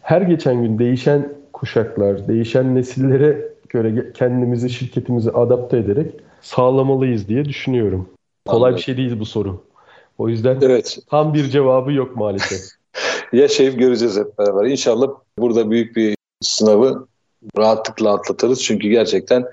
her 0.02 0.22
geçen 0.22 0.62
gün 0.62 0.78
değişen 0.78 1.28
kuşaklar, 1.52 2.28
değişen 2.28 2.74
nesillere 2.74 3.48
göre 3.68 4.12
kendimizi, 4.14 4.70
şirketimizi 4.70 5.30
adapte 5.30 5.76
ederek 5.76 6.12
sağlamalıyız 6.40 7.28
diye 7.28 7.44
düşünüyorum. 7.44 8.08
Kolay 8.46 8.68
Anladım. 8.68 8.76
bir 8.76 8.82
şey 8.82 8.96
değil 8.96 9.20
bu 9.20 9.26
soru. 9.26 9.60
O 10.18 10.28
yüzden 10.28 10.58
evet. 10.62 10.98
tam 11.10 11.34
bir 11.34 11.44
cevabı 11.44 11.92
yok 11.92 12.16
maalesef. 12.16 12.79
Yaşayıp 13.32 13.78
göreceğiz 13.78 14.16
hep 14.16 14.38
beraber. 14.38 14.64
İnşallah 14.64 15.08
burada 15.38 15.70
büyük 15.70 15.96
bir 15.96 16.14
sınavı 16.40 17.06
rahatlıkla 17.58 18.14
atlatırız. 18.14 18.62
Çünkü 18.62 18.88
gerçekten 18.88 19.44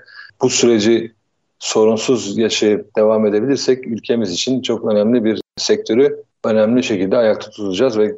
bu 0.42 0.50
süreci 0.50 1.12
sorunsuz 1.58 2.38
yaşayıp 2.38 2.96
devam 2.96 3.26
edebilirsek 3.26 3.86
ülkemiz 3.86 4.32
için 4.32 4.62
çok 4.62 4.84
önemli 4.84 5.24
bir 5.24 5.40
sektörü 5.56 6.24
önemli 6.44 6.84
şekilde 6.84 7.16
ayakta 7.16 7.50
tutacağız 7.50 7.98
ve 7.98 8.16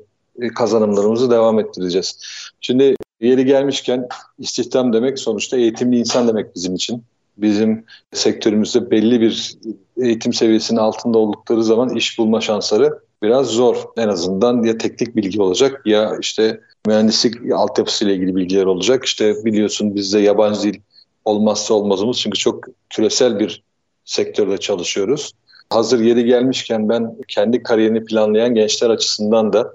kazanımlarımızı 0.54 1.30
devam 1.30 1.58
ettireceğiz. 1.58 2.18
Şimdi 2.60 2.94
yeri 3.20 3.44
gelmişken 3.44 4.08
istihdam 4.38 4.92
demek 4.92 5.18
sonuçta 5.18 5.56
eğitimli 5.56 5.98
insan 5.98 6.28
demek 6.28 6.54
bizim 6.54 6.74
için. 6.74 7.04
Bizim 7.36 7.84
sektörümüzde 8.12 8.90
belli 8.90 9.20
bir 9.20 9.58
eğitim 10.02 10.32
seviyesinin 10.32 10.78
altında 10.78 11.18
oldukları 11.18 11.64
zaman 11.64 11.88
iş 11.88 12.18
bulma 12.18 12.40
şansları 12.40 12.98
biraz 13.22 13.46
zor. 13.46 13.76
En 13.96 14.08
azından 14.08 14.62
ya 14.62 14.78
teknik 14.78 15.16
bilgi 15.16 15.42
olacak 15.42 15.82
ya 15.84 16.16
işte 16.20 16.60
mühendislik 16.86 17.52
altyapısıyla 17.52 18.14
ilgili 18.14 18.36
bilgiler 18.36 18.64
olacak. 18.64 19.04
İşte 19.04 19.44
biliyorsun 19.44 19.94
bizde 19.94 20.18
yabancı 20.18 20.62
dil 20.62 20.80
olmazsa 21.24 21.74
olmazımız 21.74 22.18
çünkü 22.18 22.38
çok 22.38 22.64
küresel 22.90 23.38
bir 23.38 23.62
sektörde 24.04 24.58
çalışıyoruz. 24.58 25.32
Hazır 25.70 26.00
yeri 26.00 26.24
gelmişken 26.24 26.88
ben 26.88 27.16
kendi 27.28 27.62
kariyerini 27.62 28.04
planlayan 28.04 28.54
gençler 28.54 28.90
açısından 28.90 29.52
da 29.52 29.74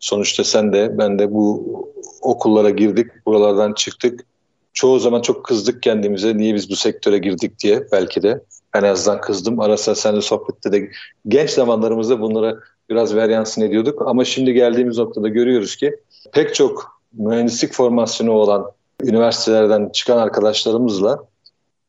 sonuçta 0.00 0.44
sen 0.44 0.72
de 0.72 0.98
ben 0.98 1.18
de 1.18 1.32
bu 1.32 1.88
okullara 2.20 2.70
girdik, 2.70 3.06
buralardan 3.26 3.72
çıktık. 3.72 4.26
Çoğu 4.72 4.98
zaman 4.98 5.22
çok 5.22 5.44
kızdık 5.44 5.82
kendimize 5.82 6.36
niye 6.36 6.54
biz 6.54 6.70
bu 6.70 6.76
sektöre 6.76 7.18
girdik 7.18 7.58
diye 7.58 7.86
belki 7.92 8.22
de 8.22 8.40
en 8.74 8.82
azından 8.82 9.20
kızdım. 9.20 9.60
Arasında 9.60 9.94
seninle 9.94 10.20
sohbette 10.20 10.72
de 10.72 10.90
genç 11.28 11.50
zamanlarımızda 11.50 12.20
bunları 12.20 12.60
biraz 12.90 13.16
veryansın 13.16 13.62
ediyorduk. 13.62 14.02
Ama 14.06 14.24
şimdi 14.24 14.52
geldiğimiz 14.52 14.98
noktada 14.98 15.28
görüyoruz 15.28 15.76
ki 15.76 15.96
pek 16.32 16.54
çok 16.54 17.00
mühendislik 17.12 17.72
formasyonu 17.72 18.32
olan 18.32 18.70
üniversitelerden 19.02 19.88
çıkan 19.92 20.18
arkadaşlarımızla 20.18 21.24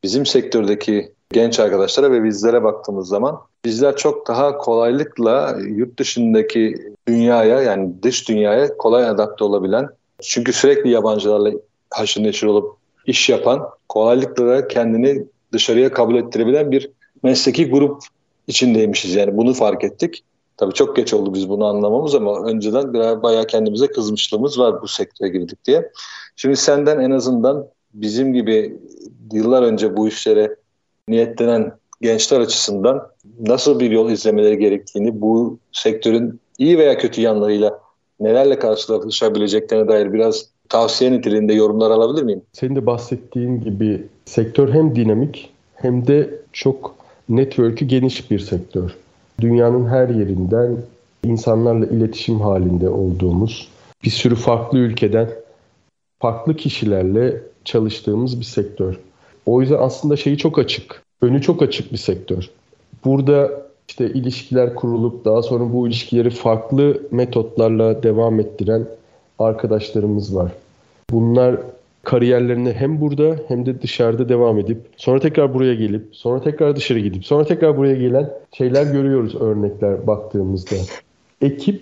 bizim 0.03 0.25
sektördeki 0.25 1.11
genç 1.31 1.59
arkadaşlara 1.59 2.11
ve 2.11 2.23
bizlere 2.23 2.63
baktığımız 2.63 3.07
zaman 3.07 3.39
bizler 3.65 3.95
çok 3.95 4.27
daha 4.27 4.57
kolaylıkla 4.57 5.57
yurt 5.67 5.99
dışındaki 5.99 6.75
dünyaya 7.07 7.61
yani 7.61 7.93
dış 8.03 8.29
dünyaya 8.29 8.77
kolay 8.77 9.09
adapte 9.09 9.43
olabilen 9.43 9.89
çünkü 10.21 10.53
sürekli 10.53 10.89
yabancılarla 10.89 11.51
haşır 11.89 12.23
neşir 12.23 12.47
olup 12.47 12.75
iş 13.05 13.29
yapan 13.29 13.69
kolaylıkla 13.89 14.67
kendini 14.67 15.25
dışarıya 15.53 15.93
kabul 15.93 16.15
ettirebilen 16.15 16.71
bir 16.71 16.91
mesleki 17.23 17.69
grup 17.69 18.03
içindeymişiz 18.47 19.15
yani 19.15 19.37
bunu 19.37 19.53
fark 19.53 19.83
ettik. 19.83 20.23
Tabii 20.59 20.73
çok 20.73 20.95
geç 20.95 21.13
oldu 21.13 21.33
biz 21.33 21.49
bunu 21.49 21.65
anlamamız 21.65 22.15
ama 22.15 22.43
önceden 22.43 22.93
bayağı 22.93 23.47
kendimize 23.47 23.87
kızmışlığımız 23.87 24.59
var 24.59 24.81
bu 24.81 24.87
sektöre 24.87 25.29
girdik 25.29 25.65
diye. 25.65 25.91
Şimdi 26.35 26.55
senden 26.55 26.99
en 26.99 27.11
azından 27.11 27.67
bizim 27.93 28.33
gibi 28.33 28.79
yıllar 29.33 29.63
önce 29.63 29.97
bu 29.97 30.07
işlere 30.07 30.55
niyetlenen 31.07 31.71
gençler 32.01 32.39
açısından 32.39 33.07
nasıl 33.39 33.79
bir 33.79 33.91
yol 33.91 34.09
izlemeleri 34.09 34.57
gerektiğini, 34.57 35.21
bu 35.21 35.57
sektörün 35.71 36.39
iyi 36.57 36.77
veya 36.77 36.97
kötü 36.97 37.21
yanlarıyla 37.21 37.79
nelerle 38.19 38.59
karşılaşabileceklerine 38.59 39.87
dair 39.87 40.13
biraz 40.13 40.45
tavsiye 40.69 41.11
niteliğinde 41.11 41.53
yorumlar 41.53 41.91
alabilir 41.91 42.23
miyim? 42.23 42.41
Senin 42.53 42.75
de 42.75 42.85
bahsettiğin 42.85 43.61
gibi 43.61 44.07
sektör 44.25 44.73
hem 44.73 44.95
dinamik 44.95 45.53
hem 45.75 46.07
de 46.07 46.29
çok 46.53 46.95
network'ü 47.29 47.85
geniş 47.85 48.31
bir 48.31 48.39
sektör. 48.39 48.95
Dünyanın 49.41 49.87
her 49.87 50.09
yerinden 50.09 50.77
insanlarla 51.23 51.85
iletişim 51.85 52.41
halinde 52.41 52.89
olduğumuz, 52.89 53.69
bir 54.03 54.09
sürü 54.09 54.35
farklı 54.35 54.77
ülkeden 54.77 55.29
farklı 56.19 56.55
kişilerle 56.55 57.41
çalıştığımız 57.65 58.39
bir 58.39 58.45
sektör. 58.45 58.99
O 59.45 59.61
yüzden 59.61 59.77
aslında 59.79 60.17
şeyi 60.17 60.37
çok 60.37 60.59
açık. 60.59 61.03
Önü 61.21 61.41
çok 61.41 61.61
açık 61.61 61.91
bir 61.91 61.97
sektör. 61.97 62.49
Burada 63.05 63.51
işte 63.89 64.09
ilişkiler 64.09 64.75
kurulup 64.75 65.25
daha 65.25 65.41
sonra 65.41 65.73
bu 65.73 65.87
ilişkileri 65.87 66.29
farklı 66.29 67.01
metotlarla 67.11 68.03
devam 68.03 68.39
ettiren 68.39 68.85
arkadaşlarımız 69.39 70.35
var. 70.35 70.51
Bunlar 71.11 71.57
kariyerlerini 72.09 72.73
hem 72.73 73.01
burada 73.01 73.35
hem 73.47 73.65
de 73.65 73.81
dışarıda 73.81 74.29
devam 74.29 74.59
edip 74.59 74.77
sonra 74.97 75.19
tekrar 75.19 75.53
buraya 75.53 75.75
gelip 75.75 76.07
sonra 76.11 76.41
tekrar 76.41 76.75
dışarı 76.75 76.99
gidip 76.99 77.25
sonra 77.25 77.45
tekrar 77.45 77.77
buraya 77.77 77.95
gelen 77.95 78.29
şeyler 78.57 78.93
görüyoruz 78.93 79.35
örnekler 79.35 80.07
baktığımızda. 80.07 80.75
Ekip 81.41 81.81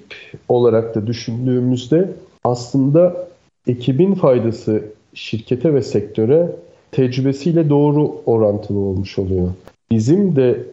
olarak 0.49 0.95
da 0.95 1.07
düşündüğümüzde 1.07 2.11
aslında 2.43 3.28
ekibin 3.67 4.15
faydası 4.15 4.84
şirkete 5.13 5.73
ve 5.73 5.82
sektöre 5.82 6.51
tecrübesiyle 6.91 7.69
doğru 7.69 8.21
orantılı 8.25 8.80
olmuş 8.80 9.19
oluyor. 9.19 9.49
Bizim 9.91 10.36
de 10.36 10.63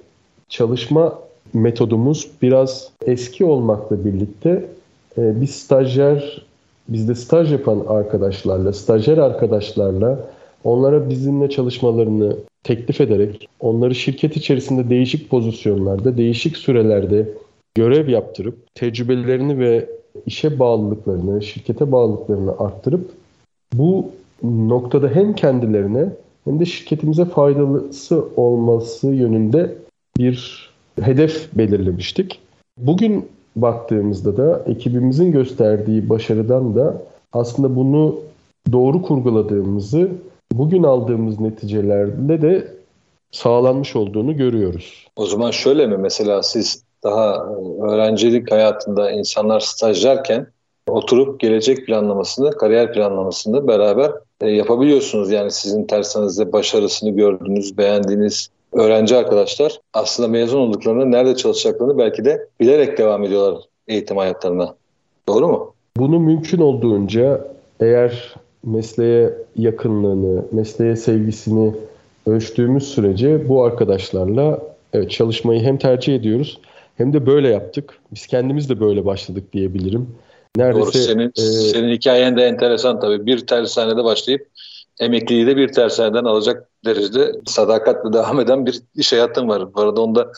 çalışma 0.49 1.19
metodumuz 1.53 2.31
biraz 2.43 2.91
eski 3.07 3.45
olmakla 3.45 4.05
birlikte 4.05 4.65
e, 5.19 5.41
biz 5.41 5.51
stajyer, 5.51 6.45
bizde 6.89 7.15
staj 7.15 7.53
yapan 7.53 7.85
arkadaşlarla, 7.89 8.73
stajyer 8.73 9.19
arkadaşlarla 9.19 10.31
onlara 10.65 11.09
bizimle 11.09 11.51
çalışmalarını 11.51 12.37
teklif 12.63 13.01
ederek 13.01 13.49
onları 13.61 13.95
şirket 13.95 14.37
içerisinde 14.37 14.91
değişik 14.91 15.31
pozisyonlarda, 15.31 16.17
değişik 16.17 16.57
sürelerde 16.57 17.29
görev 17.75 18.09
yaptırıp 18.09 18.75
tecrübelerini 18.75 19.59
ve 19.59 19.89
işe 20.27 20.59
bağlılıklarını, 20.59 21.43
şirkete 21.43 21.93
bağlılıklarını 21.93 22.59
arttırıp 22.59 23.11
bu 23.73 24.11
noktada 24.43 25.09
hem 25.09 25.35
kendilerine 25.35 26.09
hem 26.45 26.61
de 26.61 26.65
şirketimize 26.65 27.25
faydalısı 27.25 28.25
olması 28.37 29.09
yönünde 29.09 29.75
bir 30.19 30.71
hedef 31.01 31.49
belirlemiştik. 31.55 32.41
Bugün 32.79 33.29
baktığımızda 33.57 34.37
da 34.37 34.63
ekibimizin 34.67 35.33
gösterdiği 35.33 36.09
başarıdan 36.09 36.75
da 36.75 37.03
aslında 37.33 37.77
bunu 37.77 38.17
doğru 38.73 39.03
kurguladığımızı 39.03 40.09
bugün 40.53 40.83
aldığımız 40.83 41.41
neticelerle 41.41 42.43
de 42.43 42.69
sağlanmış 43.31 43.97
olduğunu 43.97 44.37
görüyoruz. 44.37 45.07
O 45.17 45.27
zaman 45.27 45.51
şöyle 45.51 45.87
mi 45.87 45.97
mesela 45.97 46.43
siz 46.43 46.85
daha 47.05 47.47
öğrencilik 47.83 48.51
hayatında 48.51 49.11
insanlar 49.11 49.61
stajlarken 49.61 50.47
oturup 50.89 51.41
gelecek 51.41 51.87
planlamasını, 51.87 52.51
kariyer 52.51 52.93
planlamasını 52.93 53.69
beraber 53.69 54.13
e, 54.41 54.51
yapabiliyorsunuz. 54.51 55.31
Yani 55.31 55.51
sizin 55.51 55.85
tersanızda 55.85 56.53
başarısını 56.53 57.11
gördüğünüz, 57.11 57.79
beğendiğiniz 57.79 58.49
öğrenci 58.75 59.17
arkadaşlar 59.17 59.81
aslında 59.93 60.29
mezun 60.29 60.59
olduklarında 60.59 61.05
nerede 61.05 61.37
çalışacaklarını 61.37 61.99
belki 61.99 62.25
de 62.25 62.49
bilerek 62.61 62.99
devam 62.99 63.25
ediyorlar 63.25 63.63
eğitim 63.89 64.17
hayatlarına. 64.17 64.75
Doğru 65.29 65.49
mu? 65.49 65.75
Bunu 65.97 66.21
mümkün 66.21 66.61
olduğunca 66.61 67.49
eğer 67.81 68.35
mesleğe 68.65 69.33
yakınlığını, 69.57 70.45
mesleğe 70.53 70.97
sevgisini 70.97 71.73
ölçtüğümüz 72.27 72.89
sürece 72.89 73.49
bu 73.49 73.65
arkadaşlarla 73.65 74.61
evet 74.93 75.11
çalışmayı 75.11 75.61
hem 75.61 75.79
tercih 75.79 76.15
ediyoruz 76.15 76.61
hem 76.97 77.13
de 77.13 77.27
böyle 77.27 77.49
yaptık. 77.49 77.99
Biz 78.15 78.27
kendimiz 78.27 78.69
de 78.69 78.81
böyle 78.81 79.07
başladık 79.07 79.53
diyebilirim. 79.53 80.09
Neredeyse, 80.57 80.99
Doğru. 80.99 81.03
Senin, 81.03 81.33
e, 81.37 81.41
senin 81.43 81.93
hikayen 81.93 82.37
de 82.37 82.43
enteresan 82.43 83.01
tabii. 83.01 83.27
Bir 83.27 83.47
tersanede 83.47 84.05
başlayıp 84.05 84.47
emekliliği 85.01 85.47
de 85.47 85.57
bir 85.57 85.73
tersaneden 85.73 86.25
alacak 86.25 86.69
derecede 86.85 87.33
sadakatle 87.47 88.13
devam 88.13 88.41
eden 88.41 88.67
bir 88.67 88.83
iş 88.95 89.13
hayatın 89.13 89.49
var. 89.49 89.75
Bu 89.75 89.81
arada 89.81 90.01
onda 90.01 90.33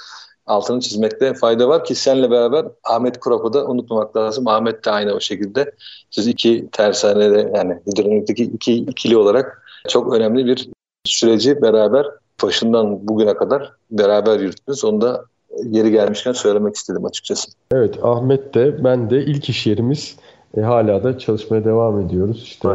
altını 0.46 0.80
çizmekte 0.80 1.34
fayda 1.34 1.68
var 1.68 1.84
ki 1.84 1.94
senle 1.94 2.30
beraber 2.30 2.66
Ahmet 2.84 3.20
Kurop'u 3.20 3.52
da 3.52 3.66
unutmamak 3.66 4.16
lazım. 4.16 4.48
Ahmet 4.48 4.84
de 4.84 4.90
aynı 4.90 5.12
o 5.12 5.20
şekilde. 5.20 5.72
Siz 6.10 6.26
iki 6.26 6.68
tersanede 6.72 7.52
yani 7.56 7.78
hidrolik'teki 7.86 8.44
iki 8.44 8.74
ikili 8.74 9.16
olarak 9.16 9.62
çok 9.88 10.14
önemli 10.14 10.46
bir 10.46 10.68
süreci 11.04 11.62
beraber 11.62 12.06
başından 12.42 13.08
bugüne 13.08 13.34
kadar 13.34 13.72
beraber 13.90 14.40
yürüttünüz. 14.40 14.84
Onu 14.84 15.00
da 15.00 15.24
yeri 15.64 15.90
gelmişken 15.90 16.32
söylemek 16.32 16.76
istedim 16.76 17.04
açıkçası. 17.04 17.50
Evet 17.72 17.94
Ahmet 18.02 18.54
de 18.54 18.84
ben 18.84 19.10
de 19.10 19.24
ilk 19.24 19.48
iş 19.48 19.66
yerimiz 19.66 20.16
e, 20.56 20.60
hala 20.60 21.04
da 21.04 21.18
çalışmaya 21.18 21.64
devam 21.64 22.00
ediyoruz. 22.00 22.42
İşte 22.42 22.68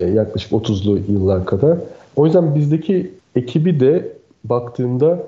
e, 0.00 0.06
yaklaşık 0.06 0.52
30'lu 0.52 0.98
yıllar 1.12 1.44
kadar. 1.44 1.78
O 2.16 2.26
yüzden 2.26 2.54
bizdeki 2.54 3.10
ekibi 3.36 3.80
de 3.80 4.12
baktığımda 4.44 5.18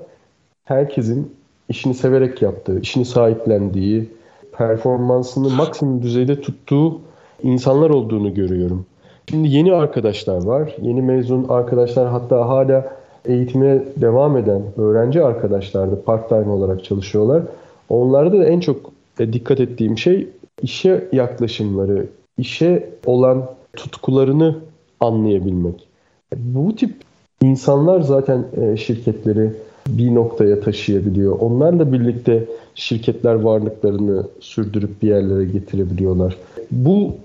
herkesin 0.65 1.31
işini 1.69 1.93
severek 1.93 2.41
yaptığı, 2.41 2.79
işini 2.79 3.05
sahiplendiği, 3.05 4.09
performansını 4.51 5.49
maksimum 5.49 6.01
düzeyde 6.01 6.41
tuttuğu 6.41 7.01
insanlar 7.43 7.89
olduğunu 7.89 8.33
görüyorum. 8.33 8.85
Şimdi 9.29 9.47
yeni 9.47 9.73
arkadaşlar 9.73 10.43
var. 10.43 10.75
Yeni 10.81 11.01
mezun 11.01 11.45
arkadaşlar 11.49 12.07
hatta 12.07 12.49
hala 12.49 12.93
eğitime 13.25 13.83
devam 13.97 14.37
eden 14.37 14.61
öğrenci 14.77 15.23
arkadaşlar 15.23 15.91
da 15.91 16.01
part-time 16.01 16.51
olarak 16.51 16.83
çalışıyorlar. 16.83 17.43
Onlarda 17.89 18.39
da 18.39 18.45
en 18.45 18.59
çok 18.59 18.91
e, 19.19 19.33
dikkat 19.33 19.59
ettiğim 19.59 19.97
şey 19.97 20.27
işe 20.61 21.07
yaklaşımları, 21.11 22.05
işe 22.37 22.89
olan 23.05 23.45
tutkularını 23.75 24.55
anlayabilmek. 24.99 25.87
Bu 26.35 26.75
tip 26.75 26.95
insanlar 27.41 28.01
zaten 28.01 28.45
e, 28.61 28.77
şirketleri 28.77 29.53
bir 29.87 30.15
noktaya 30.15 30.59
taşıyabiliyor. 30.59 31.39
Onlarla 31.39 31.93
birlikte 31.93 32.45
şirketler 32.75 33.33
varlıklarını 33.33 34.27
sürdürüp 34.39 35.01
bir 35.01 35.07
yerlere 35.07 35.45
getirebiliyorlar. 35.45 36.37
Bu 36.71 37.15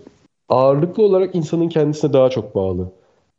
ağırlıklı 0.48 1.02
olarak 1.02 1.34
insanın 1.34 1.68
kendisine 1.68 2.12
daha 2.12 2.30
çok 2.30 2.54
bağlı 2.54 2.86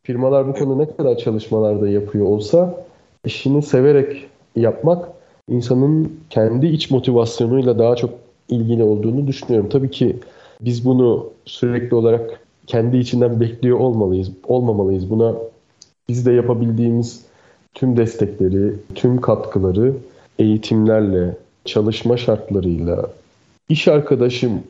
firmalar 0.04 0.48
bu 0.48 0.54
konuda 0.54 0.76
ne 0.76 0.96
kadar 0.96 1.18
çalışmalar 1.18 1.82
da 1.82 1.90
yapıyor 1.90 2.26
olsa 2.26 2.84
işini 3.26 3.62
severek 3.62 4.26
yapmak 4.56 5.10
insanın 5.50 6.20
kendi 6.30 6.68
iç 6.68 6.92
motivasyonuyla 6.92 7.80
daha 7.80 7.96
çok 7.96 8.10
ilgili 8.50 8.84
olduğunu 8.84 9.28
düşünüyorum. 9.28 9.70
Tabii 9.70 9.92
ki 9.92 10.16
biz 10.62 10.86
bunu 10.86 11.30
sürekli 11.46 11.96
olarak 11.96 12.40
kendi 12.68 12.98
içinden 12.98 13.40
bekliyor 13.40 13.80
olmalıyız, 13.80 14.32
olmamalıyız. 14.48 15.10
Buna 15.10 15.36
biz 16.10 16.26
de 16.26 16.32
yapabildiğimiz 16.32 17.26
tüm 17.74 17.98
destekleri, 17.98 18.74
tüm 18.96 19.22
katkıları 19.22 19.94
eğitimlerle, 20.40 21.38
çalışma 21.66 22.18
şartlarıyla, 22.18 23.10
iş 23.70 23.88
arkadaşım 23.88 24.64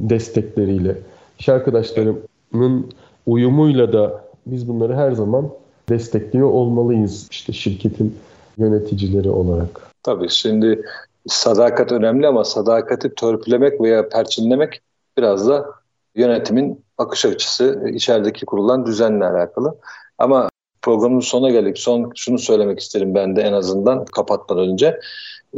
destekleriyle, 0.00 0.96
iş 1.38 1.48
arkadaşlarımın 1.48 2.86
uyumuyla 3.26 3.92
da 3.92 4.24
biz 4.46 4.68
bunları 4.68 4.96
her 4.96 5.12
zaman 5.12 5.48
destekliyor 5.88 6.50
olmalıyız 6.50 7.28
işte 7.30 7.52
şirketin 7.52 8.16
yöneticileri 8.58 9.30
olarak. 9.30 9.80
Tabii 10.02 10.28
şimdi 10.28 10.82
sadakat 11.28 11.92
önemli 11.92 12.26
ama 12.26 12.44
sadakati 12.44 13.14
törpülemek 13.14 13.80
veya 13.80 14.08
perçinlemek 14.08 14.80
biraz 15.16 15.48
da 15.48 15.66
yönetimin 16.14 16.84
bakış 16.98 17.24
açısı, 17.24 17.90
içerideki 17.94 18.46
kurulan 18.46 18.86
düzenle 18.86 19.24
alakalı. 19.24 19.74
Ama 20.18 20.48
programın 20.82 21.20
sonuna 21.20 21.50
geldik. 21.50 21.78
Son 21.78 22.12
şunu 22.14 22.38
söylemek 22.38 22.80
isterim 22.80 23.14
ben 23.14 23.36
de 23.36 23.42
en 23.42 23.52
azından 23.52 24.04
kapatmadan 24.04 24.68
önce. 24.68 25.00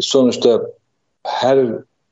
Sonuçta 0.01 0.62
her 1.27 1.66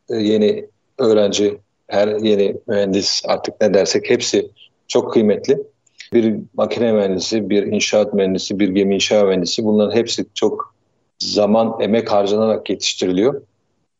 yeni 0.08 0.66
öğrenci, 0.98 1.58
her 1.88 2.08
yeni 2.08 2.56
mühendis 2.66 3.22
artık 3.26 3.60
ne 3.60 3.74
dersek 3.74 4.10
hepsi 4.10 4.50
çok 4.88 5.12
kıymetli. 5.12 5.58
Bir 6.12 6.36
makine 6.54 6.92
mühendisi, 6.92 7.50
bir 7.50 7.62
inşaat 7.62 8.14
mühendisi, 8.14 8.58
bir 8.58 8.68
gemi 8.68 8.94
inşa 8.94 9.24
mühendisi 9.24 9.64
bunların 9.64 9.96
hepsi 9.96 10.26
çok 10.34 10.74
zaman, 11.18 11.80
emek 11.80 12.12
harcanarak 12.12 12.70
yetiştiriliyor. 12.70 13.42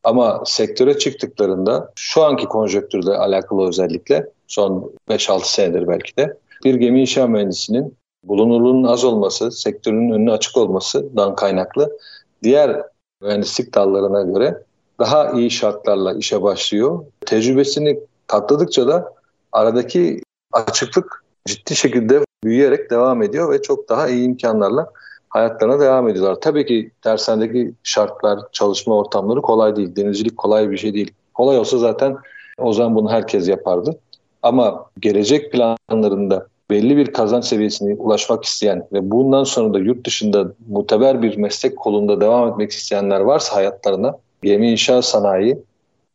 Ama 0.05 0.42
sektöre 0.46 0.99
çıktıklarında 0.99 1.92
şu 1.94 2.24
anki 2.24 2.44
konjöktürle 2.44 3.11
alakalı 3.11 3.68
özellikle 3.68 4.26
son 4.46 4.92
5-6 5.09 5.44
senedir 5.44 5.88
belki 5.88 6.16
de 6.16 6.36
bir 6.64 6.74
gemi 6.74 7.01
inşa 7.01 7.26
mühendisinin 7.26 7.96
bulunurluğunun 8.24 8.84
az 8.84 9.05
olması, 9.05 9.53
sektörün 9.53 10.11
önüne 10.11 10.32
açık 10.32 10.57
olmasından 10.57 11.34
kaynaklı 11.34 11.99
diğer 12.42 12.82
mühendislik 13.22 13.74
dallarına 13.74 14.22
göre 14.22 14.62
daha 14.99 15.30
iyi 15.30 15.51
şartlarla 15.51 16.12
işe 16.14 16.42
başlıyor. 16.42 17.05
Tecrübesini 17.26 18.01
katladıkça 18.26 18.86
da 18.86 19.14
aradaki 19.53 20.22
açıklık 20.53 21.24
ciddi 21.46 21.76
şekilde 21.76 22.20
büyüyerek 22.44 22.90
devam 22.90 23.22
ediyor 23.22 23.53
ve 23.53 23.62
çok 23.62 23.88
daha 23.88 24.09
iyi 24.09 24.26
imkanlarla 24.26 24.92
hayatlarına 25.28 25.80
devam 25.80 26.08
ediyorlar. 26.08 26.40
Tabii 26.40 26.66
ki 26.66 26.90
dershanedeki 27.04 27.72
şartlar, 27.82 28.38
çalışma 28.52 28.96
ortamları 28.96 29.42
kolay 29.42 29.76
değil. 29.76 29.96
Denizcilik 29.96 30.36
kolay 30.36 30.70
bir 30.70 30.76
şey 30.76 30.94
değil. 30.94 31.10
Kolay 31.34 31.58
olsa 31.58 31.78
zaten 31.78 32.16
o 32.58 32.72
zaman 32.72 32.94
bunu 32.94 33.10
herkes 33.10 33.48
yapardı. 33.48 33.98
Ama 34.42 34.84
gelecek 35.00 35.52
planlarında 35.52 36.46
belli 36.70 36.96
bir 36.96 37.12
kazanç 37.12 37.44
seviyesine 37.44 37.94
ulaşmak 37.94 38.44
isteyen 38.44 38.88
ve 38.92 39.10
bundan 39.10 39.44
sonra 39.44 39.74
da 39.74 39.78
yurt 39.78 40.06
dışında 40.06 40.52
muteber 40.68 41.22
bir 41.22 41.36
meslek 41.36 41.76
kolunda 41.76 42.20
devam 42.20 42.48
etmek 42.48 42.70
isteyenler 42.70 43.20
varsa 43.20 43.56
hayatlarına 43.56 44.18
gemi 44.42 44.70
inşaat 44.70 45.04
sanayi 45.04 45.58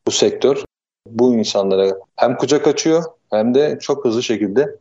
bu 0.08 0.12
sektör 0.12 0.64
bu 1.08 1.36
insanlara 1.36 1.98
hem 2.16 2.38
kucak 2.38 2.68
açıyor 2.68 3.04
hem 3.30 3.56
de 3.56 3.78
çok 3.82 4.06
hızlı 4.06 4.24
şekilde 4.24 4.76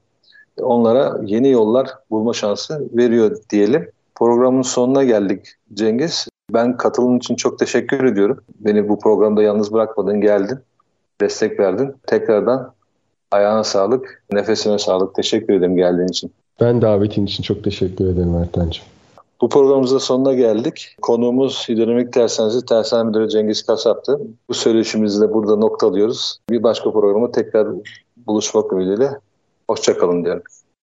onlara 0.61 1.21
yeni 1.25 1.51
yollar 1.51 1.89
bulma 2.11 2.33
şansı 2.33 2.89
veriyor 2.93 3.37
diyelim. 3.51 3.91
Programın 4.15 4.63
sonuna 4.63 5.05
geldik 5.05 5.55
Cengiz. 5.75 6.29
Ben 6.51 6.77
katılım 6.77 7.17
için 7.17 7.37
çok 7.37 7.59
teşekkür 7.59 8.05
ediyorum. 8.05 8.41
Beni 8.61 8.89
bu 8.89 8.99
programda 8.99 9.43
yalnız 9.43 9.73
bırakmadın, 9.73 10.21
geldin, 10.21 10.59
destek 11.21 11.61
verdin. 11.61 11.95
Tekrardan 12.07 12.75
ayağına 13.31 13.65
sağlık, 13.65 14.25
nefesine 14.33 14.79
sağlık. 14.79 15.15
Teşekkür 15.15 15.55
ederim 15.55 15.77
geldiğin 15.77 16.09
için. 16.09 16.33
Ben 16.61 16.83
davetin 16.83 17.27
için 17.27 17.43
çok 17.43 17.65
teşekkür 17.65 18.05
ederim 18.05 18.35
Ertan'cığım. 18.35 18.85
Bu 19.41 19.49
programımızda 19.49 20.01
sonuna 20.01 20.35
geldik. 20.35 20.97
Konuğumuz 21.03 21.69
Hidronomik 21.69 22.13
Tersanesi 22.13 22.67
Tersan 22.67 23.07
Müdürü 23.07 23.29
Cengiz 23.29 23.63
Kasap'tı. 23.63 24.21
Bu 24.49 24.55
söyleşimizi 24.55 25.21
de 25.21 25.35
burada 25.35 25.57
noktalıyoruz. 25.57 26.39
Bir 26.51 26.63
başka 26.63 26.93
programda 26.93 27.33
tekrar 27.33 27.69
buluşmak 28.27 28.73
ümidiyle. 28.73 29.11
Hoşçakalın 29.69 30.25
diyorum. 30.25 30.43